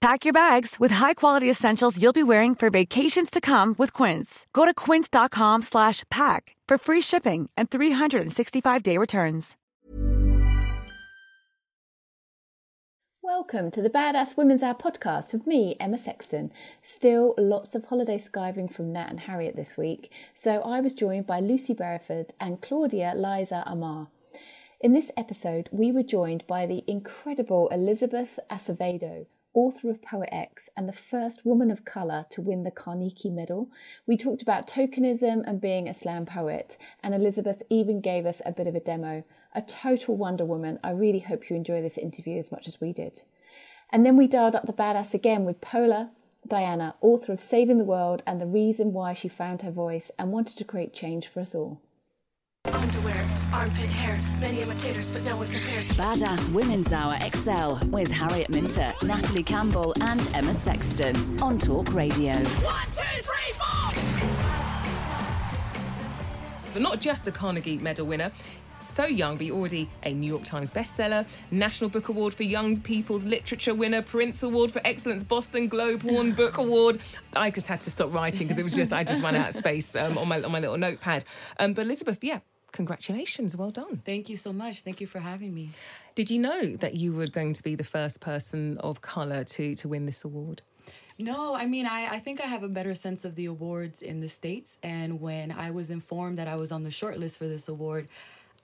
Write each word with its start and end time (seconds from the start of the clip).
Pack 0.00 0.24
your 0.24 0.32
bags 0.32 0.80
with 0.80 0.92
high-quality 0.92 1.48
essentials 1.50 2.00
you'll 2.00 2.14
be 2.14 2.22
wearing 2.22 2.54
for 2.54 2.70
vacations 2.70 3.30
to 3.30 3.38
come 3.38 3.74
with 3.76 3.92
Quince. 3.92 4.46
Go 4.54 4.64
to 4.64 4.72
quince.com 4.72 5.60
slash 5.60 6.04
pack 6.10 6.56
for 6.66 6.78
free 6.78 7.02
shipping 7.02 7.50
and 7.54 7.68
365-day 7.68 8.96
returns. 8.96 9.58
Welcome 13.22 13.70
to 13.72 13.82
the 13.82 13.90
Badass 13.90 14.38
Women's 14.38 14.62
Hour 14.62 14.74
podcast 14.74 15.34
with 15.34 15.46
me, 15.46 15.76
Emma 15.78 15.98
Sexton. 15.98 16.50
Still 16.80 17.34
lots 17.36 17.74
of 17.74 17.84
holiday 17.84 18.18
skiving 18.18 18.72
from 18.72 18.94
Nat 18.94 19.10
and 19.10 19.20
Harriet 19.20 19.54
this 19.54 19.76
week, 19.76 20.10
so 20.34 20.62
I 20.62 20.80
was 20.80 20.94
joined 20.94 21.26
by 21.26 21.40
Lucy 21.40 21.74
Beresford 21.74 22.32
and 22.40 22.62
Claudia 22.62 23.12
Liza 23.14 23.64
Armah. 23.66 24.08
In 24.80 24.94
this 24.94 25.12
episode, 25.14 25.68
we 25.70 25.92
were 25.92 26.02
joined 26.02 26.46
by 26.46 26.64
the 26.64 26.84
incredible 26.86 27.68
Elizabeth 27.68 28.38
Acevedo, 28.50 29.26
author 29.54 29.90
of 29.90 30.02
Poet 30.02 30.28
X 30.32 30.70
and 30.76 30.88
the 30.88 30.92
first 30.92 31.44
woman 31.44 31.70
of 31.70 31.84
colour 31.84 32.26
to 32.30 32.40
win 32.40 32.62
the 32.62 32.70
Carnegie 32.70 33.30
Medal. 33.30 33.68
We 34.06 34.16
talked 34.16 34.42
about 34.42 34.66
tokenism 34.66 35.42
and 35.46 35.60
being 35.60 35.88
a 35.88 35.94
slam 35.94 36.26
poet, 36.26 36.76
and 37.02 37.14
Elizabeth 37.14 37.62
even 37.68 38.00
gave 38.00 38.26
us 38.26 38.40
a 38.44 38.52
bit 38.52 38.66
of 38.66 38.74
a 38.74 38.80
demo. 38.80 39.24
A 39.54 39.62
total 39.62 40.16
Wonder 40.16 40.44
Woman. 40.44 40.78
I 40.84 40.90
really 40.90 41.20
hope 41.20 41.50
you 41.50 41.56
enjoy 41.56 41.82
this 41.82 41.98
interview 41.98 42.38
as 42.38 42.52
much 42.52 42.68
as 42.68 42.80
we 42.80 42.92
did. 42.92 43.22
And 43.90 44.06
then 44.06 44.16
we 44.16 44.28
dialed 44.28 44.54
up 44.54 44.66
the 44.66 44.72
badass 44.72 45.12
again 45.12 45.44
with 45.44 45.60
Paola 45.60 46.10
Diana, 46.46 46.94
author 47.00 47.32
of 47.32 47.40
Saving 47.40 47.78
the 47.78 47.84
World 47.84 48.22
and 48.26 48.40
the 48.40 48.46
reason 48.46 48.92
why 48.92 49.12
she 49.12 49.28
found 49.28 49.62
her 49.62 49.70
voice 49.70 50.10
and 50.18 50.32
wanted 50.32 50.56
to 50.58 50.64
create 50.64 50.94
change 50.94 51.28
for 51.28 51.40
us 51.40 51.54
all. 51.54 51.80
Underwear, 52.80 53.26
armpit 53.52 53.90
hair, 53.90 54.18
many 54.40 54.62
imitators, 54.62 55.10
but 55.10 55.22
no 55.22 55.36
one 55.36 55.46
compares. 55.46 55.92
Badass 55.92 56.50
Women's 56.52 56.92
Hour 56.92 57.14
XL 57.36 57.86
with 57.88 58.10
Harriet 58.10 58.48
Minter, 58.48 58.90
Natalie 59.02 59.42
Campbell, 59.42 59.94
and 60.00 60.26
Emma 60.32 60.54
Sexton 60.54 61.14
on 61.42 61.58
Talk 61.58 61.92
Radio. 61.92 62.32
One, 62.32 62.86
two, 62.86 63.02
three, 63.20 63.52
four! 63.52 63.70
But 66.72 66.80
not 66.80 67.00
just 67.00 67.26
a 67.26 67.32
Carnegie 67.32 67.76
Medal 67.78 68.06
winner. 68.06 68.30
So 68.80 69.04
young, 69.04 69.36
but 69.36 69.50
already 69.50 69.90
a 70.04 70.14
New 70.14 70.26
York 70.26 70.44
Times 70.44 70.70
bestseller, 70.70 71.26
National 71.50 71.90
Book 71.90 72.08
Award 72.08 72.32
for 72.32 72.44
Young 72.44 72.80
People's 72.80 73.24
Literature 73.24 73.74
winner, 73.74 74.00
Printz 74.00 74.42
Award 74.42 74.72
for 74.72 74.80
Excellence, 74.86 75.22
Boston 75.22 75.68
Globe 75.68 76.00
Horn 76.00 76.32
Book 76.36 76.56
Award. 76.56 76.98
I 77.36 77.50
just 77.50 77.66
had 77.68 77.82
to 77.82 77.90
stop 77.90 78.10
writing 78.10 78.46
because 78.46 78.56
it 78.56 78.62
was 78.62 78.74
just 78.74 78.90
I 78.90 79.04
just 79.04 79.22
ran 79.22 79.36
out 79.36 79.50
of 79.50 79.54
space 79.54 79.94
um, 79.96 80.16
on 80.16 80.28
my 80.28 80.40
on 80.40 80.50
my 80.50 80.60
little 80.60 80.78
notepad. 80.78 81.24
Um, 81.58 81.74
but 81.74 81.84
Elizabeth, 81.84 82.20
yeah, 82.22 82.40
congratulations, 82.72 83.56
well 83.56 83.70
done. 83.70 84.02
Thank 84.04 84.28
you 84.28 84.36
so 84.36 84.52
much. 84.52 84.82
Thank 84.82 85.00
you 85.00 85.06
for 85.06 85.18
having 85.18 85.54
me. 85.54 85.70
Did 86.14 86.30
you 86.30 86.38
know 86.38 86.76
that 86.76 86.94
you 86.94 87.12
were 87.12 87.26
going 87.26 87.52
to 87.54 87.62
be 87.62 87.74
the 87.74 87.84
first 87.84 88.20
person 88.20 88.78
of 88.78 89.00
color 89.00 89.44
to 89.44 89.74
to 89.76 89.88
win 89.88 90.06
this 90.06 90.24
award? 90.24 90.62
No, 91.18 91.54
I 91.54 91.66
mean, 91.66 91.84
I, 91.84 92.08
I 92.12 92.18
think 92.18 92.40
I 92.40 92.46
have 92.46 92.62
a 92.62 92.68
better 92.68 92.94
sense 92.94 93.26
of 93.26 93.34
the 93.34 93.44
awards 93.44 94.00
in 94.00 94.20
the 94.20 94.28
States. 94.28 94.78
And 94.82 95.20
when 95.20 95.50
I 95.50 95.70
was 95.70 95.90
informed 95.90 96.38
that 96.38 96.48
I 96.48 96.56
was 96.56 96.72
on 96.72 96.82
the 96.82 96.88
shortlist 96.88 97.36
for 97.36 97.46
this 97.46 97.68
award, 97.68 98.08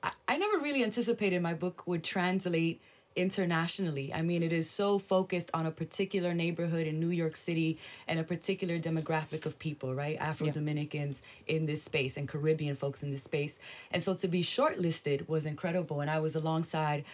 I, 0.02 0.12
I 0.26 0.36
never 0.38 0.58
really 0.58 0.82
anticipated 0.82 1.42
my 1.42 1.52
book 1.52 1.86
would 1.86 2.02
translate 2.02 2.80
internationally. 3.16 4.12
I 4.12 4.22
mean, 4.22 4.42
it 4.42 4.52
is 4.52 4.70
so 4.70 4.98
focused 4.98 5.50
on 5.54 5.66
a 5.66 5.70
particular 5.70 6.34
neighborhood 6.34 6.86
in 6.86 7.00
New 7.00 7.10
York 7.10 7.34
City 7.34 7.78
and 8.06 8.20
a 8.20 8.24
particular 8.24 8.78
demographic 8.78 9.46
of 9.46 9.58
people, 9.58 9.94
right? 9.94 10.16
Afro 10.20 10.48
Dominicans 10.50 11.22
in 11.46 11.66
this 11.66 11.82
space 11.82 12.16
and 12.16 12.28
Caribbean 12.28 12.76
folks 12.76 13.02
in 13.02 13.10
this 13.10 13.24
space. 13.24 13.58
And 13.90 14.02
so 14.02 14.14
to 14.14 14.28
be 14.28 14.42
shortlisted 14.42 15.28
was 15.28 15.46
incredible. 15.46 16.00
And 16.00 16.10
I 16.10 16.20
was 16.20 16.36
alongside 16.36 17.04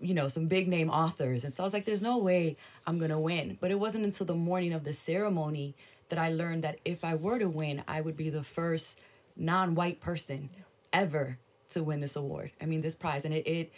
you 0.00 0.14
know, 0.14 0.26
some 0.26 0.46
big 0.46 0.66
name 0.66 0.90
authors. 0.90 1.44
And 1.44 1.52
so 1.52 1.62
I 1.62 1.66
was 1.66 1.72
like, 1.72 1.84
there's 1.84 2.02
no 2.02 2.18
way 2.18 2.56
I'm 2.86 2.98
going 2.98 3.12
to 3.12 3.18
win. 3.18 3.56
But 3.60 3.70
it 3.70 3.78
wasn't 3.78 4.04
until 4.04 4.26
the 4.26 4.34
morning 4.34 4.72
of 4.72 4.82
the 4.82 4.92
ceremony 4.92 5.76
that 6.08 6.18
I 6.18 6.30
learned 6.32 6.64
that 6.64 6.80
if 6.84 7.04
I 7.04 7.14
were 7.14 7.38
to 7.38 7.48
win, 7.48 7.82
I 7.86 8.00
would 8.00 8.16
be 8.16 8.28
the 8.28 8.42
first 8.42 9.00
non 9.36 9.74
white 9.76 10.00
person 10.00 10.50
ever 10.92 11.38
to 11.70 11.82
win 11.82 12.00
this 12.00 12.16
award. 12.16 12.50
I 12.60 12.66
mean, 12.66 12.82
this 12.82 12.94
prize. 12.94 13.24
And 13.24 13.32
it, 13.32 13.46
it, 13.46 13.72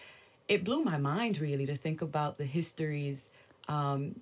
it 0.49 0.65
blew 0.65 0.83
my 0.83 0.99
mind 0.99 1.39
really 1.39 1.67
to 1.67 1.77
think 1.77 2.03
about 2.03 2.39
the 2.39 2.45
histories 2.45 3.31
um, 3.69 4.21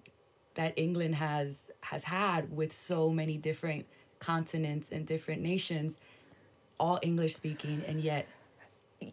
that 0.55 0.72
England 0.77 1.16
has 1.16 1.71
has 1.81 2.05
had 2.05 2.55
with 2.55 2.72
so 2.72 3.10
many 3.10 3.37
different 3.37 3.87
continents 4.19 4.91
and 4.91 5.06
different 5.06 5.43
nations, 5.43 5.99
all 6.78 6.99
English 7.03 7.34
speaking, 7.34 7.82
and 7.87 8.00
yet 8.00 8.27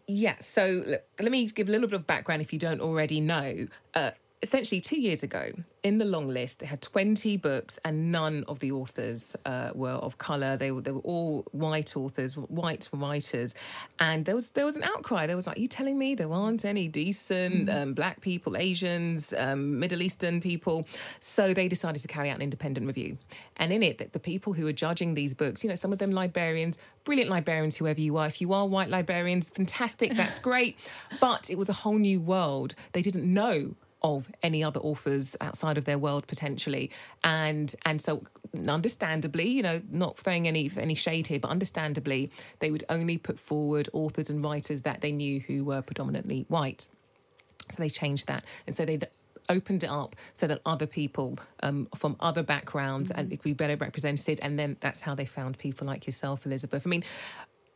Yeah, 0.06 0.36
so 0.38 0.84
let 1.20 1.32
me 1.32 1.46
give 1.48 1.68
a 1.68 1.72
little 1.72 1.88
bit 1.88 1.96
of 1.96 2.06
background 2.06 2.42
if 2.42 2.52
you 2.52 2.58
don't 2.58 2.80
already 2.80 3.20
know. 3.20 3.66
Uh, 3.94 4.12
essentially, 4.42 4.80
two 4.80 5.00
years 5.00 5.22
ago, 5.22 5.50
in 5.82 5.98
the 5.98 6.04
long 6.04 6.28
list, 6.28 6.60
they 6.60 6.66
had 6.66 6.80
20 6.80 7.36
books 7.38 7.78
and 7.84 8.10
none 8.10 8.44
of 8.48 8.58
the 8.60 8.72
authors 8.72 9.36
uh, 9.44 9.70
were 9.74 9.90
of 9.90 10.18
colour. 10.18 10.56
They 10.56 10.72
were, 10.72 10.80
they 10.80 10.92
were 10.92 11.00
all 11.00 11.46
white 11.52 11.96
authors, 11.96 12.36
white 12.36 12.88
writers. 12.92 13.54
And 13.98 14.24
there 14.24 14.34
was 14.34 14.50
there 14.52 14.64
was 14.64 14.76
an 14.76 14.84
outcry. 14.84 15.26
There 15.26 15.36
was 15.36 15.46
like, 15.46 15.58
you 15.58 15.66
telling 15.66 15.98
me 15.98 16.14
there 16.14 16.30
aren't 16.32 16.64
any 16.64 16.88
decent 16.88 17.68
um, 17.70 17.94
black 17.94 18.20
people, 18.20 18.56
Asians, 18.56 19.34
um, 19.36 19.78
Middle 19.78 20.02
Eastern 20.02 20.40
people? 20.40 20.86
So 21.20 21.52
they 21.52 21.68
decided 21.68 22.00
to 22.00 22.08
carry 22.08 22.30
out 22.30 22.36
an 22.36 22.42
independent 22.42 22.86
review. 22.86 23.18
And 23.56 23.72
in 23.72 23.82
it, 23.82 23.98
the, 23.98 24.06
the 24.06 24.20
people 24.20 24.52
who 24.54 24.64
were 24.64 24.72
judging 24.72 25.14
these 25.14 25.34
books, 25.34 25.62
you 25.62 25.68
know, 25.68 25.76
some 25.76 25.92
of 25.92 25.98
them 25.98 26.12
librarians, 26.12 26.78
brilliant 27.04 27.30
librarians, 27.30 27.76
whoever 27.76 28.00
you 28.00 28.16
are. 28.16 28.26
If 28.26 28.40
you 28.40 28.52
are 28.52 28.66
white 28.66 28.88
librarians, 28.88 29.50
fantastic, 29.50 30.14
that's 30.14 30.38
great. 30.50 30.78
But 31.20 31.50
it 31.50 31.58
was 31.58 31.68
a 31.68 31.74
whole 31.74 31.98
new 31.98 32.20
world. 32.20 32.74
They 32.92 33.02
didn't 33.02 33.32
know 33.32 33.74
of 34.02 34.30
any 34.42 34.62
other 34.62 34.80
authors 34.80 35.36
outside 35.40 35.78
of 35.78 35.84
their 35.84 35.98
world 35.98 36.26
potentially. 36.26 36.90
And 37.24 37.74
and 37.84 38.00
so 38.00 38.22
understandably 38.66 39.48
you 39.48 39.62
know 39.62 39.80
not 39.90 40.16
throwing 40.16 40.48
any 40.48 40.68
any 40.76 40.94
shade 40.94 41.28
here 41.28 41.38
but 41.38 41.50
understandably 41.50 42.30
they 42.58 42.72
would 42.72 42.82
only 42.88 43.16
put 43.16 43.38
forward 43.38 43.88
authors 43.92 44.28
and 44.28 44.44
writers 44.44 44.82
that 44.82 45.00
they 45.00 45.12
knew 45.12 45.38
who 45.40 45.64
were 45.64 45.82
predominantly 45.82 46.46
white. 46.48 46.88
So 47.70 47.82
they 47.82 47.88
changed 47.88 48.26
that. 48.26 48.44
And 48.66 48.74
so 48.74 48.84
they 48.84 48.98
opened 49.48 49.84
it 49.84 49.90
up 49.90 50.16
so 50.32 50.46
that 50.46 50.60
other 50.64 50.86
people 50.86 51.38
um, 51.62 51.88
from 51.94 52.16
other 52.20 52.42
backgrounds 52.42 53.10
and 53.10 53.32
it 53.32 53.38
could 53.38 53.44
be 53.44 53.52
better 53.52 53.76
represented. 53.76 54.38
And 54.42 54.58
then 54.58 54.76
that's 54.80 55.00
how 55.00 55.14
they 55.14 55.26
found 55.26 55.58
people 55.58 55.86
like 55.86 56.06
yourself 56.06 56.46
elizabeth. 56.46 56.86
I 56.86 56.90
mean 56.90 57.04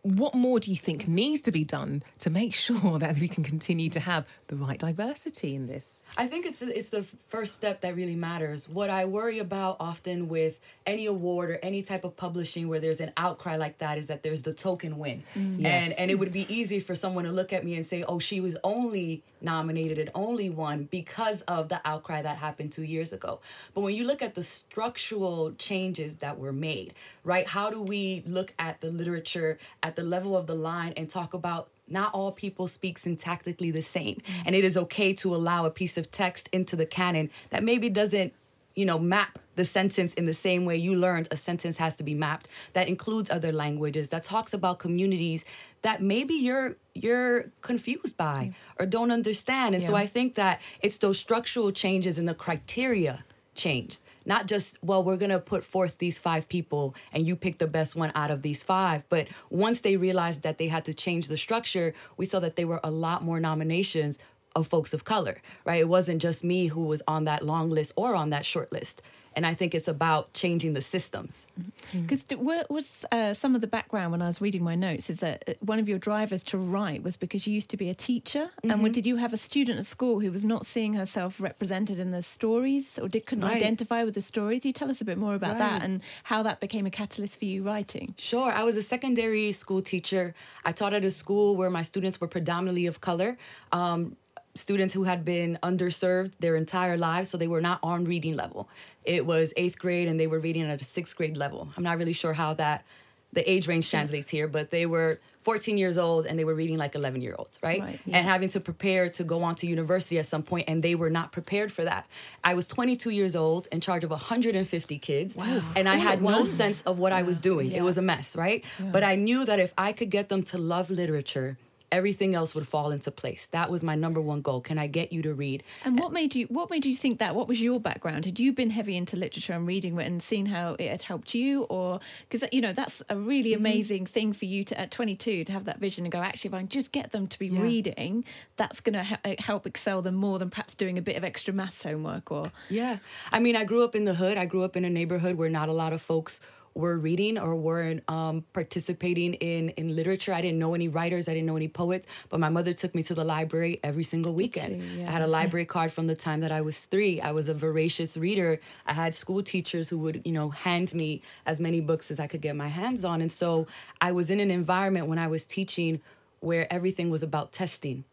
what 0.04 0.34
more 0.34 0.60
do 0.60 0.70
you 0.70 0.76
think 0.76 1.08
needs 1.08 1.40
to 1.40 1.50
be 1.50 1.64
done 1.64 2.02
to 2.18 2.28
make 2.28 2.52
sure 2.52 2.98
that 2.98 3.18
we 3.18 3.26
can 3.26 3.42
continue 3.42 3.88
to 3.88 4.00
have 4.00 4.28
the 4.48 4.56
right 4.56 4.78
diversity 4.78 5.54
in 5.54 5.66
this? 5.66 6.04
I 6.16 6.26
think 6.26 6.44
it's 6.44 6.60
it's 6.60 6.90
the 6.90 7.04
first 7.28 7.54
step 7.54 7.80
that 7.80 7.96
really 7.96 8.14
matters. 8.14 8.68
What 8.68 8.90
I 8.90 9.06
worry 9.06 9.38
about 9.38 9.78
often 9.80 10.28
with 10.28 10.60
any 10.86 11.06
award 11.06 11.50
or 11.50 11.58
any 11.62 11.82
type 11.82 12.04
of 12.04 12.16
publishing 12.18 12.68
where 12.68 12.80
there's 12.80 13.00
an 13.00 13.12
outcry 13.16 13.56
like 13.56 13.78
that 13.78 13.96
is 13.96 14.08
that 14.08 14.22
there's 14.22 14.42
the 14.42 14.52
token 14.52 14.98
win. 14.98 15.22
Mm. 15.34 15.60
Yes. 15.60 15.92
And 15.92 16.00
and 16.00 16.10
it 16.10 16.18
would 16.18 16.34
be 16.34 16.46
easy 16.54 16.80
for 16.80 16.94
someone 16.94 17.24
to 17.24 17.32
look 17.32 17.54
at 17.54 17.64
me 17.64 17.74
and 17.74 17.86
say, 17.86 18.02
"Oh, 18.02 18.18
she 18.18 18.40
was 18.40 18.58
only 18.62 19.22
nominated 19.40 19.98
and 19.98 20.10
only 20.14 20.50
won 20.50 20.84
because 20.84 21.40
of 21.42 21.70
the 21.70 21.80
outcry 21.86 22.20
that 22.20 22.36
happened 22.36 22.72
2 22.72 22.82
years 22.82 23.10
ago." 23.10 23.40
But 23.72 23.80
when 23.80 23.94
you 23.94 24.04
look 24.04 24.20
at 24.20 24.34
the 24.34 24.42
structural 24.42 25.52
changes 25.52 26.16
that 26.16 26.38
were 26.38 26.52
made, 26.52 26.92
right? 27.22 27.46
How 27.48 27.70
do 27.70 27.80
we 27.80 28.22
look 28.26 28.52
at 28.58 28.82
the 28.82 28.90
literature 28.90 29.58
at 29.82 29.93
the 29.96 30.02
level 30.02 30.36
of 30.36 30.46
the 30.46 30.54
line 30.54 30.92
and 30.96 31.08
talk 31.08 31.34
about 31.34 31.68
not 31.86 32.14
all 32.14 32.32
people 32.32 32.66
speak 32.66 32.98
syntactically 32.98 33.72
the 33.72 33.82
same. 33.82 34.22
And 34.46 34.54
it 34.54 34.64
is 34.64 34.76
okay 34.76 35.12
to 35.14 35.34
allow 35.34 35.66
a 35.66 35.70
piece 35.70 35.98
of 35.98 36.10
text 36.10 36.48
into 36.52 36.76
the 36.76 36.86
canon 36.86 37.30
that 37.50 37.62
maybe 37.62 37.88
doesn't 37.90 38.32
you 38.74 38.84
know, 38.84 38.98
map 38.98 39.38
the 39.54 39.64
sentence 39.64 40.14
in 40.14 40.26
the 40.26 40.34
same 40.34 40.64
way 40.64 40.76
you 40.76 40.96
learned 40.96 41.28
a 41.30 41.36
sentence 41.36 41.78
has 41.78 41.94
to 41.94 42.02
be 42.02 42.12
mapped 42.12 42.48
that 42.72 42.88
includes 42.88 43.30
other 43.30 43.52
languages 43.52 44.08
that 44.08 44.24
talks 44.24 44.52
about 44.52 44.80
communities 44.80 45.44
that 45.82 46.02
maybe 46.02 46.34
you're 46.34 46.76
you're 46.92 47.46
confused 47.60 48.16
by 48.16 48.52
or 48.80 48.86
don't 48.86 49.12
understand. 49.12 49.76
And 49.76 49.84
so 49.84 49.94
i 49.94 50.06
think 50.06 50.34
that 50.34 50.60
it's 50.80 50.98
those 50.98 51.18
structural 51.18 51.70
changes 51.70 52.18
in 52.18 52.26
the 52.26 52.34
criteria 52.34 53.24
changed. 53.54 54.00
Not 54.26 54.46
just 54.46 54.78
well 54.82 55.04
we're 55.04 55.16
going 55.16 55.30
to 55.30 55.38
put 55.40 55.64
forth 55.64 55.98
these 55.98 56.18
five 56.18 56.48
people 56.48 56.94
and 57.12 57.26
you 57.26 57.36
pick 57.36 57.58
the 57.58 57.66
best 57.66 57.94
one 57.94 58.12
out 58.14 58.30
of 58.30 58.42
these 58.42 58.62
five 58.62 59.02
but 59.08 59.28
once 59.50 59.80
they 59.80 59.96
realized 59.96 60.42
that 60.42 60.58
they 60.58 60.68
had 60.68 60.84
to 60.86 60.94
change 60.94 61.28
the 61.28 61.36
structure 61.36 61.94
we 62.16 62.24
saw 62.24 62.40
that 62.40 62.56
there 62.56 62.66
were 62.66 62.80
a 62.82 62.90
lot 62.90 63.22
more 63.22 63.38
nominations 63.38 64.18
of 64.54 64.66
folks 64.66 64.92
of 64.94 65.04
color 65.04 65.36
right 65.64 65.80
it 65.80 65.88
wasn't 65.88 66.20
just 66.22 66.44
me 66.44 66.66
who 66.68 66.84
was 66.84 67.02
on 67.08 67.24
that 67.24 67.44
long 67.44 67.70
list 67.70 67.92
or 67.96 68.14
on 68.14 68.30
that 68.30 68.44
short 68.44 68.70
list 68.72 69.02
and 69.36 69.44
i 69.46 69.52
think 69.54 69.74
it's 69.74 69.88
about 69.88 70.32
changing 70.32 70.72
the 70.74 70.82
systems 70.82 71.46
Because 71.92 72.26
what 72.36 72.70
was 72.70 73.04
uh, 73.12 73.34
some 73.34 73.54
of 73.54 73.60
the 73.60 73.66
background 73.66 74.10
when 74.12 74.22
I 74.22 74.26
was 74.26 74.40
reading 74.40 74.64
my 74.64 74.74
notes 74.74 75.08
is 75.10 75.18
that 75.18 75.44
uh, 75.46 75.52
one 75.60 75.78
of 75.78 75.86
your 75.88 75.98
drivers 75.98 76.42
to 76.50 76.56
write 76.58 77.02
was 77.02 77.16
because 77.16 77.46
you 77.46 77.52
used 77.54 77.70
to 77.70 77.76
be 77.76 77.88
a 77.90 77.94
teacher, 77.94 78.44
and 78.62 78.72
Mm-hmm. 78.72 78.82
what, 78.82 78.92
did 78.92 79.06
you 79.06 79.16
have 79.24 79.32
a 79.32 79.36
student 79.36 79.78
at 79.78 79.86
school 79.86 80.20
who 80.22 80.30
was 80.32 80.44
not 80.44 80.62
seeing 80.66 80.94
herself 80.94 81.40
represented 81.40 81.98
in 82.04 82.10
the 82.10 82.22
stories 82.22 82.98
or 83.00 83.06
did, 83.08 83.26
couldn't 83.26 83.44
Right. 83.44 83.62
identify 83.62 84.02
with 84.06 84.14
the 84.14 84.22
stories? 84.32 84.64
You 84.66 84.72
tell 84.72 84.90
us 84.90 85.00
a 85.00 85.04
bit 85.04 85.18
more 85.18 85.34
about 85.40 85.58
that 85.58 85.82
and 85.86 86.00
how 86.24 86.42
that 86.42 86.58
became 86.66 86.84
a 86.86 86.90
catalyst 87.00 87.38
for 87.38 87.44
you 87.52 87.62
writing. 87.62 88.14
Sure. 88.18 88.50
I 88.50 88.62
was 88.64 88.76
a 88.76 88.82
secondary 88.82 89.52
school 89.52 89.82
teacher. 89.82 90.34
I 90.64 90.72
taught 90.72 90.94
at 90.94 91.04
a 91.04 91.10
school 91.10 91.54
where 91.54 91.70
my 91.70 91.82
students 91.82 92.16
were 92.20 92.28
predominantly 92.28 92.86
of 92.86 92.96
color. 93.00 93.36
Um, 93.72 94.16
students 94.54 94.94
who 94.94 95.04
had 95.04 95.24
been 95.24 95.58
underserved 95.62 96.32
their 96.38 96.56
entire 96.56 96.96
lives, 96.96 97.28
so 97.28 97.36
they 97.36 97.48
were 97.48 97.60
not 97.60 97.80
on 97.82 98.04
reading 98.04 98.36
level. 98.36 98.68
It 99.04 99.26
was 99.26 99.52
eighth 99.56 99.78
grade 99.78 100.08
and 100.08 100.18
they 100.18 100.26
were 100.26 100.38
reading 100.38 100.62
at 100.62 100.80
a 100.80 100.84
sixth 100.84 101.16
grade 101.16 101.36
level. 101.36 101.68
I'm 101.76 101.82
not 101.82 101.98
really 101.98 102.12
sure 102.12 102.32
how 102.32 102.54
that 102.54 102.84
the 103.32 103.48
age 103.50 103.66
range 103.66 103.90
translates 103.90 104.30
here, 104.30 104.46
but 104.46 104.70
they 104.70 104.86
were 104.86 105.18
14 105.42 105.76
years 105.76 105.98
old 105.98 106.24
and 106.24 106.38
they 106.38 106.44
were 106.44 106.54
reading 106.54 106.78
like 106.78 106.94
11 106.94 107.20
year 107.20 107.34
olds, 107.38 107.58
right? 107.62 107.80
Right, 107.80 108.00
yeah. 108.06 108.18
And 108.18 108.26
having 108.26 108.48
to 108.50 108.60
prepare 108.60 109.10
to 109.10 109.24
go 109.24 109.42
on 109.42 109.56
to 109.56 109.66
university 109.66 110.18
at 110.18 110.26
some 110.26 110.42
point, 110.42 110.64
and 110.68 110.82
they 110.82 110.94
were 110.94 111.10
not 111.10 111.32
prepared 111.32 111.70
for 111.70 111.84
that. 111.84 112.06
I 112.42 112.54
was 112.54 112.66
22 112.66 113.10
years 113.10 113.36
old, 113.36 113.66
in 113.72 113.80
charge 113.80 114.04
of 114.04 114.10
150 114.10 114.98
kids, 115.00 115.36
and 115.76 115.88
I 115.88 115.96
had 115.96 116.22
no 116.22 116.44
sense 116.44 116.80
of 116.82 116.98
what 116.98 117.12
I 117.12 117.24
was 117.24 117.38
doing. 117.38 117.72
It 117.72 117.82
was 117.82 117.98
a 117.98 118.02
mess, 118.02 118.36
right? 118.36 118.64
But 118.80 119.04
I 119.04 119.16
knew 119.16 119.44
that 119.44 119.58
if 119.58 119.74
I 119.76 119.92
could 119.92 120.10
get 120.10 120.28
them 120.28 120.44
to 120.44 120.58
love 120.58 120.90
literature, 120.90 121.58
everything 121.92 122.34
else 122.34 122.54
would 122.54 122.66
fall 122.66 122.90
into 122.90 123.10
place. 123.10 123.46
That 123.48 123.70
was 123.70 123.84
my 123.84 123.94
number 123.94 124.20
one 124.20 124.40
goal. 124.42 124.60
Can 124.60 124.78
I 124.78 124.86
get 124.86 125.12
you 125.12 125.22
to 125.22 125.34
read? 125.34 125.62
And 125.84 125.98
what 125.98 126.12
made 126.12 126.34
you 126.34 126.46
what 126.46 126.70
made 126.70 126.84
you 126.84 126.96
think 126.96 127.18
that? 127.18 127.34
What 127.34 127.46
was 127.48 127.60
your 127.62 127.78
background? 127.80 128.24
Had 128.24 128.38
you 128.40 128.52
been 128.52 128.70
heavy 128.70 128.96
into 128.96 129.16
literature 129.16 129.52
and 129.52 129.66
reading 129.66 129.98
and 130.00 130.22
seen 130.22 130.46
how 130.46 130.76
it 130.78 130.90
had 130.90 131.02
helped 131.02 131.34
you, 131.34 131.62
or 131.64 132.00
because 132.28 132.48
you 132.52 132.60
know 132.60 132.72
that's 132.72 133.02
a 133.08 133.16
really 133.16 133.50
Mm-hmm. 133.52 133.60
amazing 133.66 134.06
thing 134.06 134.32
for 134.32 134.44
you 134.46 134.64
to 134.64 134.80
at 134.80 134.90
22 134.90 135.44
to 135.44 135.52
have 135.52 135.64
that 135.66 135.78
vision 135.78 136.04
and 136.04 136.12
go 136.12 136.18
actually 136.20 136.48
if 136.48 136.54
I 136.54 136.58
can 136.58 136.68
just 136.68 136.92
get 136.92 137.12
them 137.12 137.26
to 137.28 137.38
be 137.38 137.46
Yeah. 137.48 137.62
reading, 137.62 138.24
that's 138.56 138.80
going 138.80 138.94
to 138.94 139.04
ha- 139.04 139.18
help 139.38 139.66
excel 139.66 140.02
them 140.02 140.14
more 140.14 140.38
than 140.38 140.50
perhaps 140.50 140.74
doing 140.74 140.98
a 140.98 141.02
bit 141.02 141.16
of 141.16 141.24
extra 141.24 141.52
maths 141.54 141.82
homework 141.82 142.32
or 142.32 142.50
Yeah. 142.68 142.98
I 143.32 143.38
mean, 143.38 143.54
I 143.54 143.64
grew 143.64 143.84
up 143.84 143.94
in 143.94 144.04
the 144.04 144.14
hood. 144.14 144.36
I 144.38 144.46
grew 144.46 144.62
up 144.62 144.76
in 144.76 144.84
a 144.84 144.90
neighborhood 144.90 145.36
where 145.36 145.48
not 145.50 145.68
a 145.68 145.72
lot 145.72 145.92
of 145.92 146.02
folks 146.02 146.40
were 146.74 146.98
reading 146.98 147.38
or 147.38 147.54
were 147.54 148.00
um, 148.08 148.44
participating 148.52 149.34
in, 149.34 149.68
in 149.70 149.94
literature. 149.94 150.32
I 150.32 150.40
didn't 150.40 150.58
know 150.58 150.74
any 150.74 150.88
writers, 150.88 151.28
I 151.28 151.34
didn't 151.34 151.46
know 151.46 151.56
any 151.56 151.68
poets, 151.68 152.06
but 152.28 152.40
my 152.40 152.48
mother 152.48 152.72
took 152.72 152.94
me 152.94 153.02
to 153.04 153.14
the 153.14 153.24
library 153.24 153.78
every 153.84 154.02
single 154.02 154.34
weekend. 154.34 154.82
Yeah. 154.82 155.08
I 155.08 155.10
had 155.12 155.22
a 155.22 155.26
library 155.26 155.66
card 155.66 155.92
from 155.92 156.08
the 156.08 156.16
time 156.16 156.40
that 156.40 156.50
I 156.50 156.60
was 156.62 156.86
three. 156.86 157.20
I 157.20 157.30
was 157.30 157.48
a 157.48 157.54
voracious 157.54 158.16
reader. 158.16 158.60
I 158.86 158.92
had 158.92 159.14
school 159.14 159.42
teachers 159.42 159.88
who 159.88 159.98
would, 159.98 160.22
you 160.24 160.32
know, 160.32 160.50
hand 160.50 160.92
me 160.94 161.22
as 161.46 161.60
many 161.60 161.80
books 161.80 162.10
as 162.10 162.18
I 162.18 162.26
could 162.26 162.40
get 162.40 162.56
my 162.56 162.68
hands 162.68 163.04
on. 163.04 163.20
And 163.20 163.30
so 163.30 163.66
I 164.00 164.10
was 164.12 164.28
in 164.30 164.40
an 164.40 164.50
environment 164.50 165.06
when 165.06 165.18
I 165.18 165.28
was 165.28 165.46
teaching 165.46 166.00
where 166.40 166.70
everything 166.72 167.08
was 167.08 167.22
about 167.22 167.52
testing. 167.52 168.04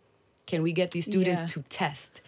Can 0.46 0.62
we 0.62 0.72
get 0.72 0.92
these 0.92 1.06
students 1.06 1.42
Yeah. 1.42 1.48
to 1.48 1.62
test? 1.70 2.22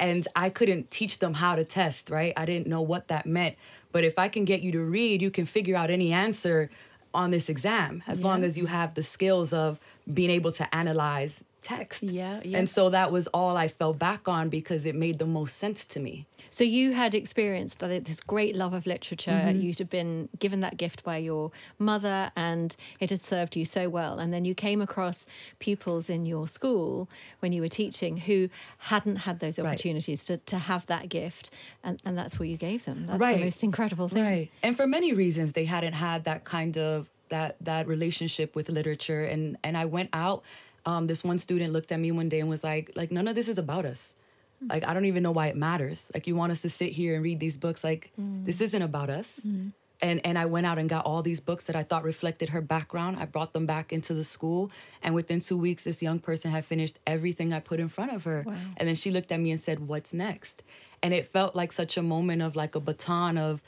and 0.00 0.28
I 0.36 0.50
couldn't 0.50 0.90
teach 0.92 1.18
them 1.18 1.34
how 1.34 1.56
to 1.56 1.64
test, 1.64 2.08
right? 2.08 2.32
I 2.36 2.44
didn't 2.44 2.68
know 2.68 2.82
what 2.82 3.08
that 3.08 3.26
meant. 3.26 3.56
But 3.92 4.04
if 4.04 4.18
I 4.18 4.28
can 4.28 4.44
get 4.44 4.62
you 4.62 4.72
to 4.72 4.80
read, 4.80 5.22
you 5.22 5.30
can 5.30 5.46
figure 5.46 5.76
out 5.76 5.90
any 5.90 6.12
answer 6.12 6.70
on 7.14 7.30
this 7.30 7.48
exam 7.48 8.02
as 8.06 8.22
long 8.22 8.44
as 8.44 8.58
you 8.58 8.66
have 8.66 8.94
the 8.94 9.02
skills 9.02 9.52
of 9.52 9.78
being 10.12 10.30
able 10.30 10.52
to 10.52 10.74
analyze 10.74 11.42
text. 11.62 12.02
Yeah, 12.02 12.40
yeah. 12.44 12.58
And 12.58 12.68
so 12.68 12.90
that 12.90 13.10
was 13.10 13.26
all 13.28 13.56
I 13.56 13.68
fell 13.68 13.94
back 13.94 14.28
on 14.28 14.48
because 14.48 14.86
it 14.86 14.94
made 14.94 15.18
the 15.18 15.26
most 15.26 15.56
sense 15.56 15.84
to 15.86 16.00
me. 16.00 16.26
So 16.50 16.64
you 16.64 16.92
had 16.92 17.14
experienced 17.14 17.80
this 17.80 18.20
great 18.20 18.54
love 18.56 18.74
of 18.74 18.86
literature. 18.86 19.30
Mm-hmm. 19.30 19.60
You'd 19.60 19.78
have 19.78 19.90
been 19.90 20.28
given 20.38 20.60
that 20.60 20.76
gift 20.76 21.04
by 21.04 21.18
your 21.18 21.50
mother, 21.78 22.30
and 22.36 22.74
it 23.00 23.10
had 23.10 23.22
served 23.22 23.56
you 23.56 23.64
so 23.64 23.88
well. 23.88 24.18
And 24.18 24.32
then 24.32 24.44
you 24.44 24.54
came 24.54 24.80
across 24.80 25.26
pupils 25.58 26.08
in 26.10 26.26
your 26.26 26.48
school 26.48 27.08
when 27.40 27.52
you 27.52 27.60
were 27.62 27.68
teaching 27.68 28.18
who 28.18 28.48
hadn't 28.78 29.16
had 29.16 29.40
those 29.40 29.58
Right. 29.58 29.68
opportunities 29.68 30.24
to, 30.26 30.38
to 30.38 30.58
have 30.58 30.86
that 30.86 31.08
gift, 31.08 31.50
and, 31.84 32.00
and 32.04 32.16
that's 32.16 32.38
what 32.38 32.48
you 32.48 32.56
gave 32.56 32.84
them. 32.84 33.06
That's 33.06 33.20
Right. 33.20 33.38
the 33.38 33.44
most 33.44 33.62
incredible 33.64 34.08
thing. 34.08 34.22
Right. 34.24 34.50
And 34.62 34.76
for 34.76 34.86
many 34.86 35.12
reasons 35.12 35.52
they 35.52 35.64
hadn't 35.64 35.94
had 35.94 36.24
that 36.24 36.44
kind 36.44 36.76
of 36.78 37.08
that 37.28 37.56
that 37.60 37.86
relationship 37.86 38.54
with 38.56 38.70
literature 38.70 39.22
and 39.24 39.58
and 39.62 39.76
I 39.76 39.84
went 39.84 40.08
out 40.14 40.42
um, 40.86 41.06
this 41.08 41.22
one 41.22 41.38
student 41.38 41.72
looked 41.74 41.92
at 41.92 42.00
me 42.00 42.10
one 42.10 42.28
day 42.30 42.40
and 42.40 42.48
was 42.48 42.64
like 42.64 42.92
like 42.96 43.10
none 43.12 43.28
of 43.28 43.34
this 43.34 43.48
is 43.48 43.58
about 43.58 43.84
us. 43.84 44.14
Mm-hmm. 44.62 44.72
Like 44.72 44.84
I 44.84 44.94
don't 44.94 45.04
even 45.04 45.22
know 45.22 45.32
why 45.32 45.46
it 45.46 45.56
matters. 45.56 46.10
Like 46.14 46.26
you 46.26 46.34
want 46.34 46.52
us 46.52 46.62
to 46.62 46.70
sit 46.70 46.92
here 46.92 47.14
and 47.14 47.24
read 47.24 47.40
these 47.40 47.56
books 47.56 47.84
like 47.84 48.12
mm. 48.20 48.44
this 48.44 48.60
isn't 48.60 48.82
about 48.82 49.10
us. 49.10 49.40
Mm-hmm. 49.46 49.68
And 50.00 50.24
and 50.24 50.38
I 50.38 50.46
went 50.46 50.66
out 50.66 50.78
and 50.78 50.88
got 50.88 51.04
all 51.04 51.22
these 51.22 51.40
books 51.40 51.64
that 51.64 51.76
I 51.76 51.82
thought 51.82 52.04
reflected 52.04 52.50
her 52.50 52.60
background. 52.60 53.16
I 53.18 53.26
brought 53.26 53.52
them 53.52 53.66
back 53.66 53.92
into 53.92 54.14
the 54.14 54.24
school 54.24 54.70
and 55.02 55.14
within 55.14 55.40
2 55.40 55.56
weeks 55.56 55.84
this 55.84 56.02
young 56.02 56.20
person 56.20 56.50
had 56.50 56.64
finished 56.64 56.98
everything 57.06 57.52
I 57.52 57.60
put 57.60 57.80
in 57.80 57.88
front 57.88 58.12
of 58.12 58.24
her. 58.24 58.44
And 58.76 58.88
then 58.88 58.94
she 58.94 59.10
looked 59.10 59.32
at 59.32 59.40
me 59.40 59.50
and 59.50 59.60
said, 59.60 59.88
"What's 59.88 60.12
next?" 60.12 60.62
And 61.02 61.14
it 61.14 61.26
felt 61.26 61.56
like 61.56 61.72
such 61.72 61.96
a 61.96 62.02
moment 62.02 62.42
of 62.42 62.54
like 62.54 62.74
a 62.74 62.80
baton 62.80 63.38
of 63.38 63.62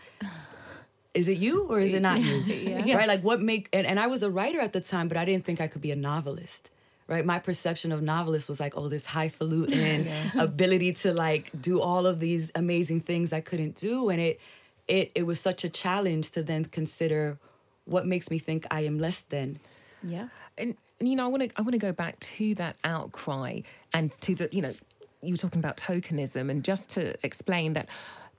is 1.14 1.28
it 1.28 1.38
you 1.38 1.64
or 1.64 1.80
is 1.80 1.92
it 1.92 2.00
not 2.00 2.20
you? 2.22 2.96
Right? 2.96 3.08
Like 3.08 3.22
what 3.22 3.40
make 3.40 3.68
and, 3.72 3.86
and 3.86 3.98
I 3.98 4.06
was 4.06 4.22
a 4.22 4.30
writer 4.30 4.60
at 4.60 4.72
the 4.72 4.80
time, 4.80 5.08
but 5.08 5.16
I 5.16 5.24
didn't 5.24 5.44
think 5.44 5.60
I 5.60 5.66
could 5.66 5.82
be 5.82 5.90
a 5.90 5.96
novelist. 5.96 6.70
Right? 7.10 7.26
My 7.26 7.40
perception 7.40 7.90
of 7.90 8.02
novelist 8.02 8.48
was 8.48 8.60
like, 8.60 8.74
oh, 8.76 8.88
this 8.88 9.04
highfalutin 9.04 10.08
ability 10.38 10.92
to 10.94 11.12
like 11.12 11.50
do 11.60 11.80
all 11.80 12.06
of 12.06 12.20
these 12.20 12.52
amazing 12.54 13.00
things 13.00 13.32
I 13.32 13.40
couldn't 13.40 13.74
do. 13.74 14.10
And 14.10 14.20
it 14.20 14.40
it 14.86 15.10
it 15.16 15.24
was 15.24 15.40
such 15.40 15.64
a 15.64 15.68
challenge 15.68 16.30
to 16.30 16.42
then 16.42 16.66
consider 16.66 17.38
what 17.84 18.06
makes 18.06 18.30
me 18.30 18.38
think 18.38 18.64
I 18.70 18.82
am 18.82 18.98
less 19.00 19.22
than. 19.22 19.58
yeah. 20.04 20.28
and, 20.56 20.76
and 21.00 21.08
you 21.08 21.16
know, 21.16 21.24
I 21.24 21.28
want 21.28 21.42
to 21.42 21.50
I 21.56 21.62
want 21.62 21.72
to 21.72 21.78
go 21.78 21.92
back 21.92 22.18
to 22.20 22.54
that 22.54 22.76
outcry 22.84 23.62
and 23.92 24.12
to 24.20 24.36
the 24.36 24.48
you 24.52 24.62
know, 24.62 24.74
you 25.20 25.34
were 25.34 25.36
talking 25.36 25.58
about 25.58 25.76
tokenism, 25.76 26.48
and 26.48 26.64
just 26.64 26.90
to 26.90 27.14
explain 27.26 27.72
that. 27.74 27.88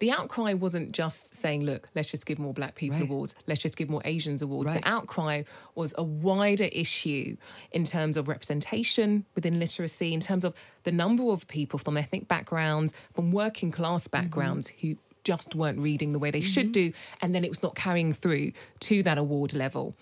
The 0.01 0.09
outcry 0.09 0.53
wasn't 0.55 0.93
just 0.93 1.35
saying, 1.35 1.63
look, 1.63 1.87
let's 1.93 2.09
just 2.09 2.25
give 2.25 2.39
more 2.39 2.53
black 2.53 2.73
people 2.73 2.97
Right. 2.97 3.07
awards, 3.07 3.35
let's 3.45 3.61
just 3.61 3.77
give 3.77 3.87
more 3.87 4.01
Asians 4.03 4.41
awards. 4.41 4.71
Right. 4.71 4.81
The 4.81 4.89
outcry 4.89 5.43
was 5.75 5.93
a 5.95 6.03
wider 6.03 6.67
issue 6.71 7.37
in 7.71 7.83
terms 7.83 8.17
of 8.17 8.27
representation 8.27 9.27
within 9.35 9.59
literacy, 9.59 10.11
in 10.11 10.19
terms 10.19 10.43
of 10.43 10.55
the 10.85 10.91
number 10.91 11.25
of 11.31 11.47
people 11.47 11.77
from 11.77 11.97
ethnic 11.97 12.27
backgrounds, 12.27 12.95
from 13.13 13.31
working 13.31 13.69
class 13.69 14.07
backgrounds 14.07 14.69
who 14.69 14.95
just 15.23 15.53
weren't 15.53 15.77
reading 15.77 16.13
the 16.13 16.19
way 16.19 16.31
they 16.31 16.41
should 16.41 16.71
do, 16.71 16.91
and 17.21 17.35
then 17.35 17.43
it 17.45 17.49
was 17.49 17.61
not 17.61 17.75
carrying 17.75 18.11
through 18.11 18.53
to 18.79 19.03
that 19.03 19.19
award 19.19 19.53
level 19.53 19.95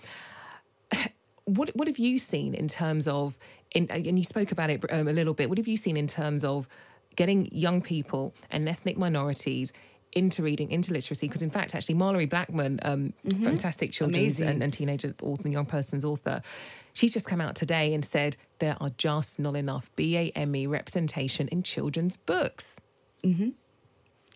what 1.43 1.69
what 1.75 1.89
have 1.89 1.97
you 1.97 2.17
seen 2.17 2.53
in 2.53 2.69
terms 2.69 3.05
of 3.05 3.37
in, 3.75 3.85
and 3.89 4.17
you 4.17 4.23
spoke 4.23 4.53
about 4.53 4.69
it 4.69 4.81
um, 4.93 5.09
a 5.09 5.13
little 5.13 5.33
bit 5.33 5.49
what 5.49 5.57
have 5.57 5.67
you 5.67 5.75
seen 5.75 5.97
in 5.97 6.07
terms 6.07 6.45
of 6.45 6.69
getting 7.15 7.49
young 7.51 7.81
people 7.81 8.33
and 8.49 8.69
ethnic 8.69 8.97
minorities 8.97 9.73
into 10.13 10.41
reading 10.41 10.71
into 10.71 10.91
literacy 10.91 11.27
because 11.27 11.41
in 11.41 11.49
fact 11.49 11.75
actually 11.75 11.95
Malorie 11.95 12.29
Blackman 12.29 12.79
um, 12.83 13.13
fantastic 13.43 13.91
children's 13.91 14.41
and, 14.41 14.63
and 14.63 14.73
teenager 14.73 15.13
author 15.21 15.49
young 15.49 15.65
person's 15.65 16.03
author 16.03 16.41
she's 16.93 17.13
just 17.13 17.27
come 17.27 17.39
out 17.39 17.55
today 17.55 17.93
and 17.93 18.03
said 18.03 18.35
there 18.59 18.75
are 18.81 18.89
just 18.97 19.39
not 19.39 19.55
enough 19.55 19.89
BAME 19.95 20.67
representation 20.67 21.47
in 21.49 21.61
children's 21.61 22.17
books 22.17 22.79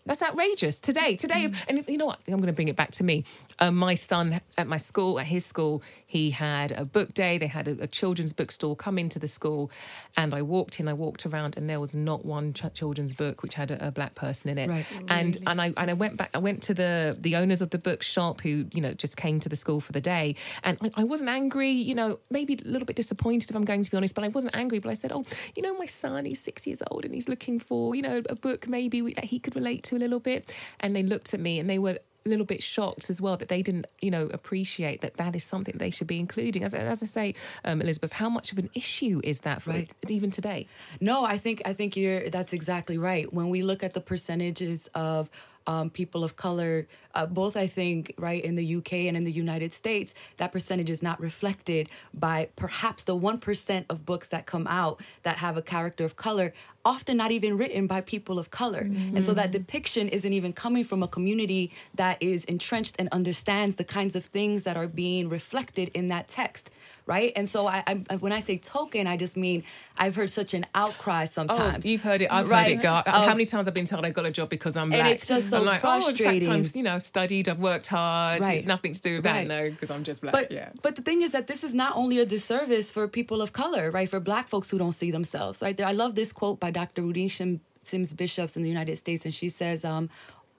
that's 0.06 0.22
outrageous. 0.22 0.80
Today, 0.80 1.16
today, 1.16 1.50
and 1.68 1.78
if, 1.78 1.88
you 1.88 1.98
know 1.98 2.08
what? 2.08 2.20
I'm 2.28 2.36
going 2.36 2.48
to 2.48 2.54
bring 2.54 2.68
it 2.68 2.76
back 2.76 2.92
to 2.92 3.04
me. 3.04 3.24
Um, 3.60 3.76
my 3.76 3.96
son 3.96 4.42
at 4.58 4.68
my 4.68 4.78
school, 4.78 5.20
at 5.20 5.28
his 5.28 5.46
school, 5.46 5.82
he 6.06 6.30
had 6.30 6.72
a 6.74 6.86
book 6.86 7.14
day. 7.14 7.38
They 7.38 7.48
had 7.48 7.68
a, 7.68 7.84
a 7.84 7.88
children's 7.88 8.34
bookstore 8.34 8.76
come 8.76 9.00
into 9.00 9.18
the 9.18 9.28
school, 9.28 9.72
and 10.18 10.34
I 10.34 10.42
walked 10.42 10.80
in. 10.80 10.88
I 10.88 10.94
walked 10.94 11.26
around, 11.26 11.58
and 11.58 11.70
there 11.70 11.80
was 11.80 11.96
not 11.96 12.26
one 12.26 12.54
ch- 12.54 12.72
children's 12.74 13.14
book 13.14 13.42
which 13.42 13.56
had 13.56 13.72
a, 13.72 13.88
a 13.88 13.92
black 13.92 14.14
person 14.14 14.50
in 14.50 14.58
it. 14.58 14.70
Right. 14.70 14.86
And 15.08 15.38
and 15.48 15.62
I 15.62 15.74
and 15.78 15.90
I 15.90 15.94
went 15.94 16.18
back. 16.18 16.30
I 16.34 16.38
went 16.38 16.62
to 16.64 16.74
the 16.74 17.18
the 17.20 17.36
owners 17.36 17.62
of 17.62 17.70
the 17.70 17.80
bookshop 17.80 18.42
who 18.42 18.66
you 18.74 18.82
know 18.82 18.94
just 18.94 19.18
came 19.18 19.40
to 19.40 19.50
the 19.50 19.56
school 19.56 19.80
for 19.80 19.92
the 19.92 20.02
day, 20.02 20.36
and 20.64 20.78
I, 20.82 20.92
I 20.98 21.04
wasn't 21.04 21.30
angry. 21.30 21.72
You 21.72 21.96
know, 21.96 22.20
maybe 22.30 22.60
a 22.64 22.68
little 22.68 22.86
bit 22.86 22.96
disappointed 22.96 23.50
if 23.50 23.56
I'm 23.56 23.66
going 23.66 23.84
to 23.84 23.90
be 23.90 23.98
honest, 23.98 24.14
but 24.14 24.24
I 24.24 24.28
wasn't 24.28 24.56
angry. 24.56 24.80
But 24.80 24.92
I 24.92 24.96
said, 24.96 25.12
oh, 25.12 25.24
you 25.56 25.64
know, 25.64 25.74
my 25.76 25.88
son, 25.88 26.26
he's 26.26 26.42
six 26.42 26.68
years 26.68 26.84
old, 26.92 27.06
and 27.06 27.14
he's 27.14 27.30
looking 27.30 27.60
for 27.60 27.96
you 27.96 28.02
know 28.04 28.22
a 28.30 28.36
book 28.36 28.68
maybe 28.68 29.02
that 29.14 29.26
he 29.26 29.40
could 29.40 29.56
relate 29.56 29.84
to 29.84 29.93
to 30.00 30.06
a 30.06 30.08
little 30.08 30.20
bit, 30.20 30.54
and 30.80 30.96
they 30.96 31.04
looked 31.04 31.34
at 31.34 31.40
me 31.40 31.60
and 31.60 31.70
they 31.70 31.80
were 31.80 31.98
a 32.26 32.30
little 32.30 32.46
bit 32.46 32.64
shocked 32.64 33.10
as 33.10 33.20
well 33.22 33.36
that 33.36 33.50
they 33.50 33.62
didn't, 33.62 33.86
you 34.02 34.10
know, 34.10 34.28
appreciate 34.28 35.02
that 35.02 35.18
that 35.18 35.36
is 35.36 35.44
something 35.44 35.78
they 35.78 35.92
should 35.92 36.08
be 36.08 36.20
including. 36.20 36.64
As, 36.64 36.74
as 36.74 37.04
I 37.04 37.06
say, 37.06 37.36
um, 37.66 37.82
Elizabeth, 37.82 38.14
how 38.14 38.30
much 38.30 38.52
of 38.54 38.58
an 38.60 38.70
issue 38.74 39.20
is 39.24 39.42
that 39.42 39.62
for 39.62 39.72
Right. 39.72 39.92
even 40.08 40.32
today? 40.32 40.68
No, 41.02 41.26
I 41.26 41.38
think 41.38 41.62
I 41.66 41.74
think 41.74 41.98
you're 41.98 42.30
that's 42.30 42.54
exactly 42.54 42.98
right. 42.98 43.32
When 43.34 43.50
we 43.50 43.62
look 43.62 43.84
at 43.84 43.94
the 43.94 44.02
percentages 44.02 44.88
of 44.96 45.30
um, 45.68 45.90
people 45.90 46.24
of 46.26 46.36
color, 46.36 46.88
uh, 47.16 47.26
both 47.26 47.56
I 47.56 47.68
think 47.68 48.14
right 48.18 48.44
in 48.44 48.56
the 48.56 48.76
UK 48.76 48.94
and 49.08 49.16
in 49.16 49.24
the 49.24 49.32
United 49.32 49.74
States, 49.74 50.14
that 50.38 50.52
percentage 50.52 50.90
is 50.90 51.02
not 51.02 51.20
reflected 51.22 51.90
by 52.14 52.50
perhaps 52.56 53.04
the 53.04 53.16
one 53.16 53.38
percent 53.38 53.86
of 53.90 54.06
books 54.06 54.28
that 54.30 54.46
come 54.46 54.68
out 54.68 55.02
that 55.24 55.38
have 55.38 55.58
a 55.58 55.62
character 55.62 56.06
of 56.06 56.16
color. 56.16 56.54
Often 56.86 57.18
not 57.18 57.32
even 57.32 57.58
written 57.58 57.88
by 57.88 58.02
people 58.02 58.38
of 58.38 58.52
color. 58.52 58.82
And 59.16 59.24
so 59.24 59.34
that 59.34 59.52
depiction 59.52 60.10
isn't 60.10 60.34
even 60.34 60.52
coming 60.52 60.84
from 60.84 61.02
a 61.02 61.08
community 61.08 61.72
that 61.96 62.22
is 62.22 62.44
entrenched 62.46 62.96
and 63.00 63.08
understands 63.12 63.78
the 63.78 63.84
kinds 63.86 64.16
of 64.18 64.26
things 64.26 64.66
that 64.66 64.76
are 64.76 64.88
being 64.88 65.30
reflected 65.30 65.90
in 65.94 66.10
that 66.10 66.28
text, 66.28 66.70
right? 67.06 67.32
And 67.38 67.48
so 67.48 67.68
I, 67.68 67.84
I 67.88 68.16
when 68.18 68.34
I 68.34 68.40
say 68.42 68.58
token, 68.58 69.08
I 69.08 69.16
just 69.16 69.38
mean 69.38 69.64
I've 69.98 70.16
heard 70.16 70.30
such 70.30 70.54
an 70.54 70.66
outcry 70.76 71.24
sometimes. 71.26 71.86
Oh, 71.86 71.90
you've 71.90 72.02
heard 72.04 72.22
it. 72.22 72.28
I've 72.32 72.50
Right. 72.50 72.64
heard 72.76 72.80
it. 72.80 72.82
Girl. 72.82 73.02
Um, 73.06 73.14
How 73.14 73.28
many 73.30 73.46
times 73.46 73.68
I've 73.70 73.74
been 73.74 73.86
told 73.86 74.04
I 74.06 74.10
got 74.10 74.26
a 74.26 74.32
job 74.32 74.50
because 74.50 74.76
I'm 74.76 74.90
black? 74.90 75.00
And 75.00 75.08
it's 75.10 75.28
just 75.28 75.50
so 75.50 75.60
I'm 75.60 75.66
like, 75.66 75.86
Oh, 75.86 75.96
in 75.96 76.02
frustrating. 76.02 76.50
fact, 76.50 76.70
I'm, 76.76 76.78
you 76.78 76.84
know, 76.84 77.00
studied. 77.00 77.48
I've 77.48 77.62
worked 77.62 77.88
hard. 77.88 78.42
Right. 78.42 78.66
Nothing 78.66 78.92
to 78.94 79.02
do 79.02 79.16
with 79.16 79.24
that. 79.24 79.32
Right. 79.36 79.48
No, 79.48 79.70
because 79.70 79.90
I'm 79.92 80.04
just 80.04 80.22
black. 80.22 80.34
But 80.34 80.52
yeah. 80.52 80.70
but 80.82 80.98
the 80.98 81.02
thing 81.02 81.22
is 81.22 81.32
that 81.32 81.48
this 81.48 81.64
is 81.64 81.74
not 81.74 81.96
only 81.96 82.20
a 82.20 82.26
disservice 82.26 82.92
for 82.92 83.08
people 83.08 83.42
of 83.42 83.54
color, 83.54 83.90
right? 83.90 84.10
For 84.10 84.20
black 84.20 84.50
folks 84.50 84.70
who 84.70 84.78
don't 84.78 84.92
see 84.92 85.12
themselves, 85.12 85.62
right? 85.62 85.78
There, 85.78 85.88
I 85.88 85.94
love 85.94 86.16
this 86.16 86.34
quote 86.34 86.60
by 86.60 86.72
Dr. 86.74 87.04
Rudine 87.04 87.32
Sim- 87.32 87.62
Sims 87.82 88.14
Bishops 88.14 88.58
in 88.58 88.64
the 88.64 88.70
United 88.70 88.98
States, 88.98 89.26
and 89.26 89.34
she 89.34 89.50
says, 89.50 89.86
um, 89.86 90.10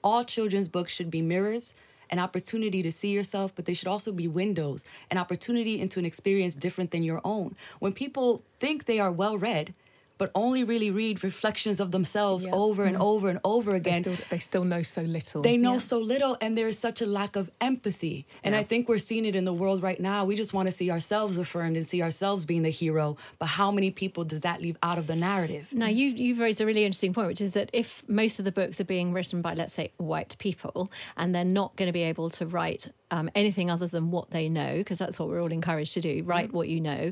"All 0.03 0.23
children's 0.23 0.67
books 0.67 0.91
should 0.93 1.11
be 1.11 1.21
mirrors." 1.21 1.73
An 2.11 2.19
opportunity 2.19 2.83
to 2.83 2.91
see 2.91 3.09
yourself, 3.11 3.53
but 3.55 3.65
they 3.65 3.73
should 3.73 3.87
also 3.87 4.11
be 4.11 4.27
windows, 4.27 4.85
an 5.09 5.17
opportunity 5.17 5.81
into 5.81 5.97
an 5.97 6.05
experience 6.05 6.53
different 6.53 6.91
than 6.91 7.01
your 7.01 7.19
own. 7.23 7.55
When 7.79 7.93
people 7.93 8.43
think 8.59 8.85
they 8.85 8.99
are 8.99 9.11
well 9.11 9.37
read, 9.39 9.73
but 10.17 10.31
only 10.35 10.63
really 10.63 10.91
read 10.91 11.23
reflections 11.23 11.79
of 11.79 11.91
themselves 11.91 12.45
Yeah. 12.45 12.51
over 12.53 12.83
and 12.83 12.97
over 12.97 13.29
and 13.29 13.39
over 13.43 13.71
They 13.71 13.77
again, 13.77 14.03
still, 14.03 14.15
they 14.29 14.39
still 14.39 14.63
know 14.65 14.83
so 14.83 15.01
little. 15.01 15.41
they 15.41 15.57
know 15.57 15.77
so 15.77 15.99
little 15.99 16.37
and 16.41 16.57
there 16.57 16.67
is 16.67 16.79
such 16.79 17.01
a 17.01 17.05
lack 17.05 17.35
of 17.35 17.49
empathy. 17.61 18.25
And 18.43 18.55
i 18.55 18.63
think 18.63 18.87
we're 18.89 18.97
seeing 18.97 19.25
it 19.25 19.35
in 19.35 19.45
the 19.45 19.53
world 19.53 19.81
right 19.83 19.99
now. 19.99 20.25
We 20.25 20.35
just 20.35 20.53
want 20.53 20.67
to 20.67 20.71
see 20.71 20.89
ourselves 20.91 21.37
affirmed 21.37 21.75
and 21.77 21.85
see 21.85 22.01
ourselves 22.01 22.45
being 22.45 22.63
the 22.63 22.69
hero 22.69 23.17
but 23.39 23.47
how 23.47 23.71
many 23.71 23.91
people 23.91 24.23
does 24.23 24.41
that 24.41 24.61
leave 24.61 24.77
out 24.81 24.97
of 24.97 25.07
the 25.07 25.15
narrative? 25.15 25.69
Now, 25.73 25.87
you, 25.87 26.07
you've 26.07 26.39
raised 26.39 26.61
a 26.61 26.65
really 26.65 26.83
interesting 26.85 27.13
point, 27.13 27.27
which 27.27 27.41
is 27.41 27.51
that 27.53 27.69
if 27.73 28.03
most 28.07 28.39
of 28.39 28.45
the 28.45 28.51
books 28.51 28.79
are 28.79 28.85
being 28.85 29.13
written 29.13 29.41
by, 29.41 29.53
let's 29.53 29.73
say, 29.73 29.91
white 29.97 30.35
people, 30.39 30.91
and 31.17 31.33
they're 31.33 31.43
not 31.45 31.75
going 31.75 31.87
to 31.87 31.93
be 31.93 32.03
able 32.03 32.29
to 32.31 32.45
write 32.45 32.87
um, 33.11 33.29
anything 33.35 33.69
other 33.69 33.87
than 33.87 34.09
what 34.11 34.31
they 34.31 34.49
know, 34.49 34.77
because 34.77 34.97
that's 34.97 35.19
what 35.19 35.27
we're 35.29 35.41
all 35.41 35.51
encouraged 35.51 35.93
to 35.93 36.01
do, 36.01 36.23
write 36.25 36.53
what 36.53 36.67
you 36.69 36.79
know, 36.79 37.11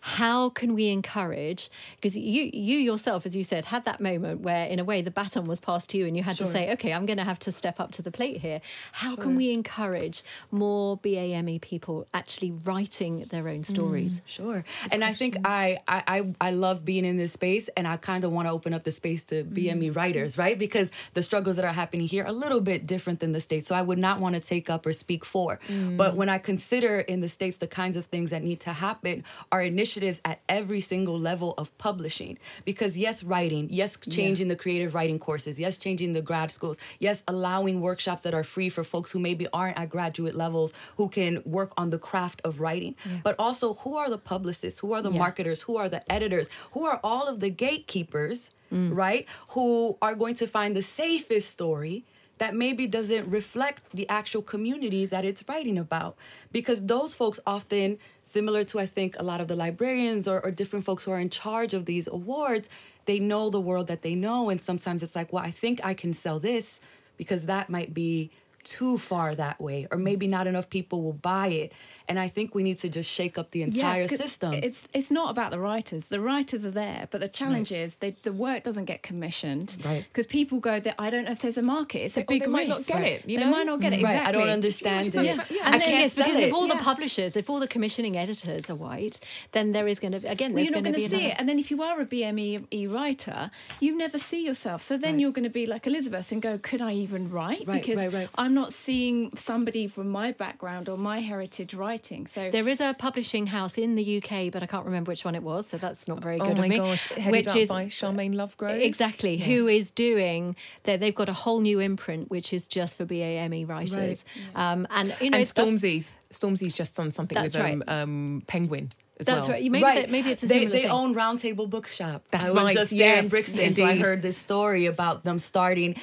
how 0.00 0.48
can 0.50 0.74
we 0.74 0.88
encourage? 0.88 1.70
Because 1.96 2.16
you, 2.16 2.43
you 2.52 2.78
yourself, 2.78 3.26
as 3.26 3.34
you 3.34 3.44
said, 3.44 3.66
had 3.66 3.84
that 3.84 4.00
moment 4.00 4.40
where, 4.40 4.66
in 4.66 4.78
a 4.78 4.84
way, 4.84 5.02
the 5.02 5.10
baton 5.10 5.46
was 5.46 5.60
passed 5.60 5.90
to 5.90 5.98
you, 5.98 6.06
and 6.06 6.16
you 6.16 6.22
had 6.22 6.36
to 6.36 6.46
say, 6.46 6.72
okay, 6.72 6.92
I'm 6.92 7.06
going 7.06 7.18
to 7.18 7.24
have 7.24 7.38
to 7.40 7.52
step 7.52 7.80
up 7.80 7.92
to 7.92 8.02
the 8.02 8.10
plate 8.10 8.38
here. 8.38 8.60
How 8.92 9.16
can 9.16 9.36
we 9.36 9.52
encourage 9.52 10.22
more 10.50 10.98
BAME 10.98 11.60
people 11.60 12.06
actually 12.12 12.50
writing 12.50 13.26
their 13.30 13.48
own 13.48 13.64
stories? 13.64 14.20
Mm, 14.20 14.22
sure. 14.26 14.64
And 14.90 15.04
I 15.04 15.12
think 15.12 15.36
I, 15.44 15.78
I 15.88 16.02
I 16.06 16.48
I 16.48 16.50
love 16.50 16.84
being 16.84 17.04
in 17.04 17.16
this 17.16 17.32
space 17.32 17.68
and 17.76 17.86
I 17.86 17.96
kind 17.96 18.24
of 18.24 18.32
want 18.32 18.48
to 18.48 18.52
open 18.52 18.74
up 18.74 18.84
the 18.84 18.90
space 18.90 19.24
to 19.26 19.44
BME 19.44 19.90
mm. 19.90 19.96
writers, 19.96 20.38
right? 20.38 20.58
Because 20.58 20.90
the 21.14 21.22
struggles 21.22 21.56
that 21.56 21.64
are 21.64 21.72
happening 21.72 22.06
here 22.06 22.24
are 22.24 22.28
a 22.28 22.32
little 22.32 22.60
bit 22.60 22.86
different 22.86 23.20
than 23.20 23.32
the 23.32 23.40
States. 23.40 23.66
So 23.66 23.74
I 23.74 23.82
would 23.82 23.98
not 23.98 24.20
want 24.20 24.34
to 24.34 24.40
take 24.40 24.70
up 24.70 24.86
or 24.86 24.92
speak 24.92 25.24
for. 25.24 25.58
But 25.68 26.12
mm. 26.12 26.14
when 26.14 26.28
I 26.28 26.38
consider 26.38 27.00
in 27.00 27.20
the 27.20 27.28
States 27.28 27.56
the 27.58 27.66
kinds 27.66 27.96
of 27.96 28.06
things 28.06 28.30
that 28.30 28.42
need 28.42 28.60
to 28.60 28.72
happen 28.72 29.24
are 29.50 29.62
initiatives 29.62 30.20
at 30.24 30.40
every 30.48 30.80
single 30.80 31.18
level 31.18 31.54
of 31.58 31.76
publishing. 31.78 32.33
Because 32.64 32.96
yes, 32.98 33.22
writing, 33.22 33.68
yes, 33.70 33.96
changing 34.10 34.48
the 34.48 34.56
creative 34.56 34.94
writing 34.94 35.18
courses, 35.18 35.58
yes, 35.58 35.76
changing 35.76 36.12
the 36.12 36.22
grad 36.22 36.50
schools, 36.50 36.78
yes, 36.98 37.22
allowing 37.28 37.80
workshops 37.80 38.22
that 38.22 38.34
are 38.34 38.44
free 38.44 38.68
for 38.68 38.84
folks 38.84 39.12
who 39.12 39.18
maybe 39.18 39.46
aren't 39.52 39.78
at 39.78 39.90
graduate 39.90 40.34
levels 40.34 40.72
who 40.96 41.08
can 41.08 41.42
work 41.44 41.72
on 41.76 41.90
the 41.90 41.98
craft 41.98 42.40
of 42.44 42.60
writing. 42.60 42.94
But 43.22 43.34
also, 43.38 43.74
who 43.74 43.96
are 43.96 44.10
the 44.10 44.18
publicists? 44.18 44.80
Who 44.80 44.92
are 44.92 45.02
the 45.02 45.10
Yeah. 45.10 45.18
marketers? 45.18 45.62
Who 45.62 45.76
are 45.76 45.88
the 45.88 46.10
editors? 46.10 46.48
Who 46.72 46.84
are 46.84 47.00
all 47.02 47.28
of 47.28 47.40
the 47.40 47.50
gatekeepers, 47.50 48.50
mm. 48.72 48.94
right? 48.94 49.26
Who 49.48 49.98
are 50.02 50.14
going 50.14 50.34
to 50.36 50.46
find 50.46 50.76
the 50.76 50.82
safest 50.82 51.50
story 51.50 52.04
that 52.38 52.54
maybe 52.54 52.86
doesn't 52.86 53.28
reflect 53.28 53.82
the 53.92 54.08
actual 54.08 54.42
community 54.42 55.06
that 55.06 55.24
it's 55.24 55.44
writing 55.48 55.78
about. 55.78 56.16
Because 56.52 56.84
those 56.84 57.14
folks 57.14 57.38
often, 57.46 57.98
similar 58.22 58.64
to 58.64 58.80
I 58.80 58.86
think 58.86 59.16
a 59.18 59.22
lot 59.22 59.40
of 59.40 59.48
the 59.48 59.56
librarians 59.56 60.26
or, 60.26 60.44
or 60.44 60.50
different 60.50 60.84
folks 60.84 61.04
who 61.04 61.12
are 61.12 61.20
in 61.20 61.30
charge 61.30 61.74
of 61.74 61.84
these 61.86 62.06
awards, 62.06 62.68
they 63.06 63.18
know 63.18 63.50
the 63.50 63.60
world 63.60 63.86
that 63.86 64.02
they 64.02 64.14
know. 64.14 64.50
And 64.50 64.60
sometimes 64.60 65.02
it's 65.02 65.14
like, 65.14 65.32
well, 65.32 65.44
I 65.44 65.50
think 65.50 65.80
I 65.84 65.94
can 65.94 66.12
sell 66.12 66.38
this 66.38 66.80
because 67.16 67.46
that 67.46 67.70
might 67.70 67.94
be 67.94 68.30
too 68.64 68.98
far 68.98 69.34
that 69.34 69.60
way, 69.60 69.86
or 69.90 69.98
mm. 69.98 70.02
maybe 70.02 70.26
not 70.26 70.46
enough 70.46 70.68
people 70.70 71.02
will 71.02 71.12
buy 71.12 71.48
it. 71.48 71.72
And 72.06 72.18
I 72.18 72.28
think 72.28 72.54
we 72.54 72.62
need 72.62 72.78
to 72.80 72.90
just 72.90 73.10
shake 73.10 73.38
up 73.38 73.50
the 73.52 73.62
entire 73.62 74.06
'cause 74.06 74.18
system. 74.18 74.52
It's 74.52 74.86
it's 74.92 75.10
not 75.10 75.30
about 75.30 75.50
the 75.52 75.58
writers. 75.58 76.08
The 76.08 76.20
writers 76.20 76.62
are 76.66 76.70
there, 76.70 77.08
but 77.10 77.20
the 77.22 77.28
challenge 77.28 77.72
is 77.72 77.96
they, 77.96 78.10
the 78.22 78.32
work 78.32 78.62
doesn't 78.62 78.84
get 78.84 79.02
commissioned. 79.02 79.76
Right. 79.82 80.04
Because 80.12 80.26
people 80.26 80.60
go, 80.60 80.80
there. 80.80 80.94
I 80.98 81.08
don't 81.08 81.24
know 81.24 81.32
if 81.32 81.40
there's 81.40 81.56
a 81.56 81.62
market. 81.62 82.00
It's 82.00 82.16
a 82.18 82.20
Or 82.20 82.24
big 82.24 82.42
they 82.42 82.46
might 82.46 82.68
not 82.68 82.78
risk. 82.78 82.88
get 82.88 83.02
it, 83.02 83.26
you 83.26 83.38
they 83.38 83.44
know? 83.46 83.50
might 83.50 83.64
not 83.64 83.80
get 83.80 83.94
it. 83.94 84.02
Right, 84.02 84.20
I 84.26 84.32
don't 84.32 84.50
understand 84.50 85.06
it. 85.06 85.14
have- 85.14 85.50
yeah. 85.50 85.62
And 85.64 85.74
then, 85.74 85.80
can't 85.80 86.00
yes, 86.02 86.14
because 86.14 86.32
sell 86.34 86.42
if 86.42 86.48
it. 86.48 86.52
all 86.52 86.68
the 86.68 86.76
publishers, 86.76 87.36
if 87.36 87.48
all 87.48 87.58
the 87.58 87.68
commissioning 87.68 88.18
editors 88.18 88.68
are 88.68 88.74
white, 88.74 89.18
then 89.52 89.72
there 89.72 89.88
is 89.88 89.98
going 89.98 90.12
to 90.12 90.28
again 90.28 90.52
Well, 90.52 90.56
there's 90.56 90.68
you're 90.68 90.76
not 90.76 90.84
going 90.84 90.94
to 90.94 91.00
be 91.00 91.08
see 91.08 91.16
another- 91.16 91.30
it. 91.32 91.36
And 91.38 91.48
then 91.48 91.58
if 91.58 91.70
you 91.70 91.82
are 91.82 92.00
a 92.00 92.04
BME 92.06 92.92
writer, 92.92 93.50
you 93.80 93.96
never 93.96 94.18
see 94.18 94.44
yourself. 94.44 94.82
So 94.82 94.98
then 94.98 95.18
you're 95.18 95.32
going 95.32 95.44
to 95.44 95.50
be 95.50 95.64
like 95.66 95.86
Elizabeth 95.86 96.30
and 96.32 96.42
go, 96.42 96.58
could 96.58 96.82
I 96.82 96.92
even 96.92 97.30
write? 97.30 97.66
Right, 97.66 97.80
because 97.80 97.96
right, 97.96 98.12
right. 98.12 98.28
I'm 98.54 98.60
not 98.62 98.72
seeing 98.72 99.36
somebody 99.36 99.88
from 99.88 100.08
my 100.10 100.30
background 100.30 100.88
or 100.88 100.96
my 100.96 101.18
heritage 101.18 101.74
writing. 101.74 102.28
So 102.28 102.52
There 102.52 102.68
is 102.68 102.80
a 102.80 102.94
publishing 102.96 103.48
house 103.48 103.76
in 103.76 103.96
the 103.96 104.18
UK, 104.22 104.52
but 104.52 104.62
I 104.62 104.66
can't 104.66 104.84
remember 104.86 105.10
which 105.10 105.24
one 105.24 105.34
it 105.34 105.42
was, 105.42 105.66
so 105.66 105.76
that's 105.76 106.06
not 106.06 106.20
very 106.20 106.38
good 106.38 106.46
oh 106.50 106.52
of 106.52 106.58
my 106.58 106.68
me. 106.68 106.76
gosh, 106.76 107.08
headed 107.08 107.32
which 107.32 107.48
up 107.48 107.56
is 107.56 107.68
by 107.68 107.86
Sharmaine 107.86 108.36
Lovegrove. 108.36 108.80
exactly 108.80 109.38
who 109.38 109.66
Yes. 109.66 109.80
is 109.80 109.90
doing 109.90 110.54
that. 110.84 111.00
They've 111.00 111.12
got 111.12 111.28
a 111.28 111.32
whole 111.32 111.58
new 111.62 111.80
imprint, 111.80 112.30
which 112.30 112.52
is 112.52 112.68
just 112.68 112.96
for 112.96 113.04
BAME 113.04 113.52
E 113.56 113.64
writers. 113.64 114.24
Um, 114.54 114.86
and 114.90 115.08
you 115.20 115.30
know, 115.30 115.38
and 115.38 115.44
that's- 115.44 115.52
Stormzy's 115.52 116.12
Stormzy's 116.30 116.74
just 116.74 116.96
done 116.96 117.10
something 117.10 117.34
That's 117.34 117.56
with 117.56 117.64
right. 117.64 117.74
um, 117.74 117.82
um, 117.88 118.42
Penguin 118.46 118.90
as 119.18 119.26
That's 119.26 119.48
well. 119.48 119.56
right. 119.56 119.70
Maybe 119.70 119.82
right. 119.84 120.02
that, 120.02 120.10
maybe 120.10 120.30
it's 120.30 120.44
a 120.44 120.46
they, 120.46 120.60
similar 120.60 120.70
they 120.76 120.82
thing. 120.82 120.90
own 120.90 121.14
Roundtable 121.14 121.68
Bookshop. 121.68 122.22
That's 122.30 122.46
I 122.46 122.52
was 122.52 122.62
right, 122.62 122.74
just 122.76 122.90
there 122.90 123.18
in 123.18 123.24
yes, 123.24 123.30
Brixton, 123.30 123.74
so 123.74 123.84
I 123.84 123.96
heard 123.96 124.22
this 124.22 124.36
story 124.36 124.86
about 124.86 125.24
them 125.24 125.38
starting 125.40 125.96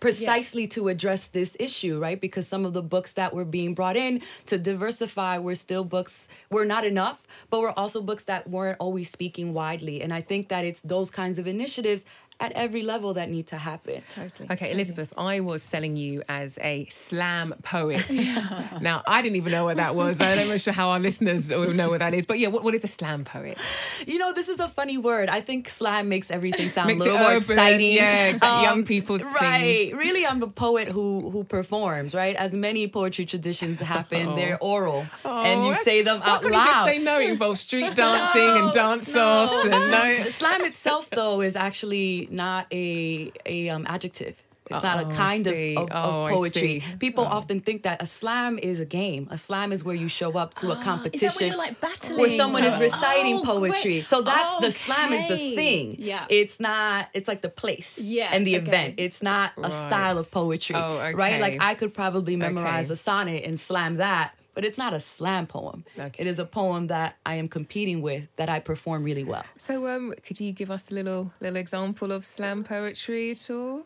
precisely 0.00 0.66
to 0.68 0.88
address 0.88 1.28
this 1.28 1.56
issue, 1.58 1.98
right? 1.98 2.20
Because 2.20 2.46
some 2.46 2.64
of 2.64 2.72
the 2.72 2.82
books 2.82 3.14
that 3.14 3.32
were 3.34 3.44
being 3.44 3.74
brought 3.74 3.96
in 3.96 4.22
to 4.46 4.58
diversify 4.58 5.38
were 5.38 5.54
still 5.54 5.84
books 5.84 6.28
were 6.50 6.64
not 6.64 6.84
enough, 6.84 7.26
but 7.50 7.60
were 7.60 7.78
also 7.78 8.02
books 8.02 8.24
that 8.24 8.48
weren't 8.48 8.76
always 8.80 9.10
speaking 9.10 9.54
widely. 9.54 10.02
And 10.02 10.12
I 10.12 10.20
think 10.20 10.48
that 10.48 10.64
it's 10.64 10.80
those 10.82 11.10
kinds 11.10 11.38
of 11.38 11.46
initiatives 11.46 12.04
at 12.38 12.52
every 12.52 12.82
level 12.82 13.14
that 13.14 13.30
need 13.30 13.46
to 13.48 13.56
happen. 13.56 14.02
totally. 14.10 14.48
Okay, 14.50 14.72
Elizabeth, 14.72 15.12
I 15.16 15.40
was 15.40 15.62
selling 15.62 15.96
you 15.96 16.22
as 16.28 16.58
a 16.60 16.86
slam 16.86 17.54
poet. 17.62 18.04
now, 18.80 19.02
I 19.06 19.22
didn't 19.22 19.36
even 19.36 19.52
know 19.52 19.64
what 19.64 19.78
that 19.78 19.94
was. 19.94 20.20
I'm 20.20 20.48
not 20.48 20.60
sure 20.60 20.72
how 20.72 20.90
our 20.90 20.98
listeners 20.98 21.50
know 21.50 21.88
what 21.90 22.00
that 22.00 22.14
is. 22.14 22.26
But 22.26 22.38
yeah, 22.38 22.48
what, 22.48 22.62
what 22.62 22.74
is 22.74 22.84
a 22.84 22.88
slam 22.88 23.24
poet? 23.24 23.58
You 24.06 24.18
know, 24.18 24.32
this 24.32 24.48
is 24.48 24.60
a 24.60 24.68
funny 24.68 24.98
word. 24.98 25.28
I 25.28 25.40
think 25.40 25.68
slam 25.68 26.08
makes 26.08 26.30
everything 26.30 26.68
sound 26.68 26.88
Makes 26.88 27.02
a 27.02 27.04
little 27.04 27.18
more 27.18 27.28
urban, 27.30 27.38
exciting. 27.38 27.98
Um, 27.98 28.04
yeah, 28.04 28.26
exactly. 28.28 28.62
Young 28.64 28.84
people's 28.84 29.24
right. 29.24 29.60
things. 29.60 29.92
Really, 29.94 30.26
I'm 30.26 30.42
a 30.42 30.48
poet 30.48 30.88
who 30.88 31.30
who 31.30 31.44
performs. 31.44 32.14
Right, 32.14 32.36
as 32.36 32.52
many 32.52 32.86
poetry 32.88 33.24
traditions 33.26 33.80
happen, 33.80 34.36
they're 34.36 34.58
oral, 34.60 35.06
and 35.24 35.64
you 35.64 35.70
Oh, 35.70 35.82
say 35.82 36.02
them 36.02 36.20
out 36.22 36.42
couldn't 36.42 36.52
loud. 36.58 36.64
You 36.64 36.72
just 36.72 36.84
say 36.86 36.98
no. 36.98 37.20
It 37.20 37.30
involves 37.30 37.60
street 37.60 37.94
dancing 37.94 38.42
and 38.42 38.72
dance 38.72 39.14
offs 39.16 39.66
and 39.66 39.90
no. 39.90 40.22
Slam 40.22 40.62
itself, 40.62 41.10
though, 41.10 41.40
is 41.40 41.56
actually 41.56 42.25
not 42.30 42.66
a 42.72 43.32
a 43.44 43.68
um, 43.70 43.86
adjective. 43.88 44.36
It's 44.68 44.82
not 44.82 44.98
Oh, 44.98 45.08
a 45.08 45.12
I 45.12 45.14
kind 45.14 45.46
of, 45.46 45.54
of, 45.54 45.88
Oh, 45.92 46.26
of 46.26 46.32
poetry. 46.32 46.82
People 46.98 47.24
often 47.24 47.60
think 47.60 47.84
that 47.84 48.02
a 48.02 48.06
slam 48.06 48.58
is 48.58 48.80
a 48.80 48.84
game. 48.84 49.28
A 49.30 49.38
slam 49.38 49.70
is 49.70 49.84
where 49.84 49.94
you 49.94 50.08
show 50.08 50.36
up 50.36 50.54
to 50.54 50.72
a 50.72 50.82
competition. 50.82 51.46
you're, 51.46 51.56
like? 51.56 51.80
Where 52.16 52.28
someone 52.30 52.64
is 52.64 52.74
Oh, 52.74 52.80
reciting 52.80 53.36
great. 53.36 53.44
poetry. 53.46 54.00
So 54.00 54.22
that's 54.22 54.58
the 54.66 54.72
slam 54.72 55.12
is 55.12 55.28
the 55.28 55.54
thing. 55.54 55.94
Yeah. 56.00 56.26
It's 56.28 56.58
not, 56.58 57.08
it's 57.14 57.28
like 57.28 57.42
the 57.42 57.48
place 57.48 58.00
Yeah, 58.02 58.30
and 58.32 58.44
the 58.44 58.56
okay. 58.56 58.66
event. 58.66 58.94
It's 58.98 59.22
not 59.22 59.52
a 59.56 59.70
style 59.70 60.18
of 60.18 60.28
poetry. 60.32 60.74
Oh, 60.74 61.12
Right? 61.12 61.40
Like. 61.40 61.62
I 61.62 61.74
could 61.76 61.94
probably 61.94 62.34
memorize 62.34 62.86
Okay. 62.86 62.94
a 62.94 62.96
sonnet 62.96 63.44
and 63.44 63.60
slam 63.60 63.96
that. 63.98 64.35
But 64.56 64.64
it's 64.64 64.78
not 64.78 64.94
a 64.94 65.00
slam 65.00 65.46
poem. 65.46 65.84
Okay. 65.98 66.22
It 66.22 66.26
is 66.26 66.38
a 66.38 66.46
poem 66.46 66.86
that 66.86 67.18
I 67.26 67.34
am 67.34 67.46
competing 67.46 68.00
with 68.00 68.24
that 68.36 68.48
I 68.48 68.58
perform 68.58 69.04
really 69.04 69.22
well. 69.22 69.44
So, 69.58 69.86
um, 69.86 70.14
could 70.24 70.40
you 70.40 70.50
give 70.52 70.70
us 70.70 70.90
a 70.90 70.94
little 70.94 71.32
little 71.40 71.56
example 71.56 72.10
of 72.10 72.24
slam 72.24 72.64
poetry 72.64 73.32
at 73.32 73.50
all? 73.50 73.84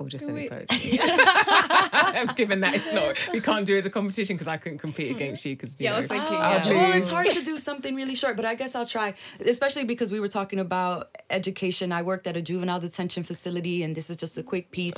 or 0.00 0.08
just 0.08 0.28
any 0.28 0.48
poetry? 0.48 0.76
Given 2.36 2.60
that 2.60 2.72
it's 2.74 2.92
not, 2.92 3.16
we 3.32 3.40
can't 3.40 3.66
do 3.66 3.76
it 3.76 3.80
as 3.80 3.86
a 3.86 3.90
competition 3.90 4.34
because 4.36 4.48
I 4.48 4.56
couldn't 4.56 4.78
compete 4.78 5.10
against 5.10 5.44
you 5.44 5.54
because 5.54 5.80
you 5.80 5.84
Yeah, 5.84 5.90
I 5.90 5.94
know, 5.94 6.00
was 6.00 6.08
thinking, 6.08 6.36
I'd 6.36 6.66
yeah. 6.66 6.72
Well, 6.72 6.92
it's 6.96 7.10
hard 7.10 7.28
to 7.28 7.42
do 7.42 7.58
something 7.58 7.94
really 7.94 8.14
short, 8.14 8.36
but 8.36 8.44
I 8.44 8.54
guess 8.54 8.74
I'll 8.74 8.86
try. 8.86 9.14
Especially 9.40 9.84
because 9.84 10.10
we 10.10 10.18
were 10.18 10.28
talking 10.28 10.58
about 10.58 11.16
education. 11.28 11.92
I 11.92 12.02
worked 12.02 12.26
at 12.26 12.36
a 12.36 12.42
juvenile 12.42 12.80
detention 12.80 13.22
facility, 13.24 13.82
and 13.82 13.94
this 13.94 14.10
is 14.10 14.16
just 14.16 14.38
a 14.38 14.42
quick 14.42 14.70
piece. 14.70 14.96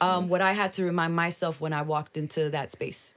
um, 0.00 0.28
what 0.28 0.40
I 0.40 0.52
had 0.52 0.72
to 0.74 0.84
remind 0.84 1.14
myself 1.14 1.60
when 1.60 1.72
I 1.72 1.82
walked 1.82 2.16
into 2.16 2.48
that 2.50 2.72
space. 2.72 3.14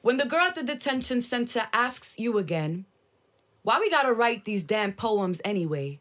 When 0.00 0.16
the 0.16 0.26
girl 0.26 0.42
at 0.42 0.54
the 0.54 0.62
detention 0.62 1.20
center 1.20 1.66
asks 1.72 2.14
you 2.18 2.38
again, 2.38 2.86
why 3.62 3.80
we 3.80 3.90
gotta 3.90 4.12
write 4.12 4.44
these 4.44 4.62
damn 4.62 4.92
poems 4.92 5.40
anyway? 5.44 5.98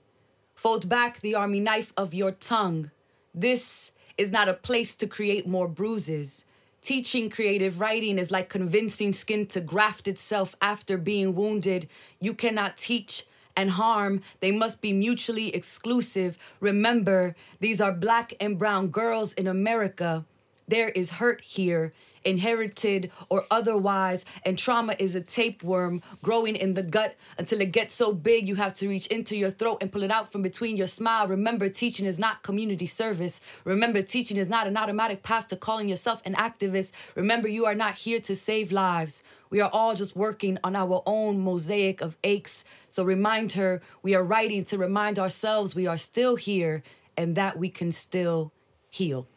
Fold 0.53 0.87
back 0.87 1.19
the 1.19 1.33
army 1.33 1.59
knife 1.59 1.93
of 1.97 2.13
your 2.13 2.31
tongue. 2.31 2.91
This 3.33 3.93
is 4.17 4.31
not 4.31 4.49
a 4.49 4.53
place 4.53 4.93
to 4.95 5.07
create 5.07 5.47
more 5.47 5.67
bruises. 5.67 6.45
Teaching 6.83 7.29
creative 7.29 7.79
writing 7.79 8.19
is 8.19 8.31
like 8.31 8.49
convincing 8.49 9.13
skin 9.13 9.47
to 9.47 9.61
graft 9.61 10.07
itself 10.07 10.55
after 10.61 10.97
being 10.97 11.33
wounded. 11.33 11.89
You 12.19 12.35
cannot 12.35 12.77
teach 12.77 13.25
and 13.55 13.71
harm, 13.71 14.21
they 14.39 14.51
must 14.51 14.79
be 14.79 14.93
mutually 14.93 15.53
exclusive. 15.55 16.37
Remember, 16.59 17.35
these 17.59 17.81
are 17.81 17.91
black 17.91 18.35
and 18.39 18.59
brown 18.59 18.89
girls 18.89 19.33
in 19.33 19.47
America. 19.47 20.25
There 20.67 20.89
is 20.89 21.11
hurt 21.11 21.41
here, 21.41 21.93
inherited 22.27 23.11
or 23.29 23.45
otherwise, 23.49 24.25
and 24.45 24.57
trauma 24.57 24.95
is 24.99 25.15
a 25.15 25.21
tapeworm 25.21 26.01
growing 26.21 26.55
in 26.55 26.73
the 26.73 26.83
gut 26.83 27.15
until 27.37 27.61
it 27.61 27.71
gets 27.71 27.95
so 27.95 28.13
big 28.13 28.47
you 28.47 28.55
have 28.55 28.73
to 28.75 28.87
reach 28.87 29.07
into 29.07 29.35
your 29.35 29.49
throat 29.49 29.77
and 29.81 29.91
pull 29.91 30.03
it 30.03 30.11
out 30.11 30.31
from 30.31 30.41
between 30.41 30.77
your 30.77 30.87
smile. 30.87 31.27
Remember, 31.27 31.69
teaching 31.69 32.05
is 32.05 32.19
not 32.19 32.43
community 32.43 32.85
service. 32.85 33.41
Remember, 33.63 34.01
teaching 34.01 34.37
is 34.37 34.49
not 34.49 34.67
an 34.67 34.77
automatic 34.77 35.23
pass 35.23 35.45
to 35.45 35.55
calling 35.55 35.87
yourself 35.87 36.21
an 36.25 36.35
activist. 36.35 36.91
Remember, 37.15 37.47
you 37.47 37.65
are 37.65 37.75
not 37.75 37.95
here 37.95 38.19
to 38.19 38.35
save 38.35 38.71
lives. 38.71 39.23
We 39.49 39.61
are 39.61 39.69
all 39.71 39.95
just 39.95 40.15
working 40.15 40.57
on 40.63 40.75
our 40.75 41.01
own 41.05 41.39
mosaic 41.39 42.01
of 42.01 42.17
aches. 42.23 42.65
So 42.89 43.03
remind 43.03 43.53
her 43.53 43.81
we 44.01 44.13
are 44.13 44.23
writing 44.23 44.65
to 44.65 44.77
remind 44.77 45.17
ourselves 45.17 45.73
we 45.73 45.87
are 45.87 45.97
still 45.97 46.35
here 46.35 46.83
and 47.15 47.35
that 47.35 47.57
we 47.57 47.69
can 47.69 47.91
still 47.91 48.51
heal. 48.89 49.27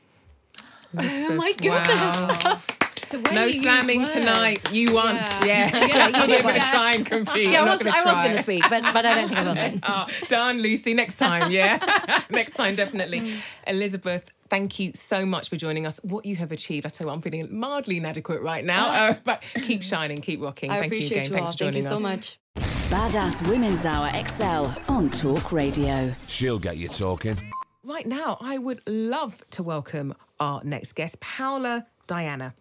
Oh 0.96 1.34
my 1.36 1.52
goodness. 1.52 2.44
Wow. 2.44 2.62
The 3.10 3.18
No 3.32 3.50
slamming 3.50 4.00
words. 4.00 4.12
tonight. 4.12 4.72
You 4.72 4.94
won. 4.94 5.16
Yeah. 5.16 5.44
Yeah. 5.44 5.86
yeah. 5.86 6.04
I'm 6.14 6.28
going 6.28 6.54
to 6.54 6.60
try 6.60 6.92
and 6.94 7.04
compete. 7.06 7.48
Yeah, 7.48 7.62
I'm 7.62 7.68
I 7.68 7.72
was, 7.72 7.82
gonna 7.82 7.96
I 7.96 8.04
was 8.04 8.12
try. 8.14 8.24
going 8.24 8.36
to 8.36 8.42
speak, 8.42 8.62
but, 8.70 8.82
but 8.92 9.04
I 9.06 9.14
don't 9.16 9.28
think 9.28 9.40
I 9.40 9.44
will. 9.44 9.54
then. 9.54 9.80
Oh, 9.86 10.06
done, 10.28 10.58
Lucy. 10.62 10.94
Next 10.94 11.16
time, 11.18 11.50
yeah. 11.50 11.78
Next 12.30 12.52
time, 12.52 12.76
definitely. 12.76 13.20
Mm. 13.22 13.42
Elizabeth, 13.66 14.30
thank 14.48 14.78
you 14.78 14.92
so 14.94 15.26
much 15.26 15.48
for 15.48 15.56
joining 15.56 15.86
us. 15.86 15.98
What 16.04 16.24
you 16.24 16.36
have 16.36 16.52
achieved, 16.52 16.86
I 16.86 16.90
tell 16.90 17.04
you, 17.06 17.08
what, 17.08 17.14
I'm 17.14 17.20
feeling 17.22 17.52
mildly 17.58 17.96
inadequate 17.96 18.42
right 18.42 18.64
now. 18.64 18.90
Uh, 19.10 19.14
but 19.24 19.42
keep 19.62 19.82
shining, 19.82 20.18
keep 20.18 20.40
rocking. 20.40 20.70
I 20.70 20.78
thank 20.80 20.92
you 20.92 20.98
again. 21.06 21.24
you, 21.24 21.30
Thanks 21.30 21.50
all. 21.50 21.56
for 21.56 21.58
Thank 21.58 21.58
joining 21.58 21.82
you 21.82 21.88
so 21.88 21.94
us. 21.96 22.00
much. 22.02 22.38
Badass 22.90 23.48
Women's 23.48 23.84
Hour 23.84 24.10
XL 24.26 24.92
on 24.92 25.10
Talk 25.10 25.50
Radio. 25.52 26.10
She'll 26.28 26.58
get 26.58 26.76
you 26.76 26.88
talking. 26.88 27.36
Right 27.84 28.06
now, 28.06 28.36
I 28.40 28.58
would 28.58 28.82
love 28.86 29.42
to 29.50 29.62
welcome 29.62 30.14
our 30.38 30.62
next 30.64 30.92
guest, 30.92 31.20
Paola 31.20 31.86
Diana. 32.06 32.54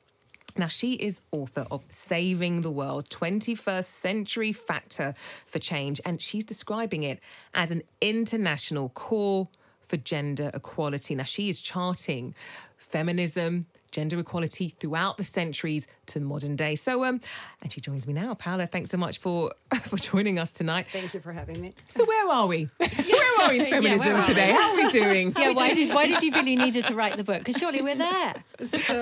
Now, 0.60 0.68
she 0.68 0.96
is 0.96 1.22
author 1.32 1.66
of 1.72 1.86
Saving 1.88 2.64
the 2.64 2.70
World 2.70 3.08
21st 3.08 3.86
Century 3.86 4.52
Factor 4.52 5.14
for 5.46 5.58
Change, 5.58 6.02
and 6.04 6.22
she's 6.22 6.44
describing 6.44 7.04
it 7.04 7.22
as 7.54 7.72
an 7.72 7.82
international 8.02 8.90
call 8.90 9.50
for 9.80 9.96
gender 9.96 10.52
equality. 10.54 11.16
Now, 11.16 11.24
she 11.24 11.48
is 11.48 11.62
charting 11.62 12.36
feminism, 12.76 13.68
gender 13.92 14.20
equality 14.20 14.70
throughout 14.70 15.18
the 15.18 15.24
centuries 15.24 15.88
to 16.08 16.20
the 16.20 16.26
modern 16.26 16.56
day. 16.56 16.76
So, 16.76 17.04
um, 17.06 17.22
and 17.62 17.72
she 17.72 17.82
joins 17.82 18.08
me 18.08 18.14
now. 18.14 18.34
Paola, 18.34 18.68
thanks 18.68 18.90
so 18.90 18.98
much 18.98 19.20
for 19.20 19.52
for 19.84 19.98
joining 19.98 20.40
us 20.40 20.52
tonight. 20.52 20.88
Thank 20.92 21.14
you 21.14 21.20
for 21.20 21.32
having 21.34 21.60
me. 21.62 21.74
So, 21.88 22.06
where 22.06 22.30
are 22.32 22.48
we? 22.48 22.70
where 22.78 23.42
are 23.42 23.50
we 23.50 23.60
in 23.60 23.66
feminism 23.70 24.00
where 24.00 24.16
are 24.16 24.24
today? 24.24 24.52
How 24.52 24.72
are 24.72 24.76
we 24.76 24.90
doing? 24.90 25.34
Yeah, 25.38 25.52
why 25.52 25.74
did 25.74 25.94
why 25.94 26.06
did 26.08 26.22
you 26.22 26.32
feel 26.32 26.46
you 26.48 26.58
needed 26.58 26.86
to 26.86 26.96
write 26.96 27.18
the 27.18 27.24
book? 27.24 27.40
Because 27.40 27.58
surely 27.58 27.82
we're 27.82 27.96
there. 27.96 28.44
So, 28.66 28.94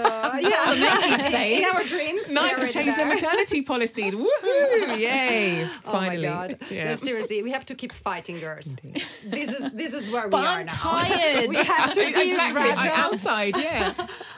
yeah, 0.42 1.30
saying. 1.30 1.64
in 1.64 1.70
our 1.76 1.84
dreams. 1.84 2.30
Nine 2.32 2.44
we 2.44 2.50
are 2.50 2.54
could 2.56 2.60
already 2.60 2.72
change 2.74 2.96
their 2.96 3.06
maternity 3.08 3.62
policies. 3.62 4.14
Woohoo! 4.14 5.00
Yay! 5.00 5.66
Finally. 5.84 6.28
Oh 6.28 6.32
my 6.36 6.48
god! 6.48 6.58
Yeah. 6.70 6.90
No, 6.90 6.96
seriously, 6.96 7.42
we 7.44 7.52
have 7.52 7.66
to 7.68 7.76
keep 7.76 7.92
fighting, 7.92 8.40
girls. 8.40 8.76
This 9.24 9.50
is 9.52 9.72
this 9.74 9.94
is 9.94 10.12
where 10.12 10.28
But 10.28 10.42
we 10.42 10.46
are 10.48 10.60
I'm 10.60 10.66
now. 10.66 10.74
tired. 10.74 11.50
we 11.50 11.56
have 11.58 11.92
to 11.94 12.00
be 12.00 12.30
exactly. 12.32 12.62
I- 12.62 12.88
rebels. 12.88 13.26
outside, 13.26 13.58
yeah. 13.58 13.94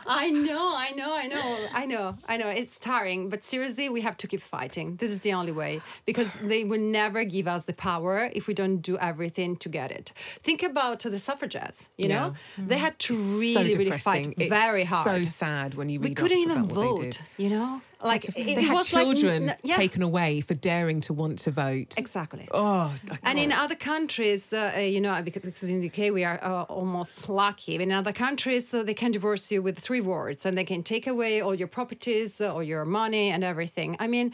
I 0.10 0.32
know, 0.32 0.76
I 0.76 0.89
know, 0.91 1.15
I 1.15 1.28
know, 1.28 1.67
I 1.74 1.86
know, 1.86 2.17
I 2.28 2.38
know. 2.38 2.50
It's 2.50 2.80
tiring, 2.80 3.30
but 3.30 3.43
seriously, 3.43 3.89
we 3.89 4.02
have 4.02 4.17
to 4.17 4.28
keep 4.28 4.41
fighting. 4.41 4.95
This 4.95 5.12
is 5.12 5.19
the 5.19 5.34
only 5.34 5.52
way 5.52 5.82
because 6.06 6.34
they 6.41 6.63
will 6.63 6.80
never 6.80 7.24
give 7.24 7.48
us 7.48 7.65
the 7.65 7.74
power 7.74 8.30
if 8.34 8.48
we 8.48 8.56
don't 8.56 8.78
do 8.78 8.98
everything 8.98 9.56
to 9.58 9.69
get 9.69 9.91
it. 9.91 10.12
Think 10.41 10.63
about 10.63 11.00
the 11.02 11.19
suffragettes. 11.19 11.89
You 11.98 12.10
know, 12.10 12.34
they 12.58 12.80
had 12.80 12.98
to 13.00 13.13
really, 13.13 13.72
so 13.72 13.78
really 13.78 13.91
fight 13.91 14.34
It's 14.38 14.50
very 14.50 14.84
hard. 14.84 15.06
So 15.06 15.26
sad 15.26 15.76
when 15.76 15.89
you 15.89 16.00
read 16.00 16.10
we 16.10 16.15
couldn't 16.15 16.39
even 16.39 16.65
vote. 16.65 17.22
You 17.38 17.50
know, 17.52 17.82
like 18.03 18.23
it- 18.29 18.35
they 18.35 18.53
it 18.53 18.63
had 18.63 18.73
was 18.73 18.93
like 18.93 19.03
children 19.03 19.49
n- 19.49 19.57
yeah. 19.63 19.75
taken 19.75 20.01
away 20.01 20.41
for 20.41 20.53
daring 20.53 21.01
to 21.01 21.13
want 21.13 21.39
to 21.39 21.51
vote. 21.51 21.95
Exactly. 21.97 22.47
Oh, 22.53 22.93
And 23.23 23.38
in 23.39 23.51
other 23.51 23.75
countries, 23.75 24.53
uh, 24.53 24.71
uh, 24.75 24.79
you 24.79 25.01
know, 25.01 25.21
because, 25.21 25.41
because 25.41 25.69
in 25.69 25.79
the 25.81 25.88
UK 25.89 26.12
we 26.13 26.23
are 26.23 26.39
uh, 26.43 26.63
almost 26.63 27.27
lucky. 27.29 27.75
In 27.75 27.91
other 27.91 28.13
countries, 28.13 28.73
uh, 28.73 28.83
they 28.83 28.93
can 28.93 29.12
divorce 29.12 29.51
you 29.51 29.62
with 29.62 29.77
three 29.79 30.01
words, 30.01 30.45
and 30.45 30.57
they 30.57 30.63
can 30.65 30.81
take 30.83 31.07
away 31.07 31.41
all 31.41 31.53
your 31.55 31.67
properties, 31.67 32.39
uh, 32.41 32.53
all 32.53 32.63
your 32.63 32.85
money, 32.85 33.29
and 33.29 33.43
everything. 33.43 33.95
I 33.99 34.07
mean, 34.07 34.33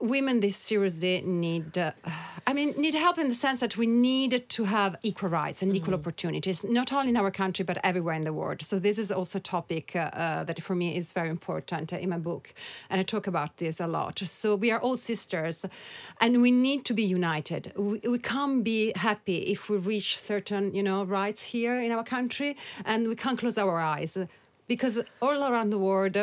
women 0.00 0.40
this 0.40 0.56
seriously 0.56 1.22
need. 1.24 1.76
Uh, 1.76 1.92
I 2.46 2.52
mean, 2.52 2.74
need 2.76 2.94
help 2.94 3.18
in 3.18 3.28
the 3.28 3.34
sense 3.34 3.60
that 3.60 3.76
we 3.76 3.86
need 3.86 4.48
to 4.48 4.64
have 4.64 4.96
equal 5.02 5.28
rights 5.28 5.62
and 5.62 5.76
equal 5.76 5.94
opportunities, 5.94 6.64
not 6.64 6.92
only 6.92 7.10
in 7.10 7.16
our 7.16 7.30
country 7.30 7.64
but 7.64 7.78
everywhere 7.84 8.14
in 8.14 8.22
the 8.22 8.32
world. 8.32 8.62
So 8.62 8.78
this 8.78 8.98
is 8.98 9.12
also 9.12 9.38
a 9.38 9.42
topic 9.42 9.94
uh, 9.94 9.98
uh, 9.98 10.44
that 10.44 10.62
for 10.62 10.74
me 10.74 10.96
is 10.96 11.12
very 11.12 11.28
important 11.28 11.92
uh, 11.92 11.96
in 11.96 12.08
my 12.08 12.18
book, 12.18 12.54
and 12.88 12.98
I 12.98 13.04
talk 13.04 13.26
about 13.26 13.58
this 13.58 13.78
a 13.78 13.86
lot. 13.86 14.18
So 14.18 14.56
we 14.56 14.70
are 14.70 14.80
all 14.80 14.96
sisters, 14.96 15.66
and 16.20 16.40
we 16.40 16.50
need 16.50 16.84
to 16.86 16.94
be 16.94 17.04
united. 17.04 17.72
We, 17.76 17.98
we 17.98 18.18
can't 18.18 18.64
be 18.64 18.92
happy 18.96 19.38
if 19.52 19.68
we 19.68 19.76
reach 19.76 20.18
certain, 20.18 20.74
you 20.74 20.82
know, 20.82 21.04
rights 21.04 21.42
here 21.42 21.78
in 21.80 21.92
our 21.92 22.04
country, 22.04 22.56
and 22.84 23.06
we 23.06 23.16
can't 23.16 23.38
close 23.38 23.58
our 23.58 23.78
eyes 23.78 24.16
because 24.66 24.98
all 25.20 25.44
around 25.44 25.70
the 25.70 25.78
world. 25.78 26.16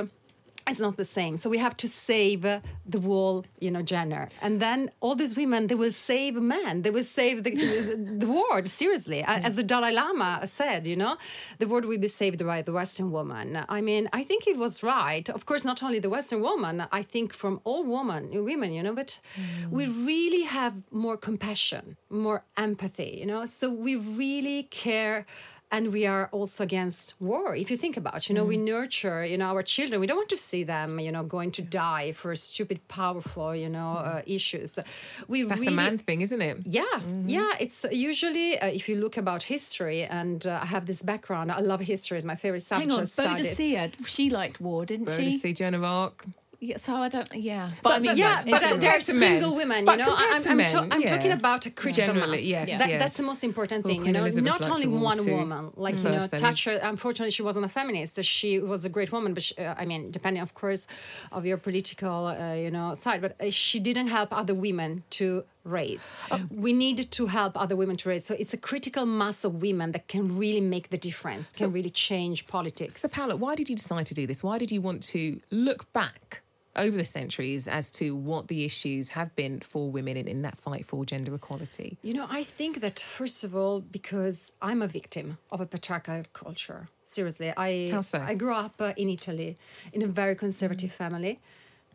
It's 0.67 0.80
not 0.80 0.97
the 0.97 1.06
same. 1.06 1.38
So 1.38 1.49
we 1.49 1.58
have 1.58 1.75
to 1.77 1.88
save 1.88 2.41
the 2.41 2.99
whole, 2.99 3.45
you 3.60 3.71
know, 3.71 3.82
Jenner. 3.82 4.30
And 4.41 4.60
then 4.60 4.91
all 4.99 5.15
these 5.15 5.36
women, 5.36 5.67
they 5.67 5.75
will 5.75 5.91
save 5.91 6.36
men. 6.36 6.82
They 6.82 6.89
will 6.89 7.03
save 7.03 7.43
the, 7.43 7.51
the, 7.51 8.17
the 8.19 8.27
world, 8.27 8.69
seriously. 8.69 9.21
A- 9.21 9.41
As 9.47 9.56
the 9.56 9.63
Dalai 9.63 9.93
Lama 9.93 10.41
said, 10.45 10.86
you 10.88 10.95
know, 10.95 11.17
the 11.60 11.67
world 11.67 11.86
will 11.86 11.97
be 11.97 12.08
saved 12.08 12.45
by 12.45 12.62
the 12.62 12.73
Western 12.73 13.12
woman. 13.12 13.63
I 13.69 13.82
mean, 13.82 14.10
I 14.13 14.23
think 14.23 14.47
it 14.47 14.58
was 14.58 14.84
right. 14.84 15.30
Of 15.30 15.45
course, 15.45 15.63
not 15.63 15.82
only 15.84 15.99
the 15.99 16.10
Western 16.10 16.41
woman, 16.41 16.86
I 16.91 17.01
think 17.01 17.34
from 17.34 17.62
all 17.63 17.84
women, 17.84 18.43
women, 18.43 18.73
you 18.73 18.84
know, 18.84 18.93
but 18.93 19.19
mm. 19.36 19.69
we 19.69 19.86
really 19.86 20.43
have 20.43 20.73
more 20.91 21.17
compassion, 21.17 21.97
more 22.10 22.43
empathy, 22.58 23.17
you 23.19 23.25
know. 23.25 23.45
So 23.45 23.69
we 23.69 23.95
really 23.95 24.63
care 24.63 25.25
and 25.71 25.91
we 25.91 26.06
are 26.06 26.27
also 26.32 26.63
against 26.63 27.13
war 27.19 27.56
if 27.56 27.69
you 27.69 27.77
think 27.77 27.97
about 27.97 28.30
you 28.30 28.36
know 28.36 28.43
we 28.43 28.58
nurture 28.58 29.25
you 29.25 29.38
know 29.38 29.47
our 29.47 29.62
children 29.62 29.99
we 29.99 30.08
don't 30.08 30.17
want 30.17 30.30
to 30.30 30.38
see 30.38 30.63
them 30.63 30.99
you 30.99 31.12
know 31.12 31.23
going 31.23 31.51
to 31.51 31.62
die 31.62 32.12
for 32.12 32.36
stupid 32.36 32.80
powerful 32.88 33.56
you 33.56 33.69
know 33.69 33.89
uh, 33.89 34.21
issues 34.25 34.80
we 35.27 35.43
That's 35.43 35.62
really, 35.62 35.73
a 35.73 35.75
man 35.75 35.97
thing, 35.97 36.21
isn't 36.21 36.41
it? 36.41 36.58
yeah 36.65 36.84
yeah 37.25 37.51
it's 37.60 37.86
usually 37.91 38.58
uh, 38.60 38.67
if 38.67 38.88
you 38.88 38.95
look 38.95 39.17
about 39.17 39.43
history 39.43 40.03
and 40.03 40.45
uh, 40.47 40.60
i 40.62 40.65
have 40.65 40.86
this 40.86 41.01
background 41.01 41.51
i 41.51 41.60
love 41.60 41.82
history 41.82 42.17
it's 42.17 42.25
my 42.25 42.36
favorite 42.36 42.62
subject 42.62 42.91
Hang 42.91 42.99
on. 42.99 43.06
Boadicea, 43.06 44.08
she 44.08 44.30
liked 44.30 44.62
war, 44.62 44.86
didn't 44.86 45.12
she? 45.12 45.23
Boadicea, 45.30 45.56
Joan 45.56 45.73
of 45.73 45.84
Arc. 45.84 46.25
Yeah, 46.60 46.78
so 46.78 46.96
I 46.96 47.10
don't. 47.10 47.30
Yeah, 47.36 47.70
But, 47.84 47.93
I 47.93 48.00
mean, 48.00 48.17
yeah, 48.17 48.41
in 48.41 48.50
but 48.50 48.62
general. 48.62 48.80
they're 48.80 48.93
compared 48.93 49.02
to 49.04 49.13
men. 49.13 49.20
single 49.22 49.56
women, 49.56 49.80
you 49.82 49.86
But 49.86 50.00
know. 50.00 50.06
compared 50.15 50.34
I'm, 50.36 50.41
to 50.41 50.50
I'm, 50.50 50.58
men, 50.58 50.70
to- 50.70 50.88
I'm 50.96 51.02
yeah. 51.02 51.08
talking 51.15 51.32
about 51.32 51.65
a 51.67 51.70
critical 51.70 52.13
Generally, 52.15 52.38
mass. 52.38 52.46
yes, 52.48 52.78
That, 52.80 52.89
yeah. 52.89 52.98
That's 52.98 53.17
the 53.17 53.24
most 53.32 53.43
important 53.43 53.86
Well, 53.86 53.93
thing, 53.93 54.06
you 54.08 54.12
know. 54.12 54.22
Elizabeth 54.22 54.52
Not 54.54 54.62
likes 54.63 54.76
only 54.76 54.88
one 54.88 55.17
too. 55.24 55.36
woman, 55.36 55.72
like 55.76 55.96
you 55.98 56.04
know, 56.04 56.12
that 56.17 56.34
is. 56.34 56.41
Thatcher. 56.41 56.80
Unfortunately, 56.82 57.30
she 57.30 57.43
wasn't 57.43 57.65
a 57.65 57.70
feminist. 57.70 58.24
She 58.24 58.58
was 58.58 58.86
a 58.86 58.89
great 58.89 59.12
woman, 59.12 59.36
but 59.36 59.43
she, 59.43 59.56
uh, 59.58 59.76
I 59.78 59.86
mean, 59.86 60.10
depending, 60.10 60.41
of 60.41 60.56
course, 60.56 60.88
of 61.32 61.46
your 61.46 61.58
political, 61.58 62.26
uh, 62.28 62.54
you 62.54 62.72
know, 62.72 62.96
side. 62.96 63.22
But 63.22 63.36
uh, 63.39 63.52
she 63.52 63.80
didn't 63.80 64.08
help 64.08 64.30
other 64.32 64.56
women 64.56 65.04
to 65.12 65.43
raise. 65.67 66.12
we 66.49 66.73
need 66.73 67.12
to 67.12 67.27
help 67.27 67.60
other 67.60 67.75
women 67.75 67.95
to 67.97 68.10
raise. 68.10 68.25
So 68.25 68.36
it's 68.39 68.53
a 68.53 68.58
critical 68.58 69.06
mass 69.06 69.43
of 69.43 69.56
women 69.56 69.91
that 69.91 70.08
can 70.08 70.38
really 70.38 70.62
make 70.62 70.89
the 70.89 70.97
difference, 70.97 71.51
can 71.51 71.71
really 71.71 71.89
change 71.89 72.47
politics. 72.47 72.97
So, 72.97 73.10
Paola, 73.10 73.36
why 73.36 73.56
did 73.56 73.69
you 73.69 73.75
decide 73.75 74.06
to 74.08 74.13
do 74.13 74.25
this? 74.27 74.43
Why 74.43 74.58
did 74.58 74.71
you 74.71 74.82
want 74.82 75.03
to 75.03 75.39
look 75.51 75.91
back 75.93 76.41
over 76.77 76.95
the 76.95 77.06
centuries 77.06 77.67
as 77.67 77.91
to 77.91 78.15
what 78.15 78.47
the 78.47 78.63
issues 78.63 79.10
have 79.10 79.36
been 79.36 79.60
for 79.60 79.89
women 79.89 80.15
in, 80.15 80.27
in 80.27 80.41
that 80.43 80.58
fight 80.58 80.86
for 80.86 81.06
gender 81.06 81.34
equality? 81.34 81.97
You 82.03 82.13
know, 82.13 82.27
I 82.30 82.43
think 82.43 82.80
that 82.82 82.99
first 82.99 83.43
of 83.43 83.56
all, 83.56 83.82
because 83.82 84.53
I'm 84.62 84.82
a 84.82 84.88
victim 84.88 85.38
of 85.51 85.60
a 85.60 85.65
patriarchal 85.65 86.23
culture. 86.34 86.88
Seriously, 87.03 87.51
I 87.58 87.89
How 87.91 88.01
so? 88.01 88.19
I 88.19 88.36
grew 88.36 88.53
up 88.53 88.75
uh, 88.80 88.93
in 88.97 89.10
Italy 89.10 89.58
in 89.93 90.01
a 90.03 90.08
very 90.08 90.36
conservative 90.36 90.91
family. 90.91 91.39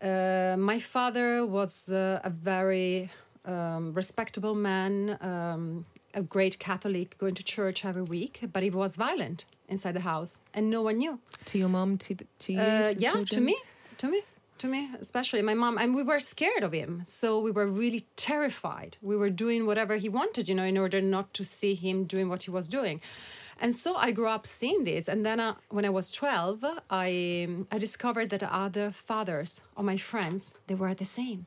Uh, 0.03 0.57
my 0.59 0.81
father 0.81 1.47
was 1.47 1.89
uh, 1.89 2.19
a 2.25 2.31
very 2.31 3.09
um, 3.45 3.93
respectable 3.93 4.55
man, 4.55 5.19
um, 5.21 5.85
a 6.15 6.23
great 6.23 6.59
Catholic, 6.59 7.17
going 7.19 7.35
to 7.35 7.43
church 7.43 7.85
every 7.85 8.03
week, 8.03 8.41
but 8.53 8.63
he 8.63 8.71
was 8.71 8.97
violent 8.97 9.45
inside 9.69 9.93
the 9.93 10.01
house, 10.01 10.39
and 10.55 10.69
no 10.71 10.83
one 10.83 10.99
knew. 10.99 11.19
To 11.47 11.59
your 11.59 11.69
mom, 11.69 11.99
to, 11.99 12.15
the- 12.15 12.27
to 12.41 12.53
you? 12.53 12.61
Uh, 12.61 12.93
to 12.93 12.99
yeah, 12.99 13.25
to 13.31 13.41
me, 13.41 13.57
to 13.99 14.09
me, 14.09 14.21
to 14.59 14.67
me, 14.69 14.91
especially 15.01 15.43
my 15.43 15.55
mom. 15.55 15.79
And 15.79 15.95
we 15.95 16.03
were 16.03 16.21
scared 16.21 16.63
of 16.63 16.73
him. 16.73 17.03
So 17.05 17.41
we 17.41 17.51
were 17.51 17.67
really 17.67 18.05
terrified. 18.17 18.97
We 19.03 19.17
were 19.17 19.31
doing 19.31 19.67
whatever 19.67 19.97
he 19.97 20.09
wanted, 20.09 20.49
you 20.49 20.55
know, 20.55 20.65
in 20.65 20.79
order 20.79 21.01
not 21.01 21.33
to 21.35 21.45
see 21.45 21.75
him 21.75 22.05
doing 22.05 22.29
what 22.29 22.45
he 22.45 22.51
was 22.51 22.69
doing. 22.69 23.01
And 23.61 23.75
so 23.75 23.95
I 23.97 24.11
grew 24.13 24.29
up 24.29 24.47
seeing 24.47 24.85
this. 24.85 25.09
And 25.09 25.25
then 25.25 25.39
uh, 25.41 25.55
when 25.69 25.85
I 25.85 25.91
was 25.91 26.11
12, 26.13 26.65
I, 26.91 27.49
I 27.71 27.79
discovered 27.79 28.31
that 28.31 28.43
other 28.43 28.91
fathers 28.91 29.61
of 29.77 29.85
my 29.85 29.97
friends, 29.97 30.53
they 30.67 30.75
were 30.75 30.95
the 30.95 31.05
same. 31.05 31.47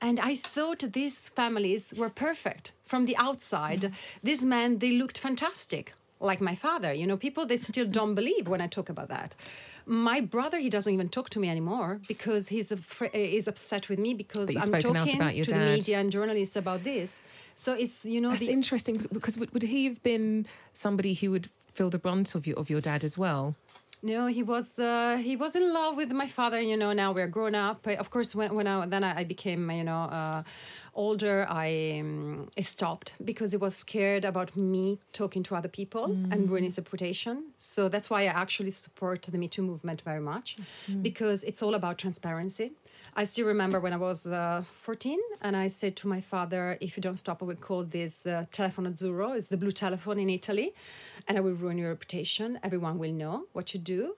And 0.00 0.20
I 0.20 0.36
thought 0.36 0.80
these 0.92 1.28
families 1.28 1.92
were 1.96 2.10
perfect 2.10 2.72
from 2.84 3.06
the 3.06 3.16
outside. 3.16 3.80
Mm-hmm. 3.80 3.94
These 4.22 4.44
men, 4.44 4.78
they 4.78 4.92
looked 4.92 5.18
fantastic, 5.18 5.94
like 6.20 6.40
my 6.40 6.54
father. 6.54 6.92
You 6.92 7.06
know, 7.06 7.16
people 7.16 7.46
they 7.46 7.56
still 7.56 7.86
don't 7.86 8.14
believe 8.14 8.46
when 8.46 8.60
I 8.60 8.66
talk 8.66 8.88
about 8.88 9.08
that. 9.08 9.34
My 9.86 10.20
brother, 10.20 10.58
he 10.58 10.68
doesn't 10.68 10.92
even 10.92 11.08
talk 11.08 11.30
to 11.30 11.38
me 11.38 11.48
anymore 11.48 12.00
because 12.08 12.48
he's 12.48 12.72
is 13.12 13.48
uh, 13.48 13.50
upset 13.50 13.88
with 13.88 13.98
me 13.98 14.14
because 14.14 14.54
I'm 14.56 14.72
talking 14.80 15.16
about 15.20 15.36
your 15.36 15.46
to 15.46 15.54
the 15.54 15.60
media 15.60 15.98
and 15.98 16.10
journalists 16.10 16.56
about 16.56 16.82
this. 16.84 17.20
So 17.54 17.72
it's 17.72 18.04
you 18.04 18.20
know 18.20 18.30
That's 18.30 18.46
the, 18.46 18.52
interesting 18.52 19.06
because 19.12 19.38
would, 19.38 19.52
would 19.52 19.62
he 19.62 19.84
have 19.86 20.02
been 20.02 20.46
somebody 20.72 21.14
who 21.14 21.30
would 21.30 21.48
feel 21.72 21.88
the 21.88 21.98
brunt 21.98 22.34
of 22.34 22.46
your 22.46 22.58
of 22.58 22.68
your 22.68 22.80
dad 22.80 23.04
as 23.04 23.16
well? 23.16 23.54
No, 24.02 24.26
he 24.26 24.42
was 24.42 24.78
uh, 24.78 25.16
he 25.16 25.36
was 25.36 25.56
in 25.56 25.72
love 25.72 25.96
with 25.96 26.12
my 26.12 26.26
father. 26.26 26.60
You 26.60 26.76
know, 26.76 26.92
now 26.92 27.12
we're 27.12 27.28
grown 27.28 27.54
up. 27.54 27.86
Of 27.86 28.10
course, 28.10 28.34
when 28.34 28.54
when 28.54 28.66
I 28.66 28.86
then 28.86 29.02
I 29.04 29.24
became 29.24 29.70
you 29.70 29.84
know 29.84 30.02
uh, 30.02 30.42
older, 30.94 31.46
I, 31.48 31.98
um, 32.00 32.48
I 32.56 32.62
stopped 32.62 33.14
because 33.24 33.52
he 33.52 33.58
was 33.58 33.76
scared 33.76 34.24
about 34.24 34.56
me 34.56 34.98
talking 35.12 35.42
to 35.44 35.54
other 35.54 35.68
people 35.68 36.04
and 36.32 36.48
ruining 36.48 36.70
his 36.70 36.78
reputation. 36.78 37.52
So 37.58 37.88
that's 37.88 38.08
why 38.10 38.22
I 38.22 38.26
actually 38.26 38.70
support 38.70 39.22
the 39.22 39.38
Me 39.38 39.48
Too 39.48 39.62
movement 39.62 40.02
very 40.02 40.20
much 40.20 40.56
because 41.02 41.44
it's 41.44 41.62
all 41.62 41.74
about 41.74 41.98
transparency. 41.98 42.72
I 43.14 43.24
still 43.24 43.46
remember 43.46 43.80
when 43.80 43.92
I 43.92 43.96
was 43.96 44.26
uh, 44.26 44.62
14 44.82 45.18
and 45.42 45.56
I 45.56 45.68
said 45.68 45.96
to 45.96 46.08
my 46.08 46.20
father, 46.20 46.76
if 46.80 46.96
you 46.96 47.00
don't 47.00 47.16
stop, 47.16 47.42
I 47.42 47.46
will 47.46 47.54
call 47.56 47.84
this 47.84 48.26
uh, 48.26 48.44
telephone 48.52 48.86
azzurro. 48.86 49.36
It's 49.36 49.48
the 49.48 49.56
blue 49.56 49.70
telephone 49.72 50.18
in 50.18 50.28
Italy. 50.30 50.72
And 51.28 51.38
I 51.38 51.40
will 51.40 51.52
ruin 51.52 51.78
your 51.78 51.90
reputation. 51.90 52.58
Everyone 52.62 52.98
will 52.98 53.12
know 53.12 53.46
what 53.52 53.74
you 53.74 53.80
do. 53.80 54.16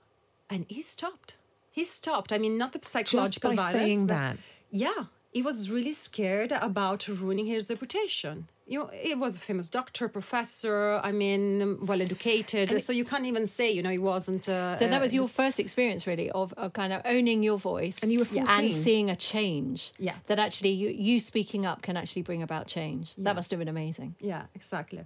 And 0.50 0.66
he 0.68 0.82
stopped. 0.82 1.36
He 1.70 1.84
stopped. 1.84 2.32
I 2.32 2.38
mean, 2.38 2.58
not 2.58 2.72
the 2.72 2.80
psychological 2.82 3.50
by 3.50 3.56
violence. 3.56 3.72
saying 3.72 4.06
that? 4.08 4.36
Yeah. 4.70 5.04
He 5.32 5.42
was 5.42 5.70
really 5.70 5.92
scared 5.92 6.52
about 6.52 7.06
ruining 7.06 7.46
his 7.46 7.68
reputation. 7.68 8.48
You 8.70 8.78
know, 8.80 8.90
he 8.92 9.14
was 9.14 9.38
a 9.38 9.40
famous 9.40 9.66
doctor, 9.68 10.08
professor, 10.08 11.00
I 11.02 11.10
mean, 11.10 11.86
well 11.86 12.02
educated. 12.02 12.82
So 12.82 12.92
you 12.92 13.04
can't 13.04 13.24
even 13.24 13.46
say, 13.46 13.72
you 13.72 13.82
know, 13.82 13.90
he 13.90 13.98
wasn't. 13.98 14.46
Uh, 14.48 14.76
So 14.76 14.86
that 14.88 15.00
was 15.00 15.12
uh, 15.12 15.16
your 15.20 15.28
first 15.28 15.58
experience, 15.58 16.06
really, 16.06 16.30
of, 16.30 16.52
of 16.56 16.72
kind 16.74 16.92
of 16.92 17.00
owning 17.04 17.42
your 17.42 17.58
voice, 17.58 18.02
And 18.02 18.12
you 18.12 18.18
were 18.18 18.26
14. 18.26 18.46
and 18.50 18.72
seeing 18.72 19.08
a 19.10 19.16
change. 19.16 19.92
Yeah. 19.98 20.16
that 20.26 20.38
actually 20.38 20.70
you 20.82 20.88
you 20.90 21.18
speaking 21.20 21.64
up 21.70 21.78
can 21.82 21.96
actually 21.96 22.22
bring 22.22 22.42
about 22.42 22.66
change. 22.66 23.06
Yeah. 23.16 23.24
That 23.24 23.36
must 23.36 23.50
have 23.50 23.58
been 23.58 23.68
amazing. 23.76 24.14
Yeah, 24.20 24.44
exactly. 24.54 25.04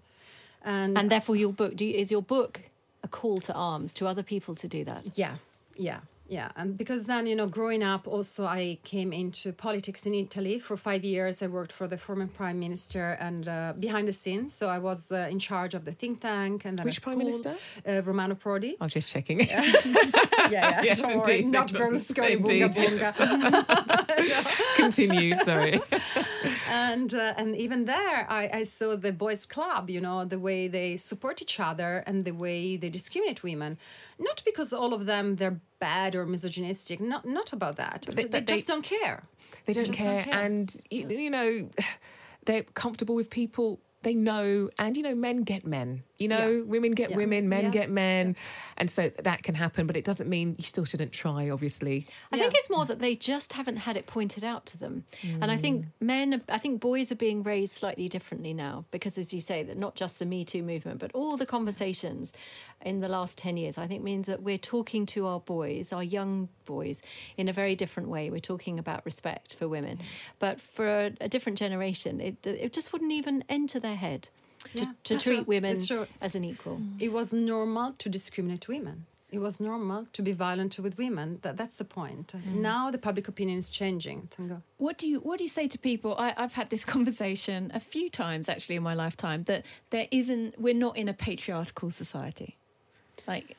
And, 0.65 0.99
And 0.99 1.11
therefore, 1.11 1.37
your 1.37 1.53
book 1.53 1.77
do 1.77 1.85
you, 1.85 1.95
is 2.03 2.11
your 2.11 2.23
book 2.23 2.61
a 3.03 3.09
call 3.09 3.39
to 3.49 3.53
arms 3.55 3.93
to 3.95 4.07
other 4.07 4.23
people 4.23 4.55
to 4.57 4.69
do 4.69 4.85
that. 4.85 5.03
Yeah, 5.19 5.37
yeah, 5.77 6.01
yeah. 6.33 6.51
And 6.57 6.79
because 6.79 7.05
then, 7.05 7.27
you 7.27 7.37
know, 7.37 7.47
growing 7.47 7.83
up, 7.83 8.09
also 8.09 8.47
I 8.47 8.79
came 8.85 9.13
into 9.13 9.53
politics 9.53 10.07
in 10.07 10.15
Italy 10.15 10.59
for 10.59 10.79
five 10.79 11.05
years. 11.05 11.43
I 11.43 11.47
worked 11.47 11.73
for 11.73 11.87
the 11.87 11.99
former 11.99 12.27
prime 12.27 12.59
minister 12.59 13.19
and 13.21 13.47
uh, 13.47 13.75
behind 13.79 14.09
the 14.09 14.15
scenes. 14.15 14.55
So 14.55 14.71
I 14.71 14.79
was 14.79 15.13
uh, 15.13 15.29
in 15.31 15.39
charge 15.39 15.75
of 15.75 15.85
the 15.85 15.93
think 15.93 16.21
tank 16.23 16.65
and 16.65 16.79
then 16.79 16.87
Which 16.87 17.03
prime 17.03 17.19
minister? 17.19 17.55
Uh, 17.87 18.03
Romano 18.03 18.35
Prodi. 18.35 18.73
I 18.81 18.85
was 18.85 18.95
just 18.95 19.11
checking. 19.13 19.41
yeah, 19.47 19.63
yeah. 20.51 20.83
Yes, 20.89 21.03
don't 21.03 21.19
worry, 21.19 21.41
indeed. 21.41 21.53
not 21.53 21.69
Berlusconi. 21.69 22.37
Indeed, 22.39 22.63
Bunga 22.63 23.13
bunga. 23.13 24.77
Continue, 24.77 25.35
sorry. 25.35 25.81
and 26.69 27.13
uh, 27.15 27.35
and 27.37 27.55
even 27.57 27.85
there 27.85 28.27
I, 28.29 28.51
I 28.61 28.63
saw 28.65 28.97
the 28.97 29.13
boys 29.13 29.45
club 29.47 29.91
you 29.91 30.01
know 30.01 30.25
the 30.25 30.39
way 30.39 30.69
they 30.69 30.97
support 30.97 31.43
each 31.43 31.61
other 31.61 32.03
and 32.07 32.25
the 32.25 32.33
way 32.33 32.77
they 32.77 32.89
discriminate 32.89 33.43
women 33.43 33.79
not 34.19 34.43
because 34.45 34.73
all 34.73 34.95
of 34.95 35.07
them 35.07 35.37
they're 35.37 35.61
bad 35.89 36.11
or 36.19 36.23
misogynistic 36.37 36.99
not 37.13 37.23
not 37.39 37.49
about 37.59 37.75
that 37.83 37.99
but 38.07 38.15
they- 38.17 38.29
they, 38.33 38.41
they- 38.41 38.57
just 38.57 38.69
don't 38.73 38.87
care 38.97 39.19
They 39.67 39.75
don't 39.79 39.87
just 39.93 39.99
care, 39.99 40.25
and 40.45 40.67
you, 40.95 41.03
you 41.25 41.31
know 41.37 41.51
they're 42.47 42.65
comfortable 42.85 43.15
with 43.21 43.29
people. 43.41 43.69
They 44.07 44.15
know, 44.29 44.49
and 44.83 44.91
you 44.99 45.03
know, 45.07 45.15
men 45.27 45.39
get 45.53 45.63
men. 45.77 45.91
You 46.23 46.29
know, 46.29 46.51
Yeah. 46.51 46.63
women 46.63 46.93
get 46.93 47.11
Yeah. 47.11 47.17
women, 47.17 47.49
men 47.49 47.65
Yeah. 47.65 47.71
get 47.71 47.91
men, 47.91 48.37
and 48.77 48.89
so 48.91 49.09
that 49.09 49.43
can 49.43 49.55
happen. 49.55 49.87
But 49.87 49.97
it 49.97 50.05
doesn't 50.05 50.29
mean 50.29 50.55
you 50.57 50.65
still 50.65 50.85
shouldn't 50.85 51.13
try. 51.13 51.51
Obviously, 51.51 52.07
I 52.31 52.39
think 52.39 52.55
it's 52.55 52.71
more 52.71 52.87
that 52.87 53.01
they 53.01 53.15
just 53.17 53.53
haven't 53.55 53.79
had 53.79 53.97
it 53.97 54.07
pointed 54.07 54.45
out 54.45 54.67
to 54.67 54.79
them. 54.79 55.05
And 55.23 55.51
I 55.51 55.57
think 55.57 55.85
mm. 55.85 55.89
men, 56.01 56.43
I 56.49 56.59
think 56.59 56.81
boys 56.81 57.11
are 57.13 57.17
being 57.17 57.43
raised 57.43 57.75
slightly 57.75 58.09
differently 58.09 58.55
now 58.55 58.85
because, 58.91 59.19
as 59.19 59.35
you 59.35 59.41
say, 59.41 59.63
that 59.65 59.77
not 59.77 59.95
just 59.97 60.19
the 60.19 60.27
Me 60.27 60.45
Too 60.45 60.63
movement, 60.63 61.01
but 61.01 61.11
all 61.13 61.37
the 61.37 61.47
conversations 61.47 62.33
in 62.85 63.01
the 63.01 63.09
last 63.09 63.39
10 63.39 63.57
years, 63.57 63.79
I 63.79 63.87
think 63.87 64.03
means 64.03 64.27
that 64.27 64.43
we're 64.43 64.59
talking 64.59 65.07
to 65.07 65.27
our 65.27 65.41
boys, 65.41 65.93
our 65.93 66.03
young 66.03 66.49
boys, 66.65 67.03
in 67.37 67.49
a 67.49 67.53
very 67.53 67.75
different 67.75 68.09
way. 68.09 68.31
We're 68.31 68.41
talking 68.41 68.79
about 68.79 69.05
respect 69.05 69.55
for 69.55 69.69
women. 69.69 69.99
Mm. 69.99 70.05
But 70.39 70.61
for 70.61 70.87
a, 70.87 71.13
a 71.21 71.29
different 71.29 71.59
generation, 71.59 72.21
it, 72.21 72.47
it 72.47 72.73
just 72.73 72.93
wouldn't 72.93 73.13
even 73.13 73.45
enter 73.49 73.79
their 73.79 73.97
head. 73.97 74.29
To, 74.63 74.79
Yeah, 74.79 74.85
to 75.05 75.15
that's 75.15 75.25
treat 75.25 75.37
true. 75.37 75.45
women 75.45 75.77
as 76.21 76.35
an 76.35 76.45
equal. 76.45 76.77
Mm. 76.77 77.01
it 77.03 77.13
was 77.13 77.33
normal 77.35 77.93
to 77.99 78.09
discriminate 78.09 78.69
women 78.69 79.07
it 79.31 79.39
was 79.41 79.61
normal 79.61 80.05
to 80.13 80.23
be 80.23 80.33
violent 80.33 80.79
with 80.79 80.99
women 80.99 81.39
that, 81.43 81.57
that's 81.57 81.79
the 81.79 81.85
point 81.85 82.29
mm. 82.37 82.55
now 82.55 82.91
the 82.91 82.99
public 82.99 83.29
opinion 83.29 83.59
is 83.59 83.71
changing 83.71 84.29
thank 84.37 84.49
god 84.51 84.63
What 84.77 84.99
do 84.99 85.07
you 85.09 85.19
What 85.21 85.39
do 85.39 85.45
you 85.45 85.51
say 85.59 85.69
to 85.69 85.79
people? 85.79 86.15
I, 86.19 86.35
I've 86.37 86.53
had 86.53 86.69
this 86.71 86.85
conversation 86.95 87.71
a 87.75 87.81
few 87.81 88.11
times 88.11 88.49
actually 88.49 88.77
in 88.77 88.83
my 88.83 88.95
lifetime 88.95 89.45
that 89.45 89.65
there 89.91 90.07
isn't. 90.11 90.59
We're 90.59 90.75
not 90.87 90.97
in 90.97 91.09
a 91.09 91.15
patriarchal 91.15 91.91
society. 91.91 92.57
Like, 93.27 93.57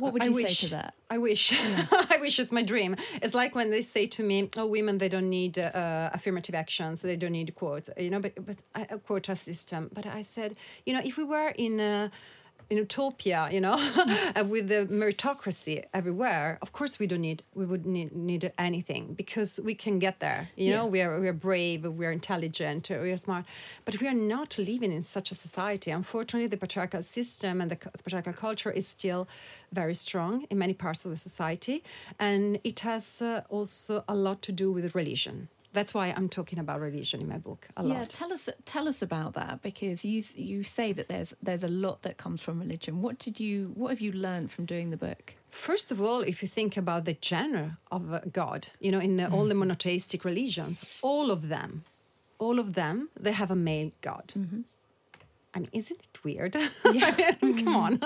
what 0.00 0.12
would 0.12 0.22
I 0.22 0.26
you 0.26 0.34
wish. 0.34 0.58
say 0.58 0.66
to 0.66 0.70
that? 0.76 0.94
I 1.10 1.18
wish. 1.18 1.52
I 2.14 2.18
wish 2.20 2.38
it's 2.38 2.52
my 2.52 2.62
dream. 2.62 2.96
It's 3.22 3.34
like 3.34 3.54
when 3.54 3.70
they 3.70 3.82
say 3.82 4.06
to 4.16 4.22
me, 4.30 4.50
"Oh, 4.56 4.66
women, 4.66 4.98
they 4.98 5.08
don't 5.08 5.30
need 5.30 5.58
uh, 5.58 6.10
affirmative 6.12 6.54
action, 6.54 6.96
so 6.96 7.06
they 7.08 7.16
don't 7.16 7.32
need 7.32 7.54
quote." 7.54 7.88
You 7.96 8.10
know, 8.10 8.20
but 8.20 8.32
but 8.48 8.56
I- 8.74 8.88
a 8.90 8.98
quota 8.98 9.34
system. 9.36 9.90
But 9.92 10.06
I 10.06 10.22
said, 10.22 10.56
you 10.86 10.92
know, 10.94 11.02
if 11.04 11.16
we 11.16 11.24
were 11.24 11.50
in 11.56 11.80
a 11.80 12.10
in 12.70 12.76
utopia, 12.78 13.48
you 13.50 13.60
know, 13.60 13.76
with 14.46 14.68
the 14.68 14.86
meritocracy 14.90 15.84
everywhere, 15.92 16.58
of 16.62 16.72
course 16.72 16.98
we 16.98 17.06
don't 17.06 17.20
need 17.20 17.42
we 17.54 17.64
would 17.64 17.86
need 17.86 18.14
need 18.14 18.52
anything 18.58 19.14
because 19.14 19.60
we 19.62 19.74
can 19.74 19.98
get 19.98 20.20
there. 20.20 20.48
You 20.56 20.72
know, 20.72 20.86
we 20.86 21.00
are 21.02 21.20
we 21.20 21.28
are 21.28 21.32
brave, 21.32 21.84
we 21.84 22.06
are 22.06 22.12
intelligent, 22.12 22.90
we 22.90 23.10
are 23.12 23.16
smart, 23.16 23.44
but 23.84 24.00
we 24.00 24.08
are 24.08 24.14
not 24.14 24.58
living 24.58 24.92
in 24.92 25.02
such 25.02 25.30
a 25.30 25.34
society. 25.34 25.90
Unfortunately, 25.90 26.48
the 26.48 26.56
patriarchal 26.56 27.02
system 27.02 27.60
and 27.60 27.70
the 27.70 27.76
cu- 27.76 27.90
patriarchal 27.90 28.32
culture 28.32 28.70
is 28.70 28.86
still 28.86 29.28
very 29.72 29.94
strong 29.94 30.46
in 30.50 30.58
many 30.58 30.74
parts 30.74 31.04
of 31.04 31.10
the 31.10 31.16
society, 31.16 31.82
and 32.18 32.58
it 32.64 32.80
has 32.80 33.20
uh, 33.22 33.42
also 33.48 34.04
a 34.08 34.14
lot 34.14 34.42
to 34.42 34.52
do 34.52 34.72
with 34.72 34.94
religion. 34.94 35.48
That's 35.74 35.92
why 35.92 36.14
I'm 36.16 36.28
talking 36.28 36.58
about 36.60 36.80
religion 36.80 37.20
in 37.20 37.28
my 37.28 37.38
book 37.38 37.68
a 37.76 37.82
lot. 37.82 37.98
Yeah, 37.98 38.04
tell 38.08 38.32
us 38.32 38.48
tell 38.64 38.86
us 38.88 39.02
about 39.02 39.34
that 39.34 39.60
because 39.60 40.04
you 40.04 40.22
you 40.36 40.62
say 40.62 40.92
that 40.92 41.08
there's 41.08 41.34
there's 41.42 41.64
a 41.64 41.68
lot 41.68 42.02
that 42.02 42.16
comes 42.16 42.40
from 42.42 42.60
religion. 42.60 43.02
What 43.02 43.18
did 43.18 43.40
you 43.40 43.72
what 43.74 43.88
have 43.90 44.00
you 44.00 44.12
learned 44.12 44.50
from 44.52 44.64
doing 44.64 44.90
the 44.90 44.96
book? 44.96 45.34
First 45.50 45.90
of 45.92 46.00
all, 46.00 46.20
if 46.22 46.42
you 46.42 46.48
think 46.48 46.76
about 46.76 47.04
the 47.04 47.16
genre 47.22 47.76
of 47.90 48.12
uh, 48.12 48.20
God, 48.32 48.68
you 48.80 48.90
know, 48.92 49.00
in 49.00 49.16
the, 49.16 49.28
all 49.30 49.46
the 49.46 49.54
monotheistic 49.54 50.24
religions, 50.24 50.98
all 51.02 51.30
of 51.30 51.48
them, 51.48 51.84
all 52.38 52.58
of 52.58 52.72
them, 52.74 53.08
they 53.18 53.32
have 53.32 53.50
a 53.50 53.56
male 53.56 53.90
God. 54.00 54.32
I 55.54 55.60
mean, 55.60 55.68
isn't 55.72 56.00
it 56.00 56.18
weird? 56.24 56.56
Yeah. 56.92 57.30
Come 57.40 57.76
on. 57.76 58.00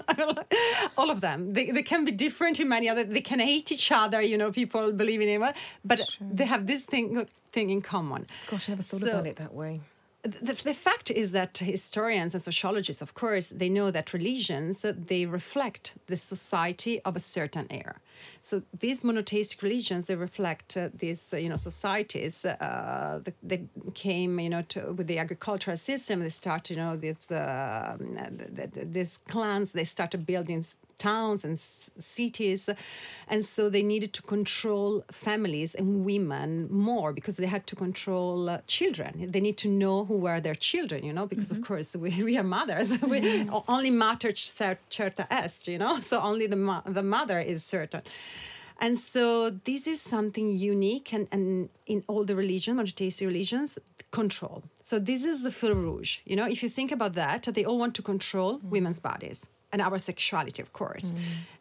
all 0.98 1.10
of 1.10 1.20
them. 1.20 1.54
They, 1.54 1.70
they 1.70 1.82
can 1.82 2.04
be 2.04 2.12
different 2.12 2.60
in 2.60 2.68
many 2.68 2.88
other, 2.88 3.04
they 3.04 3.20
can 3.22 3.40
hate 3.40 3.72
each 3.72 3.90
other, 3.90 4.20
you 4.20 4.36
know, 4.36 4.50
people 4.52 4.92
believe 4.92 5.20
in 5.22 5.28
it, 5.42 5.56
but 5.84 6.00
they 6.20 6.44
have 6.44 6.66
this 6.66 6.82
thing, 6.82 7.26
thing 7.52 7.70
in 7.70 7.80
common. 7.80 8.26
gosh, 8.50 8.68
I 8.68 8.72
never 8.72 8.82
thought 8.82 9.00
So- 9.00 9.08
about 9.12 9.26
it 9.26 9.36
that 9.36 9.54
way. 9.54 9.80
the, 10.22 10.52
the 10.70 10.74
fact 10.74 11.10
is 11.22 11.32
that 11.32 11.56
historians 11.58 12.34
and 12.34 12.42
sociologists 12.42 13.00
of 13.06 13.10
course 13.14 13.46
they 13.60 13.68
know 13.78 13.88
that 13.92 14.12
religions 14.12 14.84
they 15.10 15.22
reflect 15.26 15.84
the 16.08 16.16
society 16.16 16.94
of 17.08 17.12
a 17.16 17.20
certain 17.20 17.66
era 17.70 17.96
So 18.42 18.62
these 18.78 19.04
monotheistic 19.04 19.62
religions 19.62 20.06
they 20.06 20.16
reflect 20.16 20.76
uh, 20.76 20.88
these 20.94 21.32
uh, 21.32 21.36
you 21.36 21.48
know 21.48 21.56
societies. 21.56 22.44
Uh, 22.44 23.20
th- 23.24 23.36
they 23.42 23.64
came 23.94 24.38
you 24.40 24.50
know 24.50 24.62
to, 24.62 24.92
with 24.92 25.06
the 25.06 25.18
agricultural 25.18 25.76
system. 25.76 26.20
They 26.20 26.28
started 26.30 26.76
you 26.76 26.82
know 26.82 26.96
this 26.96 27.30
uh, 27.30 27.96
th- 28.56 28.72
th- 28.74 28.86
these 28.92 29.18
clans. 29.18 29.72
They 29.72 29.84
started 29.84 30.26
building 30.26 30.64
towns 30.98 31.44
and 31.44 31.58
cities, 31.58 32.68
and 33.28 33.44
so 33.44 33.68
they 33.70 33.82
needed 33.82 34.12
to 34.12 34.22
control 34.22 35.04
families 35.12 35.74
and 35.74 36.04
women 36.04 36.68
more 36.70 37.12
because 37.12 37.36
they 37.36 37.46
had 37.46 37.66
to 37.68 37.76
control 37.76 38.48
uh, 38.48 38.58
children. 38.66 39.30
They 39.30 39.40
need 39.40 39.56
to 39.58 39.68
know 39.68 40.04
who 40.04 40.16
were 40.18 40.40
their 40.40 40.56
children, 40.56 41.04
you 41.04 41.12
know, 41.12 41.26
because 41.26 41.50
of 41.50 41.62
course 41.62 41.94
we, 41.94 42.10
we 42.28 42.36
are 42.36 42.42
mothers. 42.42 43.00
we 43.12 43.48
only 43.68 43.90
mater 43.90 44.34
cer- 44.34 44.78
certa 44.90 45.26
est, 45.30 45.68
you 45.68 45.78
know, 45.78 46.00
so 46.10 46.20
only 46.20 46.46
the 46.46 46.82
the 46.86 47.02
mother 47.02 47.38
is 47.38 47.64
certain. 47.64 48.02
And 48.80 48.96
so 48.96 49.50
this 49.50 49.86
is 49.86 50.00
something 50.00 50.50
unique 50.50 51.12
and, 51.12 51.26
and 51.32 51.68
in 51.86 52.04
all 52.06 52.24
the 52.24 52.36
religions, 52.36 52.76
monotheistic 52.76 53.26
religions, 53.26 53.78
control. 54.12 54.62
So 54.84 54.98
this 55.00 55.24
is 55.24 55.42
the 55.42 55.50
fil 55.50 55.74
rouge. 55.74 56.18
You 56.24 56.36
know, 56.36 56.46
if 56.46 56.62
you 56.62 56.68
think 56.68 56.92
about 56.92 57.14
that, 57.14 57.42
they 57.42 57.64
all 57.64 57.78
want 57.78 57.94
to 57.96 58.02
control 58.02 58.60
women's 58.62 59.00
bodies 59.00 59.48
and 59.72 59.82
our 59.82 59.98
sexuality, 59.98 60.62
of 60.62 60.72
course. 60.72 61.12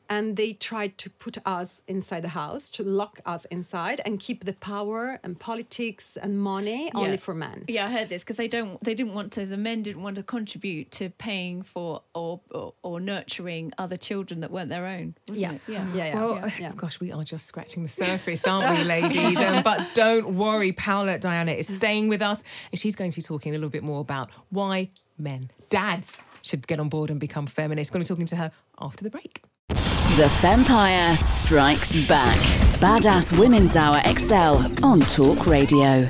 And 0.09 0.37
they 0.37 0.53
tried 0.53 0.97
to 0.99 1.09
put 1.09 1.37
us 1.45 1.81
inside 1.85 2.21
the 2.21 2.29
house, 2.29 2.69
to 2.69 2.81
lock 2.83 3.19
us 3.25 3.43
inside 3.43 3.99
and 4.05 4.21
keep 4.21 4.45
the 4.45 4.53
power 4.53 5.19
and 5.21 5.37
politics 5.37 6.15
and 6.15 6.39
money 6.39 6.89
only 6.95 7.17
for 7.17 7.33
men. 7.33 7.65
Yeah, 7.67 7.87
I 7.87 7.91
heard 7.91 8.07
this 8.07 8.23
because 8.23 8.37
they 8.37 8.47
don't. 8.47 8.81
They 8.81 8.93
didn't 8.93 9.13
want 9.13 9.33
to. 9.33 9.45
The 9.45 9.57
men 9.57 9.83
didn't 9.83 10.01
want 10.01 10.15
to 10.15 10.23
contribute 10.23 10.91
to 10.91 11.09
paying 11.09 11.61
for 11.61 12.03
or 12.15 12.39
or, 12.51 12.73
or 12.83 13.01
nurturing 13.01 13.73
other 13.77 13.97
children 13.97 14.39
that 14.39 14.49
weren't 14.49 14.69
their 14.69 14.85
own. 14.85 15.15
wasn't 15.27 15.41
Yeah. 15.41 15.51
it? 15.55 15.61
yeah, 15.67 15.87
Yeah, 15.93 16.05
yeah. 16.05 16.15
Well, 16.15 16.51
yeah. 16.57 16.71
gosh, 16.77 17.01
we 17.01 17.11
are 17.11 17.25
just 17.25 17.45
scratching 17.45 17.83
the 17.83 17.89
surface, 17.89 18.47
aren't 18.47 18.77
we, 18.77 18.85
ladies? 18.85 19.37
Um, 19.41 19.61
but 19.61 19.81
don't 19.93 20.35
worry, 20.35 20.71
Paola 20.71 21.19
Diana 21.19 21.51
is 21.51 21.67
staying 21.67 22.07
with 22.07 22.21
us, 22.21 22.45
and 22.71 22.79
she's 22.79 22.95
going 22.95 23.11
to 23.11 23.15
be 23.17 23.21
talking 23.21 23.51
a 23.53 23.57
little 23.57 23.69
bit 23.69 23.83
more 23.83 23.99
about 23.99 24.31
why 24.51 24.89
men, 25.17 25.51
dads, 25.67 26.23
should 26.47 26.67
get 26.67 26.79
on 26.79 26.89
board 26.89 27.09
and 27.09 27.19
become 27.19 27.47
feminists. 27.47 27.91
Going 27.91 28.03
to 28.03 28.07
be 28.07 28.15
talking 28.15 28.25
to 28.27 28.35
her 28.37 28.51
after 28.79 29.03
the 29.03 29.11
break. 29.11 29.41
The 29.69 30.29
Fempire 30.41 31.17
strikes 31.25 32.07
back. 32.07 32.37
Badass 32.79 33.37
Women's 33.37 33.75
Hour 33.75 34.01
XL 34.05 34.83
on 34.85 35.01
Talk 35.01 35.45
Radio. 35.45 36.09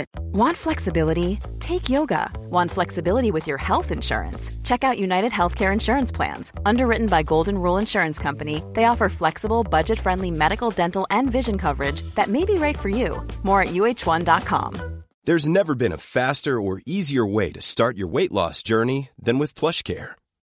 Want 0.33 0.55
flexibility? 0.55 1.39
Take 1.59 1.89
yoga. 1.89 2.31
Want 2.49 2.71
flexibility 2.71 3.31
with 3.31 3.47
your 3.47 3.57
health 3.57 3.91
insurance? 3.91 4.49
Check 4.63 4.83
out 4.83 4.97
United 4.97 5.31
Healthcare 5.33 5.73
Insurance 5.73 6.11
Plans. 6.11 6.53
Underwritten 6.65 7.07
by 7.07 7.23
Golden 7.23 7.57
Rule 7.57 7.77
Insurance 7.77 8.17
Company, 8.17 8.63
they 8.73 8.85
offer 8.85 9.09
flexible, 9.09 9.63
budget 9.63 9.99
friendly 9.99 10.31
medical, 10.31 10.71
dental, 10.71 11.05
and 11.09 11.29
vision 11.31 11.57
coverage 11.57 12.01
that 12.15 12.29
may 12.29 12.45
be 12.45 12.55
right 12.55 12.79
for 12.79 12.89
you. 12.89 13.21
More 13.43 13.61
at 13.63 13.69
uh1.com. 13.69 15.03
There's 15.25 15.47
never 15.47 15.75
been 15.75 15.91
a 15.91 15.97
faster 15.97 16.59
or 16.59 16.81
easier 16.85 17.25
way 17.25 17.51
to 17.51 17.61
start 17.61 17.97
your 17.97 18.07
weight 18.07 18.31
loss 18.31 18.63
journey 18.63 19.09
than 19.21 19.37
with 19.37 19.53
PlushCare. 19.53 20.13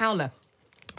Paola, 0.00 0.32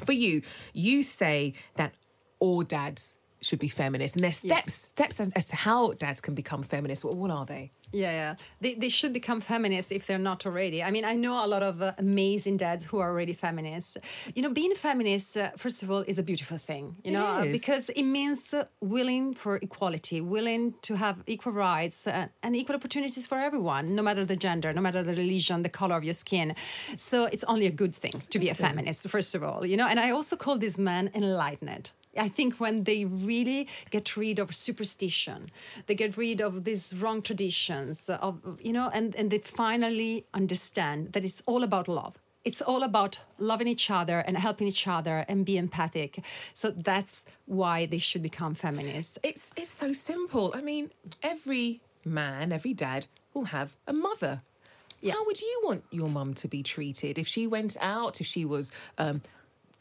for 0.05 0.11
you, 0.11 0.43
you 0.73 1.01
say 1.01 1.53
that 1.75 1.95
all 2.37 2.61
dads 2.61 3.17
should 3.41 3.59
be 3.59 3.67
feminists, 3.67 4.15
and 4.15 4.23
there's 4.23 4.37
steps 4.37 4.73
steps 4.73 5.19
as, 5.19 5.29
as 5.35 5.47
to 5.47 5.55
how 5.55 5.93
dads 5.93 6.21
can 6.21 6.35
become 6.35 6.63
feminists. 6.63 7.03
What, 7.03 7.15
what 7.17 7.31
are 7.31 7.45
they? 7.45 7.71
Yeah, 7.93 8.11
yeah. 8.11 8.35
They, 8.61 8.75
they 8.75 8.89
should 8.89 9.11
become 9.11 9.41
feminists 9.41 9.91
if 9.91 10.07
they're 10.07 10.17
not 10.17 10.45
already. 10.45 10.81
I 10.81 10.91
mean, 10.91 11.03
I 11.03 11.13
know 11.13 11.43
a 11.43 11.47
lot 11.47 11.61
of 11.61 11.81
uh, 11.81 11.91
amazing 11.97 12.55
dads 12.57 12.85
who 12.85 12.99
are 12.99 13.09
already 13.09 13.33
feminists. 13.33 13.97
You 14.33 14.41
know, 14.43 14.53
being 14.53 14.71
a 14.71 14.75
feminist, 14.75 15.35
uh, 15.35 15.49
first 15.57 15.83
of 15.83 15.91
all, 15.91 16.03
is 16.07 16.17
a 16.17 16.23
beautiful 16.23 16.57
thing, 16.57 16.95
you 17.03 17.11
It 17.11 17.13
know, 17.19 17.41
is. 17.43 17.59
because 17.59 17.89
it 17.89 18.03
means 18.03 18.53
uh, 18.53 18.63
willing 18.79 19.33
for 19.33 19.57
equality, 19.57 20.21
willing 20.21 20.73
to 20.83 20.95
have 20.95 21.17
equal 21.27 21.51
rights 21.51 22.07
uh, 22.07 22.27
and 22.43 22.55
equal 22.55 22.75
opportunities 22.77 23.27
for 23.27 23.37
everyone, 23.37 23.93
no 23.93 24.01
matter 24.01 24.23
the 24.23 24.37
gender, 24.37 24.71
no 24.71 24.81
matter 24.81 25.03
the 25.03 25.15
religion, 25.15 25.63
the 25.63 25.69
color 25.69 25.95
of 25.95 26.03
your 26.05 26.13
skin. 26.13 26.55
So 26.95 27.25
it's 27.25 27.43
only 27.45 27.65
a 27.65 27.71
good 27.71 27.93
thing 27.93 28.11
to 28.11 28.39
be 28.39 28.47
a 28.49 28.53
feminist, 28.55 29.09
first 29.09 29.35
of 29.35 29.43
all, 29.43 29.65
you 29.65 29.75
know. 29.75 29.87
And 29.87 29.99
I 29.99 30.11
also 30.11 30.37
call 30.37 30.57
these 30.57 30.79
men 30.79 31.09
enlightened. 31.13 31.91
I 32.17 32.27
think 32.27 32.59
when 32.59 32.83
they 32.83 33.05
really 33.05 33.67
get 33.89 34.17
rid 34.17 34.39
of 34.39 34.53
superstition, 34.53 35.49
they 35.87 35.95
get 35.95 36.17
rid 36.17 36.41
of 36.41 36.63
these 36.63 36.93
wrong 36.95 37.21
traditions, 37.21 38.09
of 38.09 38.41
you 38.61 38.73
know, 38.73 38.89
and, 38.93 39.15
and 39.15 39.31
they 39.31 39.39
finally 39.39 40.25
understand 40.33 41.13
that 41.13 41.23
it's 41.23 41.41
all 41.45 41.63
about 41.63 41.87
love. 41.87 42.17
It's 42.43 42.61
all 42.61 42.81
about 42.81 43.21
loving 43.37 43.67
each 43.67 43.91
other 43.91 44.19
and 44.19 44.35
helping 44.35 44.67
each 44.67 44.87
other 44.87 45.25
and 45.27 45.45
be 45.45 45.57
empathic. 45.57 46.23
So 46.55 46.71
that's 46.71 47.23
why 47.45 47.85
they 47.85 47.99
should 47.99 48.23
become 48.23 48.55
feminists. 48.55 49.19
It's 49.23 49.51
it's 49.55 49.69
so 49.69 49.93
simple. 49.93 50.51
I 50.55 50.61
mean, 50.61 50.89
every 51.21 51.81
man, 52.03 52.51
every 52.51 52.73
dad 52.73 53.05
will 53.33 53.45
have 53.45 53.75
a 53.87 53.93
mother. 53.93 54.41
How 55.09 55.25
would 55.25 55.41
you 55.41 55.61
want 55.63 55.83
your 55.89 56.09
mum 56.09 56.35
to 56.35 56.47
be 56.47 56.61
treated 56.61 57.17
if 57.17 57.27
she 57.27 57.47
went 57.47 57.75
out, 57.81 58.21
if 58.21 58.27
she 58.27 58.45
was 58.45 58.71
um, 58.99 59.21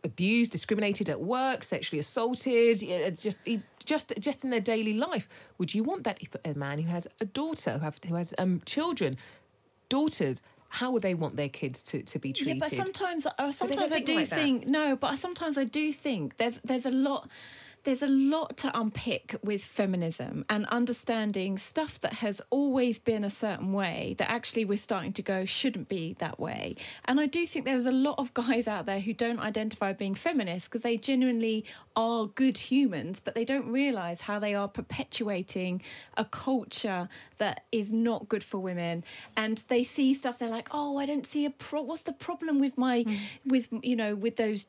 abused, 0.05 0.53
discriminated 0.53 1.09
at 1.09 1.21
work, 1.21 1.63
sexually 1.63 2.01
assaulted, 2.01 2.79
just 3.19 3.41
just 3.85 4.13
just 4.19 4.45
in 4.45 4.51
their 4.51 4.61
daily 4.61 4.95
life? 4.95 5.29
Would 5.59 5.75
you 5.75 5.83
want 5.83 6.05
that 6.05 6.19
if 6.21 6.35
a 6.45 6.55
man 6.59 6.79
who 6.79 6.89
has 6.89 7.07
a 7.21 7.25
daughter, 7.25 7.73
who, 7.73 7.81
have, 7.81 7.99
who 8.07 8.15
has 8.15 8.35
um, 8.39 8.63
children, 8.65 9.17
daughters? 9.89 10.43
How 10.73 10.93
would 10.93 11.03
they 11.03 11.15
want 11.15 11.35
their 11.35 11.49
kids 11.49 11.83
to, 11.85 12.01
to 12.01 12.19
be 12.21 12.33
treated? 12.33 12.55
Yeah, 12.55 12.61
but 12.61 12.71
sometimes, 12.71 13.27
uh, 13.27 13.51
sometimes 13.51 13.91
I 13.91 13.99
do 13.99 14.15
like 14.15 14.29
think 14.29 14.69
no, 14.69 14.95
but 14.95 15.17
sometimes 15.17 15.59
I 15.59 15.65
do 15.65 15.93
think 15.93 16.37
there's 16.37 16.59
there's 16.63 16.87
a 16.87 16.93
lot. 16.93 17.29
There's 17.85 18.03
a 18.03 18.09
lot 18.09 18.57
to 18.59 18.79
unpick 18.79 19.37
with 19.43 19.65
feminism 19.65 20.45
and 20.51 20.67
understanding 20.67 21.57
stuff 21.57 21.99
that 22.01 22.15
has 22.15 22.43
always 22.51 22.99
been 22.99 23.25
a 23.25 23.31
certain 23.31 23.73
way 23.73 24.15
that 24.19 24.31
actually 24.31 24.65
we're 24.65 24.77
starting 24.77 25.13
to 25.15 25.23
go 25.23 25.45
shouldn't 25.45 25.89
be 25.89 26.15
that 26.19 26.39
way. 26.39 26.77
And 27.07 27.19
I 27.19 27.27
do 27.27 27.47
think 27.47 27.65
there's 27.65 27.87
a 27.87 27.93
lot 27.93 28.17
of 28.19 28.35
guys 28.35 28.69
out 28.69 28.87
there 28.87 29.01
who 29.01 29.13
don't 29.13 29.41
identify 29.41 29.93
being 29.93 30.15
feminists 30.15 30.69
because 30.69 30.83
they 30.83 30.97
genuinely 30.97 31.65
are 31.97 32.27
good 32.27 32.59
humans, 32.59 33.21
but 33.21 33.35
they 33.35 33.45
don't 33.45 33.67
realize 33.67 34.23
how 34.23 34.39
they 34.39 34.55
are 34.55 34.69
perpetuating 34.69 35.83
a 36.17 36.25
culture 36.25 37.09
that 37.39 37.65
is 37.73 37.93
not 37.93 38.29
good 38.29 38.45
for 38.45 38.59
women. 38.59 39.05
And 39.37 39.65
they 39.69 39.85
see 39.85 40.15
stuff, 40.15 40.39
they're 40.39 40.49
like, 40.49 40.69
oh, 40.73 40.99
I 40.99 41.07
don't 41.07 41.27
see 41.27 41.45
a 41.45 41.51
pro. 41.51 41.83
What's 41.83 42.03
the 42.03 42.13
problem 42.13 42.61
with 42.61 42.77
my, 42.77 43.05
mm. 43.05 43.17
with, 43.47 43.69
you 43.83 43.97
know, 43.97 44.15
with 44.15 44.37
those 44.37 44.67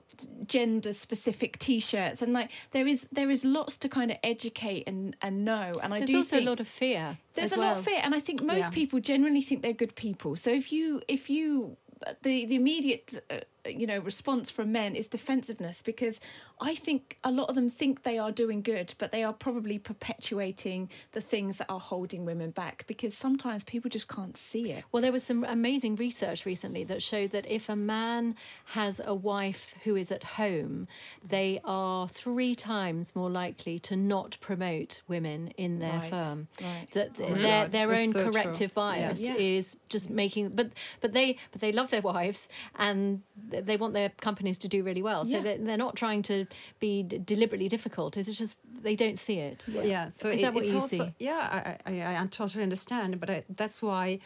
gender 0.47 0.93
specific 0.93 1.59
t 1.59 1.79
shirts? 1.79 2.21
And 2.21 2.33
like, 2.33 2.51
there 2.71 2.87
is, 2.87 3.00
there 3.11 3.29
is 3.31 3.43
lots 3.43 3.77
to 3.77 3.89
kind 3.89 4.11
of 4.11 4.17
educate 4.23 4.83
and, 4.87 5.15
and 5.21 5.45
know. 5.45 5.71
And 5.81 5.93
I 5.93 5.99
There's 5.99 6.09
do 6.11 6.17
also 6.17 6.39
a 6.39 6.41
lot 6.41 6.59
of 6.59 6.67
fear. 6.67 7.17
there's 7.35 7.53
a 7.53 7.59
lot 7.59 7.77
of 7.77 7.83
fear, 7.85 7.99
and 8.03 8.13
I 8.15 8.19
think 8.19 8.41
most 8.43 8.57
Yeah. 8.65 8.69
people 8.69 8.99
generally 8.99 9.41
think 9.41 9.61
they're 9.61 9.73
good 9.73 9.95
people. 9.95 10.35
So 10.35 10.51
if 10.51 10.71
you 10.71 11.01
if 11.07 11.29
you 11.29 11.77
the 12.23 12.45
the 12.45 12.55
immediate 12.55 13.23
uh, 13.29 13.39
you 13.65 13.85
know 13.87 13.99
response 13.99 14.49
from 14.49 14.71
men 14.71 14.95
is 14.95 15.07
defensiveness 15.07 15.81
because 15.81 16.19
I 16.59 16.75
think 16.75 17.17
a 17.23 17.31
lot 17.31 17.49
of 17.49 17.55
them 17.55 17.69
think 17.69 18.03
they 18.03 18.17
are 18.17 18.31
doing 18.31 18.61
good, 18.61 18.93
but 18.97 19.11
they 19.11 19.23
are 19.23 19.33
probably 19.33 19.79
perpetuating 19.79 20.89
the 21.13 21.21
things 21.21 21.57
that 21.57 21.67
are 21.69 21.79
holding 21.79 22.25
women 22.25 22.51
back 22.51 22.85
because 22.87 23.15
sometimes 23.17 23.63
people 23.63 23.89
just 23.89 24.07
can't 24.07 24.37
see 24.37 24.71
it. 24.71 24.83
Well, 24.91 25.01
there 25.01 25.11
was 25.11 25.23
some 25.23 25.43
amazing 25.43 25.95
research 25.95 26.45
recently 26.45 26.83
that 26.85 27.01
showed 27.01 27.31
that 27.31 27.45
if 27.49 27.69
a 27.69 27.75
man 27.75 28.35
has 28.65 29.01
a 29.03 29.15
wife 29.15 29.73
who 29.83 29.95
is 29.95 30.11
at 30.11 30.23
home, 30.23 30.87
they 31.27 31.59
are 31.63 32.07
three 32.07 32.55
times 32.55 33.15
more 33.15 33.29
likely 33.29 33.79
to 33.79 33.95
not 33.95 34.37
promote 34.41 35.01
women 35.07 35.47
in 35.57 35.79
their 35.79 35.99
Right, 35.99 36.09
firm. 36.09 36.47
right. 36.61 36.87
That 36.91 37.19
Oh 37.19 37.33
their 37.33 37.63
God, 37.63 37.71
their 37.71 37.87
that's 37.87 38.01
own 38.01 38.07
so 38.09 38.23
true. 38.23 38.31
corrective 38.31 38.73
bias 38.73 39.21
Yeah. 39.21 39.35
is 39.35 39.77
just 39.89 40.09
making, 40.09 40.49
but 40.49 40.69
but 41.01 41.13
they 41.13 41.37
but 41.51 41.61
they 41.61 41.71
love 41.71 41.89
their 41.89 42.01
wives 42.01 42.47
and 42.77 43.21
they 43.51 43.77
want 43.77 43.93
their 43.93 44.09
companies 44.21 44.57
to 44.59 44.67
do 44.67 44.83
really 44.83 45.01
well. 45.01 45.25
So 45.25 45.37
Yeah. 45.37 45.43
they're, 45.43 45.57
they're 45.57 45.77
not 45.87 45.95
trying 45.95 46.21
to 46.23 46.45
be 46.79 47.03
d- 47.03 47.17
deliberately 47.33 47.67
difficult. 47.67 48.17
It's 48.17 48.37
just 48.37 48.59
they 48.81 48.95
don't 48.95 49.19
see 49.19 49.37
it. 49.39 49.67
yeah 49.83 50.09
so 50.11 50.29
is 50.29 50.39
it- 50.39 50.41
that 50.43 50.53
what 50.53 50.63
it's 50.63 50.71
you 50.71 50.79
also, 50.79 50.97
see? 51.05 51.13
yeah 51.19 51.77
I, 51.85 51.91
I, 51.91 52.17
I 52.23 52.27
totally 52.27 52.63
understand 52.63 53.19
but 53.19 53.29
I, 53.29 53.43
that's 53.61 53.81
why 53.81 54.19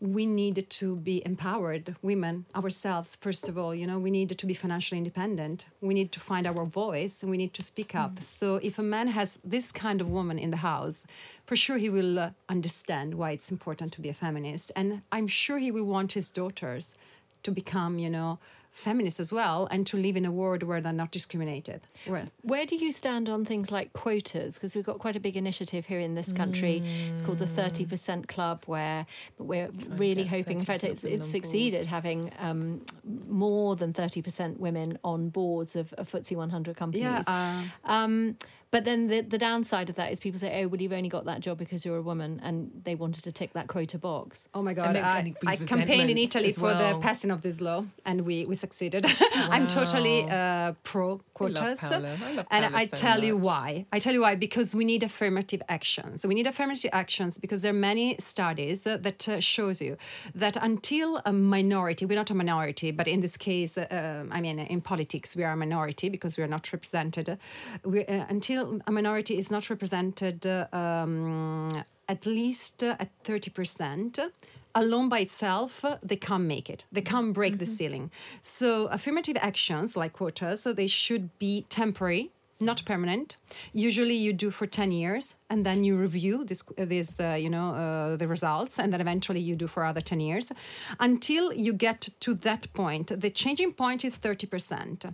we 0.00 0.26
need 0.26 0.66
to 0.68 0.96
be 0.96 1.22
empowered 1.24 1.94
women 2.02 2.44
ourselves 2.56 3.16
first 3.20 3.48
of 3.48 3.56
all 3.56 3.72
you 3.72 3.86
know 3.86 3.98
we 4.00 4.10
need 4.10 4.36
to 4.36 4.46
be 4.46 4.54
financially 4.54 4.98
independent 4.98 5.66
we 5.80 5.94
need 5.94 6.10
to 6.10 6.18
find 6.18 6.44
our 6.48 6.64
voice 6.64 7.22
and 7.22 7.30
we 7.30 7.36
need 7.36 7.54
to 7.54 7.62
speak 7.62 7.94
up 7.94 8.20
so 8.20 8.56
if 8.56 8.74
a 8.80 8.82
man 8.82 9.06
has 9.06 9.38
this 9.44 9.70
kind 9.70 10.00
of 10.00 10.08
woman 10.08 10.38
in 10.40 10.50
the 10.50 10.56
house 10.72 11.06
for 11.46 11.54
sure 11.54 11.78
he 11.78 11.88
will 11.88 12.18
uh, 12.18 12.30
understand 12.48 13.14
why 13.14 13.30
it's 13.30 13.52
important 13.52 13.92
to 13.92 14.00
be 14.00 14.08
a 14.08 14.14
feminist 14.24 14.72
and 14.74 15.02
i'm 15.12 15.28
sure 15.28 15.58
he 15.58 15.70
will 15.70 15.84
want 15.84 16.12
his 16.14 16.28
daughters 16.28 16.96
to 17.44 17.50
become 17.52 18.00
you 18.00 18.10
know 18.10 18.40
feminists 18.72 19.20
as 19.20 19.30
well 19.30 19.68
and 19.70 19.86
to 19.86 19.96
live 19.96 20.16
in 20.16 20.24
a 20.24 20.32
world 20.32 20.62
where 20.62 20.80
they're 20.80 20.92
not 20.92 21.10
discriminated 21.10 21.82
where 22.06 22.24
Where 22.40 22.64
do 22.66 22.74
you 22.76 22.90
stand 22.90 23.28
on 23.28 23.44
things 23.44 23.70
like 23.70 23.92
quotas? 23.92 24.54
Because 24.54 24.74
we've 24.74 24.84
got 24.84 24.98
quite 24.98 25.14
a 25.14 25.20
big 25.20 25.36
initiative 25.36 25.86
here 25.86 26.00
in 26.00 26.14
this 26.14 26.32
country. 26.32 26.82
It's 27.10 27.20
called 27.20 27.38
the 27.38 27.46
Thirty 27.46 27.84
Percent 27.84 28.28
Club, 28.28 28.64
where 28.66 29.06
we're 29.38 29.68
really 29.88 30.24
get 30.24 30.30
hoping. 30.30 30.58
In 30.58 30.64
fact, 30.64 30.84
it's, 30.84 31.04
it's 31.04 31.26
on 31.26 31.30
succeeded 31.30 31.86
having 31.86 32.32
um, 32.38 32.80
more 33.28 33.76
than 33.76 33.92
thirty 33.92 34.22
percent 34.22 34.58
women 34.58 34.98
on 35.04 35.28
boards 35.28 35.76
of, 35.76 35.92
of 35.94 36.10
FTSE 36.10 36.36
100 36.36 36.76
companies. 36.76 37.02
yeah 37.02 37.22
uh, 37.26 37.62
Um, 37.84 38.36
but 38.72 38.86
then 38.86 39.08
the, 39.08 39.20
the 39.20 39.36
downside 39.36 39.90
of 39.90 39.96
that 39.96 40.10
is 40.10 40.18
people 40.18 40.40
say, 40.40 40.62
oh, 40.62 40.68
well, 40.68 40.80
you've 40.80 40.94
only 40.94 41.10
got 41.10 41.26
that 41.26 41.40
job 41.40 41.58
because 41.58 41.84
you're 41.84 41.98
a 41.98 42.02
woman, 42.02 42.40
and 42.42 42.70
they 42.84 42.94
wanted 42.94 43.22
to 43.24 43.30
tick 43.30 43.52
that 43.52 43.68
quota 43.68 43.98
box. 43.98 44.48
Oh 44.54 44.62
my 44.62 44.72
God! 44.72 44.96
then- 44.96 45.04
I, 45.04 45.18
and 45.18 45.28
it 45.28 45.40
brings 45.40 45.60
I 45.60 45.76
campaigned 45.76 46.08
in 46.10 46.16
Italy 46.16 46.46
as 46.46 46.56
for 46.56 46.72
the 46.72 46.98
passing 47.02 47.30
of 47.30 47.42
this 47.42 47.60
law, 47.60 47.84
and 48.06 48.22
we 48.22 48.46
we 48.46 48.54
succeeded. 48.54 49.04
I'm 49.34 49.66
totally 49.66 50.26
uh, 50.28 50.72
pro 50.84 51.20
quotas, 51.34 51.84
I 51.84 52.46
and 52.50 52.74
I 52.74 52.86
so 52.86 52.96
tell 52.96 53.22
you 53.22 53.36
why. 53.36 53.84
I 53.92 53.98
tell 53.98 54.14
you 54.14 54.22
why 54.22 54.36
because 54.36 54.74
we 54.74 54.84
need 54.86 55.02
affirmative 55.02 55.62
actions. 55.68 56.24
We 56.26 56.34
need 56.34 56.46
affirmative 56.46 56.90
actions 56.94 57.36
because 57.36 57.60
there 57.62 57.70
are 57.70 57.84
many 57.92 58.16
studies 58.18 58.86
uh, 58.86 58.96
that 58.98 59.28
uh, 59.28 59.40
shows 59.40 59.82
you 59.82 59.98
that 60.34 60.56
until 60.56 61.20
a 61.26 61.32
minority, 61.32 62.06
we're 62.06 62.18
not 62.18 62.30
a 62.30 62.34
minority, 62.34 62.90
but 62.90 63.06
in 63.06 63.20
this 63.20 63.36
case, 63.36 63.76
uh, 63.76 63.86
um, 63.90 64.32
I 64.32 64.40
mean, 64.40 64.58
in 64.58 64.80
politics, 64.80 65.36
we 65.36 65.44
are 65.44 65.52
a 65.52 65.56
minority 65.56 66.08
because 66.08 66.38
we 66.38 66.44
are 66.44 66.48
not 66.48 66.72
represented. 66.72 67.38
We, 67.84 68.06
uh, 68.06 68.24
until 68.30 68.61
a 68.86 68.90
minority 68.90 69.38
is 69.38 69.50
not 69.50 69.70
represented. 69.70 70.46
Um, 70.72 71.70
at 72.08 72.26
least 72.26 72.82
uh, 72.82 72.96
at 72.98 73.10
30% 73.24 74.30
alone 74.74 75.08
by 75.08 75.20
itself 75.20 75.84
they 76.02 76.16
can't 76.16 76.44
make 76.44 76.68
it. 76.68 76.84
They 76.90 77.00
can't 77.00 77.32
break 77.32 77.58
the 77.58 77.66
ceiling. 77.66 78.10
So 78.42 78.86
affirmative 78.86 79.36
actions 79.40 79.96
like 79.96 80.12
quotas 80.14 80.64
they 80.64 80.86
should 80.86 81.38
be 81.38 81.66
temporary 81.68 82.30
not 82.62 82.84
permanent. 82.84 83.36
Usually 83.72 84.14
you 84.14 84.32
do 84.32 84.50
for 84.50 84.66
10 84.66 84.92
years 84.92 85.34
and 85.50 85.66
then 85.66 85.84
you 85.84 85.96
review 85.96 86.44
this 86.44 86.62
this 86.76 87.20
uh, 87.20 87.36
you 87.38 87.50
know 87.50 87.74
uh, 87.74 88.16
the 88.16 88.28
results 88.28 88.78
and 88.78 88.92
then 88.92 89.00
eventually 89.00 89.40
you 89.40 89.56
do 89.56 89.66
for 89.66 89.84
other 89.84 90.00
10 90.00 90.20
years. 90.20 90.52
Until 91.00 91.52
you 91.52 91.72
get 91.72 92.08
to 92.20 92.34
that 92.34 92.72
point 92.72 93.20
the 93.20 93.30
changing 93.30 93.72
point 93.72 94.04
is 94.04 94.18
30% 94.18 95.12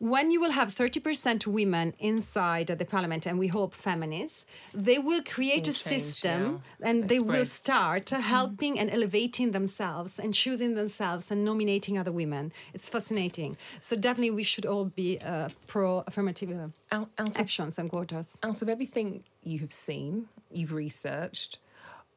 when 0.00 0.30
you 0.30 0.40
will 0.40 0.52
have 0.52 0.74
30% 0.74 1.46
women 1.46 1.92
inside 1.98 2.68
the 2.68 2.84
parliament 2.86 3.26
and 3.26 3.38
we 3.38 3.48
hope 3.48 3.74
feminists 3.74 4.46
they 4.74 4.98
will 4.98 5.22
create 5.22 5.68
a 5.68 5.74
change, 5.74 5.76
system 5.76 6.62
yeah. 6.80 6.88
and 6.88 7.10
they 7.10 7.20
will 7.20 7.44
start 7.44 8.08
helping 8.08 8.78
and 8.78 8.90
elevating 8.90 9.52
themselves 9.52 10.18
and 10.18 10.32
choosing 10.32 10.74
themselves 10.74 11.30
and 11.30 11.44
nominating 11.44 11.98
other 11.98 12.10
women. 12.10 12.50
It's 12.72 12.88
fascinating. 12.88 13.58
So 13.78 13.94
definitely 13.94 14.30
we 14.30 14.42
should 14.42 14.64
all 14.64 14.86
be 14.86 15.18
uh, 15.18 15.50
pro 15.66 16.02
affirmative 16.06 16.50
uh, 16.50 16.68
Out, 16.90 17.10
out, 17.18 17.28
of, 17.28 17.36
actions 17.38 17.78
and 17.78 17.90
quotas. 17.90 18.38
Out 18.42 18.62
of 18.62 18.70
everything 18.70 19.24
you 19.42 19.58
have 19.58 19.72
seen, 19.72 20.28
you've 20.50 20.72
researched, 20.72 21.58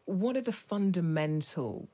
what 0.06 0.38
are 0.38 0.42
the 0.42 0.54
fundamental 0.54 1.90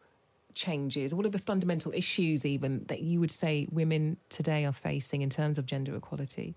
changes? 0.53 1.13
all 1.13 1.25
of 1.25 1.31
the 1.31 1.39
fundamental 1.39 1.91
issues, 1.93 2.45
even 2.45 2.83
that 2.88 3.01
you 3.01 3.19
would 3.19 3.31
say 3.31 3.67
women 3.71 4.17
today 4.29 4.65
are 4.65 4.73
facing 4.73 5.21
in 5.21 5.29
terms 5.29 5.57
of 5.57 5.65
gender 5.65 5.95
equality? 5.95 6.55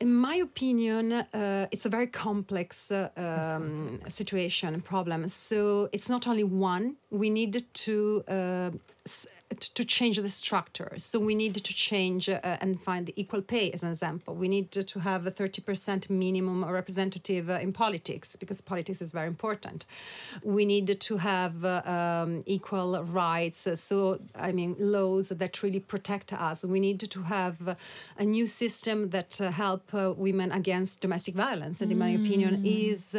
in 0.00 0.14
my 0.14 0.36
opinion, 0.36 1.12
uh, 1.12 1.66
it's 1.72 1.84
a 1.84 1.88
very 1.88 2.06
complex, 2.06 2.92
uh, 2.92 3.08
um, 3.16 3.98
situation 4.06 4.72
and 4.74 4.84
problem. 4.84 5.26
So 5.26 5.88
it's 5.92 6.08
not 6.08 6.28
only 6.28 6.44
one. 6.44 6.94
We 7.10 7.30
need 7.30 7.64
to 7.74 8.22
uh, 8.28 8.70
s- 9.04 9.26
to 9.60 9.84
change 9.84 10.18
the 10.18 10.28
structure. 10.28 10.92
So 10.98 11.18
we 11.18 11.34
need 11.34 11.54
to 11.54 11.74
change 11.74 12.28
uh, 12.28 12.40
and 12.42 12.80
find 12.80 13.06
the 13.06 13.14
equal 13.16 13.42
pay 13.42 13.70
as 13.70 13.82
an 13.82 13.90
example. 13.90 14.34
We 14.34 14.48
need 14.48 14.70
to, 14.72 14.98
have 14.98 15.26
a 15.26 15.30
thirty 15.30 15.62
percent 15.62 16.10
minimum 16.10 16.64
representative 16.64 17.48
uh, 17.48 17.60
in 17.60 17.72
politics 17.72 18.36
because 18.36 18.60
politics 18.60 19.00
is 19.00 19.12
very 19.12 19.28
important. 19.28 19.86
We 20.42 20.64
need 20.64 21.00
to 21.00 21.16
have 21.18 21.64
uh, 21.64 21.82
um, 21.86 22.42
equal 22.46 23.02
rights. 23.04 23.66
So 23.80 24.20
I 24.34 24.50
mean 24.52 24.74
laws 24.78 25.28
that 25.28 25.62
really 25.62 25.80
protect 25.80 26.32
us. 26.32 26.64
We 26.64 26.80
need 26.80 27.00
to 27.10 27.22
have 27.22 27.76
a 28.18 28.24
new 28.24 28.46
system 28.46 29.10
that 29.10 29.40
uh, 29.40 29.50
help 29.50 29.94
uh, 29.94 30.14
women 30.16 30.50
against 30.50 31.00
domestic 31.00 31.34
violence. 31.34 31.80
And 31.80 31.92
in 31.92 31.98
my 31.98 32.08
opinion, 32.08 32.62
is 32.64 33.16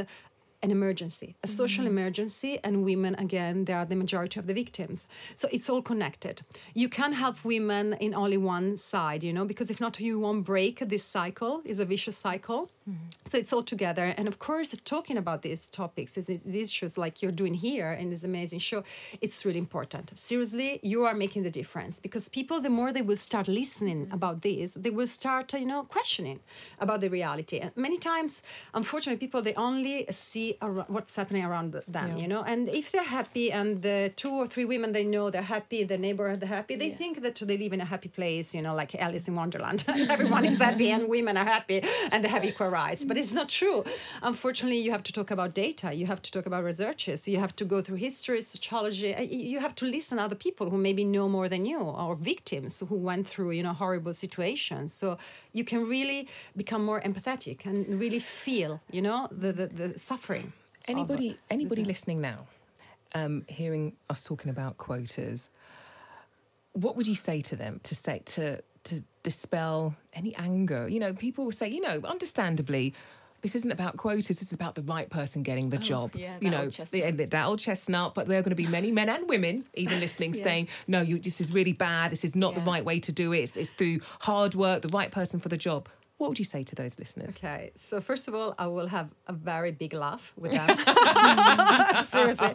an 0.61 0.71
emergency, 0.71 1.35
a 1.43 1.47
mm-hmm. 1.47 1.55
social 1.55 1.87
emergency, 1.87 2.59
and 2.63 2.83
women 2.83 3.15
again 3.15 3.65
they 3.65 3.73
are 3.73 3.85
the 3.85 3.95
majority 3.95 4.39
of 4.39 4.47
the 4.47 4.53
victims. 4.53 5.07
So 5.35 5.47
it's 5.51 5.69
all 5.69 5.81
connected. 5.81 6.41
You 6.73 6.89
can 6.89 7.13
help 7.13 7.43
women 7.43 7.93
in 7.93 8.13
only 8.13 8.37
one 8.37 8.77
side, 8.77 9.23
you 9.23 9.33
know, 9.33 9.45
because 9.45 9.69
if 9.69 9.79
not, 9.79 9.99
you 9.99 10.19
won't 10.19 10.45
break 10.45 10.79
this 10.79 11.03
cycle. 11.03 11.61
It's 11.65 11.79
a 11.79 11.85
vicious 11.85 12.17
cycle. 12.17 12.69
Mm-hmm. 12.89 13.07
So 13.27 13.37
it's 13.37 13.53
all 13.53 13.63
together. 13.63 14.13
And 14.17 14.27
of 14.27 14.39
course, 14.39 14.75
talking 14.83 15.17
about 15.17 15.41
these 15.41 15.69
topics, 15.69 16.15
these 16.15 16.69
issues 16.69 16.97
like 16.97 17.21
you're 17.21 17.31
doing 17.31 17.53
here 17.53 17.91
in 17.91 18.09
this 18.09 18.23
amazing 18.23 18.59
show, 18.59 18.83
it's 19.21 19.45
really 19.45 19.59
important. 19.59 20.17
Seriously, 20.17 20.79
you 20.83 21.05
are 21.05 21.13
making 21.13 21.43
the 21.43 21.51
difference 21.51 21.99
because 21.99 22.29
people, 22.29 22.59
the 22.59 22.69
more 22.69 22.91
they 22.91 23.01
will 23.01 23.17
start 23.17 23.47
listening 23.47 24.05
mm-hmm. 24.05 24.13
about 24.13 24.41
this, 24.41 24.73
they 24.73 24.89
will 24.89 25.07
start, 25.07 25.53
you 25.53 25.65
know, 25.65 25.83
questioning 25.83 26.39
about 26.79 27.01
the 27.01 27.09
reality. 27.09 27.59
And 27.59 27.71
many 27.75 27.97
times, 27.97 28.41
unfortunately, 28.73 29.19
people 29.19 29.41
they 29.41 29.53
only 29.55 30.05
see 30.09 30.48
ar- 30.61 30.85
what's 30.95 31.15
happening 31.15 31.43
around 31.49 31.69
them, 31.95 32.09
you 32.21 32.27
know. 32.33 32.41
And 32.51 32.61
if 32.81 32.85
they're 32.91 33.11
happy, 33.19 33.45
and 33.59 33.69
the 33.81 33.97
two 34.21 34.31
or 34.41 34.45
three 34.53 34.65
women 34.73 34.89
they 34.97 35.03
know 35.15 35.25
they're 35.33 35.51
happy, 35.57 35.79
the 35.93 35.97
neighborhood 36.07 36.39
they're 36.41 36.55
happy, 36.59 36.75
they 36.83 36.91
think 37.01 37.13
that 37.25 37.35
they 37.49 37.57
live 37.63 37.73
in 37.77 37.81
a 37.87 37.89
happy 37.95 38.09
place, 38.19 38.47
you 38.55 38.61
know, 38.65 38.75
like 38.81 38.91
Alice 39.07 39.25
in 39.29 39.35
Wonderland. 39.41 39.79
Everyone 40.15 40.45
is 40.45 40.59
happy 40.67 40.89
and 40.95 41.01
women 41.17 41.35
are 41.41 41.49
happy 41.57 41.79
and 42.11 42.19
they 42.23 42.29
have 42.35 42.43
equal 42.51 42.69
rights. 42.81 43.01
But 43.09 43.15
it's 43.21 43.33
not 43.33 43.49
true. 43.61 43.79
Unfortunately, 44.31 44.79
you 44.85 44.91
have 44.91 45.03
to 45.09 45.13
talk 45.19 45.29
about 45.37 45.49
data. 45.53 45.87
You 45.93 46.05
have 46.13 46.21
to 46.27 46.31
talk 46.35 46.45
about 46.51 46.63
researches. 46.71 47.27
You 47.27 47.39
have 47.45 47.55
to 47.61 47.65
go 47.73 47.77
through 47.85 47.97
history, 48.09 48.41
sociology. 48.41 49.11
uh, 49.15 49.21
You 49.21 49.59
have 49.59 49.75
to 49.81 49.85
listen 49.97 50.17
to 50.17 50.23
other 50.27 50.39
people 50.47 50.65
who 50.71 50.77
maybe 50.77 51.03
know 51.03 51.27
more 51.37 51.47
than 51.53 51.63
you 51.71 51.79
or 51.79 52.15
victims 52.15 52.71
who 52.89 52.97
went 53.11 53.25
through, 53.31 53.51
you 53.57 53.63
know, 53.67 53.73
horrible 53.83 54.13
situations. 54.25 54.87
So 55.01 55.17
you 55.57 55.63
can 55.71 55.81
really 55.95 56.21
become 56.61 56.81
more 56.91 57.01
empathetic 57.09 57.57
and 57.69 57.77
really 58.03 58.19
feel, 58.43 58.71
you 58.95 59.01
know, 59.07 59.19
the, 59.43 59.51
the, 59.59 59.65
the 59.79 59.87
suffering. 59.99 60.38
Anybody, 60.87 61.37
anybody 61.49 61.83
listening 61.83 62.21
now, 62.21 62.47
um, 63.13 63.43
hearing 63.47 63.93
us 64.09 64.23
talking 64.23 64.49
about 64.49 64.77
quotas, 64.77 65.49
what 66.73 66.95
would 66.95 67.07
you 67.07 67.15
say 67.15 67.41
to 67.41 67.55
them 67.55 67.79
to 67.83 67.95
say 67.95 68.21
to 68.25 68.61
to 68.85 69.03
dispel 69.23 69.95
any 70.13 70.35
anger? 70.35 70.87
You 70.87 70.99
know, 70.99 71.13
people 71.13 71.45
will 71.45 71.51
say, 71.51 71.69
you 71.69 71.81
know, 71.81 72.01
understandably. 72.05 72.93
This 73.41 73.55
isn't 73.55 73.71
about 73.71 73.95
quotas. 73.95 74.27
This 74.27 74.41
is 74.41 74.51
about 74.51 74.75
the 74.75 74.81
right 74.81 75.09
person 75.09 75.43
getting 75.43 75.69
the 75.69 75.77
job. 75.77 76.13
yeah, 76.13 76.35
you 76.41 76.49
know, 76.49 76.63
old 76.63 76.71
the, 76.71 76.71
chestnut. 76.73 77.17
the, 77.17 77.25
that 77.25 77.47
old 77.47 77.59
chestnut. 77.59 78.13
But 78.13 78.27
there 78.27 78.37
are 78.37 78.41
going 78.41 78.49
to 78.49 78.61
be 78.61 78.67
many 78.67 78.91
men 78.91 79.07
and 79.07 79.29
women, 79.29 79.63
even 79.75 79.97
listening, 80.05 80.33
saying, 80.33 80.67
"No, 80.87 80.99
you. 80.99 81.19
This 81.19 81.39
is 81.39 81.53
really 81.53 81.71
bad. 81.71 82.11
This 82.11 82.25
is 82.25 82.35
not 82.35 82.53
the 82.55 82.61
right 82.61 82.83
way 82.83 82.99
to 82.99 83.13
do 83.13 83.31
it. 83.31 83.39
It's, 83.39 83.55
it's 83.55 83.71
through 83.71 83.99
hard 84.19 84.55
work, 84.55 84.81
the 84.81 84.89
right 84.89 85.09
person 85.09 85.39
for 85.39 85.47
the 85.47 85.55
job." 85.55 85.87
What 86.19 86.27
would 86.29 86.37
you 86.37 86.45
say 86.45 86.63
to 86.63 86.75
those 86.75 86.99
listeners? 86.99 87.37
Okay, 87.37 87.71
so 87.75 87.99
first 88.01 88.27
of 88.27 88.35
all, 88.35 88.53
I 88.59 88.67
will 88.67 88.87
have 88.87 89.09
a 89.27 89.33
very 89.33 89.71
big 89.71 89.93
laugh 89.93 90.33
with 90.37 90.51
them. 90.51 90.67
seriously, 92.11 92.53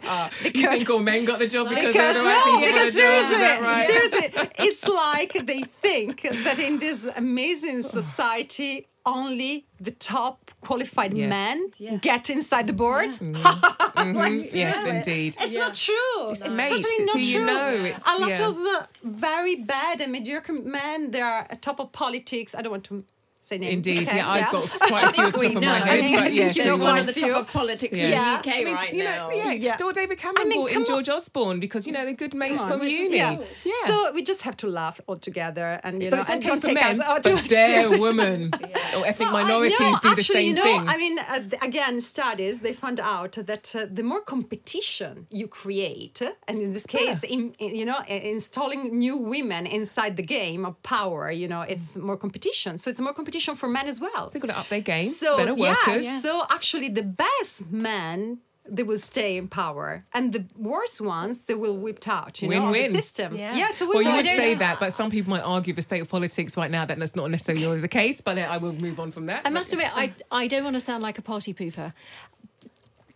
you 0.53 0.67
think 0.69 0.89
all 0.89 1.01
men 1.01 1.25
got 1.25 1.39
the 1.39 1.47
job 1.47 1.67
because, 1.69 1.87
because 1.87 1.93
they're 1.95 2.13
the 2.13 2.21
right 2.21 2.43
no, 2.45 2.51
people 2.51 2.67
because 2.67 2.89
for 2.89 2.95
the 2.95 3.01
job? 3.01 3.11
Is 3.11 3.27
seriously, 3.27 3.37
that 3.37 3.61
right? 3.61 3.87
seriously, 3.87 4.49
it's 4.67 4.83
like 4.87 5.33
they 5.51 5.61
think 5.85 6.21
that 6.45 6.59
in 6.59 6.77
this 6.79 7.05
amazing 7.15 7.81
society, 7.81 8.85
only 9.05 9.65
the 9.79 9.91
top 9.91 10.51
qualified 10.61 11.11
Yes. 11.15 11.29
men 11.29 11.99
get 12.01 12.29
inside 12.29 12.67
the 12.67 12.73
boards. 12.73 13.19
Mhm. 13.19 14.15
Like, 14.15 14.53
Yes, 14.53 14.85
indeed. 14.85 15.35
It's 15.39 15.55
not 15.55 15.73
true. 15.73 16.29
It's 16.31 16.41
It's, 16.45 16.49
mates, 16.49 16.69
totally 16.71 16.93
it's 16.99 17.07
not 17.07 17.15
who 17.15 17.21
you 17.21 17.37
true. 17.37 17.45
know, 17.45 17.69
it's- 17.89 18.03
a 18.07 18.15
lot 18.21 18.29
yeah. 18.39 18.47
of 18.47 18.57
uh, 18.59 18.85
very 19.03 19.55
bad 19.55 20.01
and 20.01 20.11
mediocre 20.11 20.53
men. 20.53 21.11
They 21.11 21.21
are 21.21 21.47
at 21.49 21.61
top 21.61 21.79
of 21.79 21.91
politics. 21.91 22.53
I 22.55 22.61
don't 22.61 22.71
want 22.71 22.83
to 22.85 23.03
Indeed, 23.51 24.09
yeah, 24.13 24.29
I've 24.29 24.51
got 24.51 24.63
quite 24.69 25.09
a 25.09 25.13
few 25.13 25.23
at 25.25 25.33
the 25.33 25.39
top 25.39 25.55
of 25.55 25.61
my 25.63 25.67
head, 25.69 26.23
but 26.23 26.33
yes, 26.33 26.55
you're 26.55 26.65
so 26.65 26.77
one 26.77 26.97
of 26.97 27.05
the 27.05 27.13
top 27.13 27.41
of 27.41 27.47
politics 27.47 27.97
Yeah. 27.97 28.05
in 28.05 28.11
Yeah. 28.11 28.41
the 28.41 28.49
UK 28.49 28.55
I 28.55 28.63
mean, 28.63 28.73
right 28.75 28.93
you 28.93 29.03
know, 29.03 29.29
now. 29.29 29.29
yeah, 29.31 29.51
Yeah. 29.51 29.77
George 29.77 29.95
David 29.95 30.17
Cameron 30.17 30.49
brought 30.49 30.71
in. 30.71 30.85
George 30.85 31.09
Osborne 31.09 31.59
because 31.59 31.85
you 31.87 31.93
know 31.93 32.03
they're 32.05 32.13
good 32.13 32.33
mates 32.33 32.61
on. 32.61 32.69
from 32.69 32.83
uni. 32.83 33.15
Yeah. 33.17 33.37
Yeah. 33.63 33.73
So 33.87 34.11
we 34.13 34.23
just 34.23 34.41
have 34.41 34.57
to 34.57 34.67
laugh 34.67 34.99
all 35.07 35.17
together 35.17 35.79
and 35.83 36.01
you 36.01 36.09
know 36.09 36.17
it's 36.17 36.29
okay 36.29 36.59
for 36.59 36.73
men, 36.73 36.99
oh, 37.05 37.19
but 37.23 37.45
dare 37.45 37.89
women 38.07 38.51
or 38.97 39.05
ethnic 39.05 39.29
I- 39.29 39.31
minorities 39.31 39.99
do 39.99 40.15
the 40.15 40.23
same 40.23 40.55
thing. 40.55 40.87
I 40.87 40.97
mean, 40.97 41.19
uh, 41.19 41.41
again, 41.61 42.01
studies 42.01 42.61
they 42.61 42.73
found 42.73 42.99
out 42.99 43.33
that 43.33 43.75
uh, 43.75 43.85
the 43.91 44.03
more 44.03 44.21
competition 44.21 45.27
you 45.29 45.47
create, 45.47 46.21
and 46.47 46.61
in 46.61 46.73
this 46.73 46.85
case, 46.87 47.23
you 47.29 47.85
know, 47.85 47.99
installing 48.07 48.97
new 48.97 49.17
women 49.17 49.65
inside 49.67 50.17
the 50.17 50.23
game 50.23 50.65
of 50.65 50.81
power, 50.83 51.29
you 51.31 51.47
know, 51.47 51.61
it's 51.61 51.95
more 51.95 52.17
competition. 52.17 52.77
So 52.77 52.89
it's 52.89 53.01
more 53.01 53.13
competition 53.13 53.34
for 53.55 53.67
men 53.67 53.87
as 53.87 53.99
well. 53.99 54.29
They've 54.31 54.41
got 54.41 54.47
to 54.49 54.57
up 54.59 54.69
their 54.69 54.81
game, 54.81 55.13
So 55.13 55.35
better 55.37 55.53
workers. 55.55 56.03
yeah, 56.03 56.21
so 56.21 56.43
actually, 56.49 56.89
the 56.89 57.03
best 57.03 57.69
men. 57.71 58.39
They 58.67 58.81
will 58.81 58.97
stay 58.97 59.37
in 59.37 59.47
power, 59.47 60.05
and 60.11 60.33
the 60.33 60.45
worst 60.57 60.99
ones 60.99 61.45
they 61.45 61.53
will 61.53 61.77
whipped 61.77 62.07
out. 62.07 62.41
You 62.41 62.49
know, 62.49 62.55
of 62.55 62.63
the 62.63 62.71
Win-win. 62.71 62.91
system. 62.99 63.35
Yeah. 63.35 63.55
Yeah, 63.55 63.67
it's 63.69 63.79
a 63.79 63.85
Well, 63.85 64.01
you 64.01 64.11
would 64.15 64.25
say 64.25 64.55
that, 64.55 64.79
but 64.79 64.91
some 64.91 65.11
people 65.11 65.29
might 65.29 65.43
argue 65.43 65.71
the 65.71 65.83
state 65.83 66.01
of 66.01 66.09
politics 66.09 66.57
right 66.57 66.71
now 66.71 66.83
that 66.83 66.97
that's 66.97 67.15
not 67.15 67.29
necessarily 67.29 67.63
always 67.63 67.83
the 67.83 67.87
case. 67.87 68.21
But 68.21 68.39
I 68.39 68.57
will 68.57 68.73
move 68.73 68.99
on 68.99 69.11
from 69.11 69.27
that. 69.27 69.43
I 69.45 69.51
must 69.51 69.71
admit, 69.71 69.95
I, 69.95 70.13
I 70.31 70.47
don't 70.47 70.63
want 70.63 70.75
to 70.77 70.79
sound 70.79 71.03
like 71.03 71.19
a 71.19 71.21
party 71.21 71.53
pooper. 71.53 71.93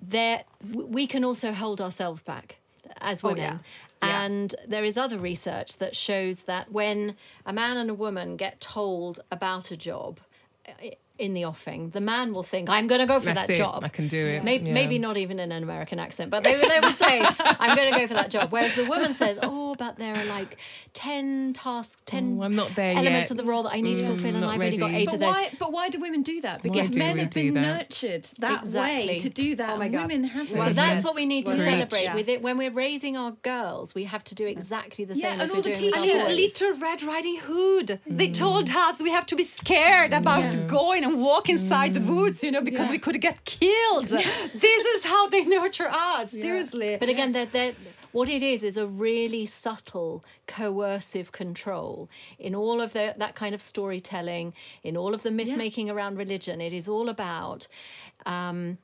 There, 0.02 0.44
we 0.72 1.08
can 1.08 1.24
also 1.24 1.52
hold 1.52 1.82
ourselves 1.82 2.22
back 2.22 2.58
as 3.02 3.24
Oh, 3.24 3.30
women. 3.30 3.42
yeah. 3.44 3.58
And 4.02 4.56
there 4.68 4.84
is 4.84 4.98
other 4.98 5.18
research 5.18 5.78
that 5.78 5.96
shows 5.96 6.44
that 6.44 6.72
when 6.72 7.16
a 7.46 7.54
man 7.54 7.78
and 7.78 7.90
a 7.90 7.94
woman 7.94 8.38
get 8.38 8.62
told 8.62 9.20
about 9.32 9.72
a 9.72 9.78
job 9.78 10.20
in 11.20 11.34
the 11.34 11.44
offing, 11.46 11.90
the 11.90 12.00
man 12.02 12.34
will 12.34 12.44
think, 12.44 12.70
I'm 12.70 12.88
going 12.88 13.02
to 13.02 13.06
go 13.08 13.20
for 13.20 13.26
That's 13.26 13.48
that 13.48 13.54
it, 13.54 13.58
job. 13.58 13.84
I 13.84 13.90
can 13.90 14.08
do 14.08 14.26
it, 14.26 14.44
Maybe, 14.44 14.68
yeah. 14.68 14.74
maybe 14.74 14.98
not 15.00 15.18
even 15.18 15.40
in 15.40 15.52
an 15.52 15.62
American 15.64 16.00
accent, 16.00 16.32
but 16.32 16.44
they, 16.44 16.56
they 16.66 16.80
will 16.80 16.92
say, 16.94 17.28
I'm 17.40 17.76
going 17.76 17.94
to 17.94 18.00
go 18.00 18.08
for 18.08 18.14
that 18.14 18.30
job. 18.30 18.52
Whereas 18.52 18.74
the 18.76 18.86
woman 18.86 19.14
says, 19.14 19.38
Oh, 19.42 19.76
but 19.76 19.98
there 19.98 20.16
are 20.16 20.26
like 20.26 20.58
10 20.94 21.54
tasks, 21.54 22.02
10 22.06 22.38
Oh, 22.40 22.44
I'm 22.44 22.56
not 22.56 22.76
there 22.76 22.92
elements 22.94 23.30
yet. 23.30 23.32
of 23.32 23.38
the 23.38 23.44
role 23.44 23.64
that 23.64 23.74
I 23.74 23.82
need 23.82 23.98
to 23.98 24.04
Mm, 24.04 24.08
fulfill, 24.08 24.36
and 24.36 24.46
I've 24.46 24.62
only 24.62 24.78
got 24.78 24.92
eight 24.92 25.06
But 25.06 25.14
of 25.16 25.20
those. 25.20 25.28
why, 25.30 25.50
but 25.60 25.72
why 25.72 25.90
do 25.90 26.00
women 26.00 26.22
do 26.24 26.42
that? 26.42 26.64
Because 26.64 26.90
do 26.90 27.00
men 27.00 27.18
have 27.18 27.30
been 27.32 27.54
that? 27.56 27.62
nurtured 27.62 28.26
that 28.40 28.62
Exactly. 28.62 29.08
way 29.08 29.20
to 29.20 29.30
do 29.30 29.56
that. 29.56 29.72
Oh 29.72 29.78
my 29.78 29.86
and 29.86 29.94
God. 29.94 30.02
women 30.08 30.24
haven't. 30.24 30.60
So 30.62 30.70
that's 30.74 31.02
said. 31.02 31.04
what 31.06 31.16
we 31.16 31.26
need 31.26 31.46
to 31.48 31.54
Well 31.54 31.62
celebrate 31.66 32.04
Yeah. 32.04 32.16
with 32.16 32.30
it. 32.30 32.42
When 32.42 32.58
we're 32.58 32.72
raising 32.72 33.18
our 33.18 33.32
girls, 33.42 33.94
we 33.94 34.06
have 34.06 34.24
to 34.26 34.36
do 34.36 34.46
exactly 34.48 35.04
the 35.06 35.16
Yeah, 35.16 35.24
same 35.24 35.32
and 35.34 35.42
as 35.44 35.50
all 35.52 35.58
we're 35.58 35.64
the 35.64 35.74
doing 35.74 35.92
with 35.92 35.96
I 35.98 36.06
mean. 36.06 36.36
Little 36.36 36.74
Red 36.78 37.04
Riding 37.04 37.38
Hood. 37.40 38.00
They 38.08 38.32
told 38.32 38.70
us 38.70 39.02
we 39.02 39.12
have 39.12 39.26
to 39.28 39.36
be 39.36 39.44
scared 39.44 40.14
about 40.14 40.68
going 40.68 41.04
and 41.10 41.22
walk 41.22 41.50
inside 41.50 41.94
the 41.94 42.02
woods, 42.02 42.44
you 42.44 42.52
know, 42.52 42.62
because 42.62 42.90
we 42.90 42.98
could 42.98 43.20
get 43.22 43.44
killed. 43.46 44.08
this 44.08 44.86
is 44.96 45.04
how 45.04 45.28
they 45.30 45.46
nurture 45.46 45.90
us. 45.90 46.32
Seriously. 46.32 46.98
But 47.00 47.10
again, 47.10 47.32
they're, 47.32 47.46
they're, 47.46 47.74
what 48.12 48.30
it 48.30 48.42
is 48.42 48.64
is 48.64 48.78
a 48.78 48.88
really 48.88 49.46
subtle 49.46 50.24
coercive 50.48 51.32
control 51.32 52.10
in 52.38 52.56
all 52.56 52.82
of 52.82 52.94
the, 52.94 53.16
that 53.18 53.36
kind 53.36 53.54
of 53.54 53.62
storytelling, 53.62 54.54
in 54.84 54.98
all 54.98 55.14
of 55.14 55.24
the 55.24 55.32
myth 55.32 55.56
making 55.56 55.90
around 55.90 56.18
religion. 56.18 56.62
It 56.62 56.74
is 56.74 56.88
all 56.88 57.10
about 57.10 57.68
um, 58.26 58.78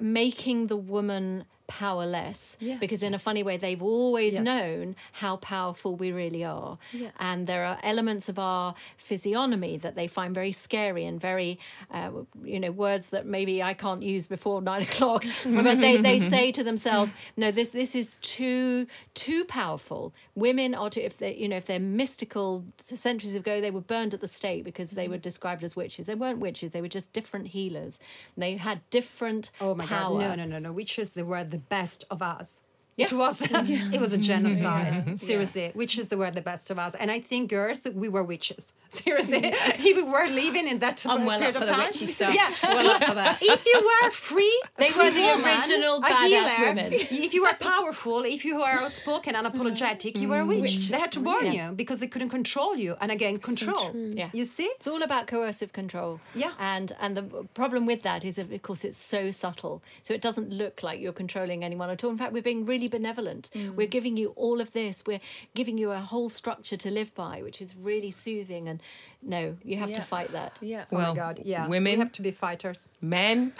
making 0.00 0.68
the 0.68 0.76
woman 0.76 1.44
powerless 1.80 2.56
Yeah. 2.60 2.76
because 2.84 3.02
in 3.02 3.14
a 3.14 3.18
funny 3.18 3.42
way 3.42 3.56
they've 3.56 3.82
always 3.82 4.34
Yes. 4.34 4.42
known 4.50 4.94
how 5.22 5.36
powerful 5.36 5.90
we 6.02 6.08
really 6.12 6.44
are 6.44 6.78
Yeah. 6.92 7.10
and 7.18 7.46
there 7.46 7.64
are 7.64 7.78
elements 7.82 8.28
of 8.28 8.38
our 8.38 8.74
physiognomy 8.96 9.76
that 9.78 9.94
they 9.94 10.06
find 10.06 10.34
very 10.34 10.52
scary 10.52 11.04
and 11.10 11.20
very 11.20 11.58
uh, 11.90 12.10
you 12.44 12.58
know 12.62 12.70
words 12.70 13.04
that 13.10 13.24
maybe 13.26 13.62
i 13.62 13.74
can't 13.84 14.02
use 14.02 14.26
before 14.26 14.60
nine 14.70 14.82
o'clock 14.82 15.24
but 15.44 15.80
they, 15.80 15.96
they 16.08 16.18
say 16.34 16.52
to 16.58 16.62
themselves 16.70 17.14
no 17.36 17.50
this 17.50 17.70
this 17.70 17.94
is 17.94 18.16
too 18.20 18.86
too 19.14 19.44
powerful 19.46 20.12
women 20.34 20.74
are 20.74 20.90
too 20.90 21.00
if 21.00 21.16
they 21.18 21.34
you 21.42 21.48
know 21.48 21.56
if 21.56 21.66
they're 21.66 21.86
mystical 22.04 22.64
centuries 23.04 23.34
ago 23.34 23.60
they 23.60 23.70
were 23.70 23.80
burned 23.94 24.12
at 24.14 24.20
the 24.20 24.28
stake 24.28 24.62
because 24.64 24.90
they 24.90 25.08
were 25.08 25.18
described 25.30 25.62
as 25.64 25.74
witches 25.76 26.06
they 26.06 26.14
weren't 26.14 26.38
witches 26.38 26.70
they 26.72 26.82
were 26.86 26.94
just 26.98 27.12
different 27.18 27.46
healers 27.56 27.98
they 28.36 28.56
had 28.68 28.78
different 28.90 29.50
Oh 29.60 29.74
my 29.74 29.84
power 29.86 30.18
god! 30.18 30.22
No, 30.22 30.34
no, 30.40 30.44
no, 30.52 30.58
no. 30.58 30.72
Witches, 30.72 31.08
they 31.14 31.22
were 31.22 31.44
the 31.44 31.61
best 31.68 32.04
of 32.10 32.22
us. 32.22 32.62
Yeah. 32.96 33.06
It 33.06 33.12
was 33.14 33.40
it 33.94 34.00
was 34.00 34.12
a 34.12 34.18
genocide. 34.18 35.18
Seriously, 35.18 35.72
witches 35.74 36.08
they 36.08 36.16
were 36.16 36.30
the 36.30 36.42
best 36.42 36.70
of 36.70 36.78
us, 36.78 36.94
and 36.94 37.10
I 37.10 37.20
think 37.20 37.48
girls 37.50 37.86
we 37.94 38.08
were 38.08 38.22
witches. 38.22 38.74
Seriously, 38.90 39.40
if 39.44 39.96
we 39.96 40.02
were 40.02 40.28
living 40.28 40.68
in 40.68 40.78
that 40.80 40.98
time. 40.98 41.20
I'm 41.20 41.24
well 41.26 41.38
period 41.38 41.56
up 41.56 41.62
of 41.62 41.68
for 41.68 41.74
the 41.74 41.80
time, 41.80 41.86
witchy 41.86 42.06
stuff. 42.06 42.34
Yeah, 42.34 42.50
Well 42.74 42.90
up 42.90 43.04
for 43.04 43.14
that. 43.14 43.38
If 43.40 43.64
you 43.64 43.78
were 43.90 44.10
free, 44.10 44.62
They 44.76 44.90
free 44.90 45.04
were 45.04 45.10
the 45.10 45.20
woman, 45.22 45.48
original 45.48 46.00
badass 46.02 46.26
healer, 46.26 46.66
women. 46.68 46.92
If 46.92 47.32
you 47.34 47.42
were 47.42 47.54
powerful, 47.58 48.24
if 48.24 48.44
you 48.44 48.56
were 48.58 48.76
outspoken 48.84 49.36
and 49.36 49.46
apologetic, 49.46 50.18
you 50.18 50.28
were 50.28 50.40
a 50.40 50.46
witch. 50.46 50.72
Mm. 50.72 50.88
They 50.90 50.98
had 51.00 51.12
to 51.12 51.20
warn 51.20 51.46
Yeah. 51.46 51.70
you 51.70 51.74
because 51.74 52.00
they 52.00 52.06
couldn't 52.08 52.28
control 52.30 52.76
you. 52.76 52.96
And 53.00 53.10
again, 53.10 53.36
control. 53.38 53.90
Yeah. 53.94 54.28
You 54.34 54.44
see? 54.44 54.64
It's 54.76 54.86
all 54.86 55.02
about 55.02 55.26
coercive 55.26 55.72
control. 55.72 56.20
Yeah. 56.34 56.52
And 56.58 56.92
and 57.00 57.16
the 57.16 57.22
problem 57.54 57.86
with 57.86 58.02
that 58.02 58.24
is, 58.24 58.36
of 58.38 58.62
course, 58.62 58.84
it's 58.84 58.98
so 58.98 59.30
subtle. 59.30 59.82
So 60.02 60.12
it 60.12 60.20
doesn't 60.20 60.50
look 60.50 60.82
like 60.82 61.00
you're 61.00 61.12
controlling 61.24 61.64
anyone 61.64 61.88
at 61.88 62.04
all. 62.04 62.10
In 62.10 62.18
fact, 62.18 62.32
we're 62.34 62.42
being 62.42 62.64
really 62.66 62.88
benevolent. 62.92 63.50
Mm. 63.54 63.74
We're 63.74 63.94
giving 63.98 64.16
you 64.16 64.28
all 64.36 64.60
of 64.60 64.72
this. 64.72 65.02
We're 65.04 65.24
giving 65.54 65.78
you 65.78 65.90
a 65.90 65.98
whole 65.98 66.28
structure 66.28 66.76
to 66.76 66.90
live 66.90 67.12
by, 67.14 67.42
which 67.42 67.60
is 67.60 67.74
really 67.74 68.12
soothing. 68.12 68.68
And 68.68 68.80
no, 69.22 69.56
you 69.64 69.76
have 69.76 69.92
to 69.94 70.02
fight 70.02 70.32
that. 70.32 70.58
Yeah. 70.62 70.84
oh 70.92 70.96
Well, 70.96 71.14
my 71.14 71.16
God. 71.16 71.40
Yeah. 71.44 71.66
women- 71.66 71.92
We 71.94 71.98
have 72.00 72.12
to 72.12 72.22
be 72.22 72.30
fighters. 72.32 72.88
Men, 73.00 73.52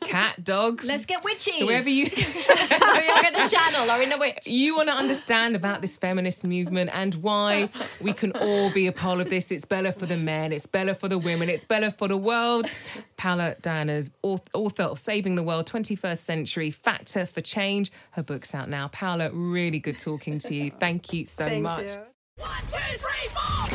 cat, 0.00 0.42
dog, 0.42 0.82
Let's 0.84 1.04
get 1.04 1.22
witchy. 1.22 1.60
whoever 1.60 1.88
you 1.90 2.06
You're 2.06 3.26
in 3.26 3.34
a 3.36 3.48
channel 3.48 3.90
or 3.90 4.00
in 4.00 4.10
a 4.12 4.16
witch. 4.18 4.46
you 4.46 4.74
want 4.76 4.88
to 4.88 4.94
understand 4.94 5.54
about 5.54 5.82
this 5.82 5.98
feminist 5.98 6.44
movement 6.46 6.88
and 6.94 7.14
why 7.16 7.68
we 8.00 8.12
can 8.14 8.32
all 8.32 8.70
be 8.72 8.86
a 8.86 8.92
part 8.92 9.20
of 9.20 9.28
this. 9.28 9.50
It's 9.50 9.66
better 9.66 9.92
for 9.92 10.06
the 10.06 10.16
men, 10.16 10.50
it's 10.52 10.66
better 10.66 10.94
for 10.94 11.08
the 11.08 11.18
women, 11.18 11.50
it's 11.50 11.64
better 11.66 11.90
for 11.90 12.08
the 12.08 12.16
world. 12.16 12.70
Paola 13.18 13.54
Diana's 13.60 14.10
auth- 14.24 14.46
author 14.54 14.84
of 14.84 14.98
Saving 14.98 15.34
the 15.34 15.42
World 15.42 15.66
21st 15.66 16.18
Century 16.24 16.70
Factor 16.70 17.26
for 17.26 17.40
Change. 17.42 17.92
Her 18.12 18.22
book's 18.22 18.54
out 18.54 18.68
now. 18.70 18.88
Paula, 18.88 19.30
really 19.32 19.78
good 19.78 19.98
talking 19.98 20.38
to 20.38 20.54
you. 20.54 20.70
Thank 20.70 21.12
you 21.12 21.26
so 21.26 21.46
Thank 21.46 21.62
much. 21.62 21.92
you. 21.92 21.98
One, 22.38 22.50
two, 22.66 22.78
three, 22.78 23.28
four. 23.28 23.71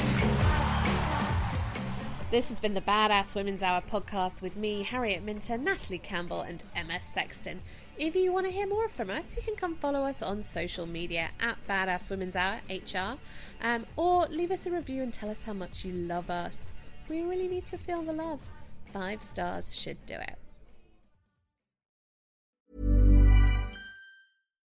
This 2.29 2.49
has 2.49 2.59
been 2.59 2.73
the 2.73 2.81
Badass 2.81 3.35
Women's 3.35 3.63
Hour 3.63 3.81
podcast 3.89 4.41
with 4.41 4.57
me, 4.57 4.83
Harriet 4.83 5.23
Minter, 5.23 5.57
Natalie 5.57 5.97
Campbell, 5.97 6.41
and 6.41 6.61
Emma 6.75 6.99
Sexton. 6.99 7.61
If 7.97 8.17
you 8.17 8.33
want 8.33 8.45
to 8.47 8.51
hear 8.51 8.67
more 8.67 8.89
from 8.89 9.09
us, 9.09 9.37
you 9.37 9.43
can 9.43 9.55
come 9.55 9.75
follow 9.75 10.01
us 10.01 10.21
on 10.21 10.41
social 10.41 10.85
media 10.85 11.29
at 11.39 11.55
Badass 11.69 12.09
Women's 12.09 12.35
Hour 12.35 12.57
HR, 12.69 13.17
um, 13.61 13.85
or 13.95 14.25
leave 14.25 14.51
us 14.51 14.65
a 14.65 14.71
review 14.71 15.03
and 15.03 15.13
tell 15.13 15.29
us 15.29 15.41
how 15.41 15.53
much 15.53 15.85
you 15.85 15.93
love 15.93 16.29
us. 16.29 16.73
We 17.07 17.21
really 17.21 17.47
need 17.47 17.65
to 17.67 17.77
feel 17.77 18.01
the 18.01 18.11
love. 18.11 18.41
Five 18.87 19.23
stars 19.23 19.73
should 19.73 20.05
do 20.05 20.15
it. 20.15 20.37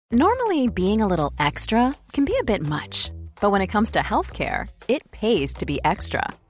Normally, 0.10 0.70
being 0.70 1.02
a 1.02 1.08
little 1.08 1.34
extra 1.38 1.96
can 2.14 2.26
be 2.26 2.36
a 2.40 2.44
bit 2.44 2.66
much, 2.66 3.12
but 3.40 3.52
when 3.52 3.62
it 3.62 3.68
comes 3.68 3.92
to 3.92 4.00
healthcare, 4.00 4.70
it 4.88 5.12
pays 5.12 5.54
to 5.54 5.68
be 5.68 5.80
extra. 5.86 6.28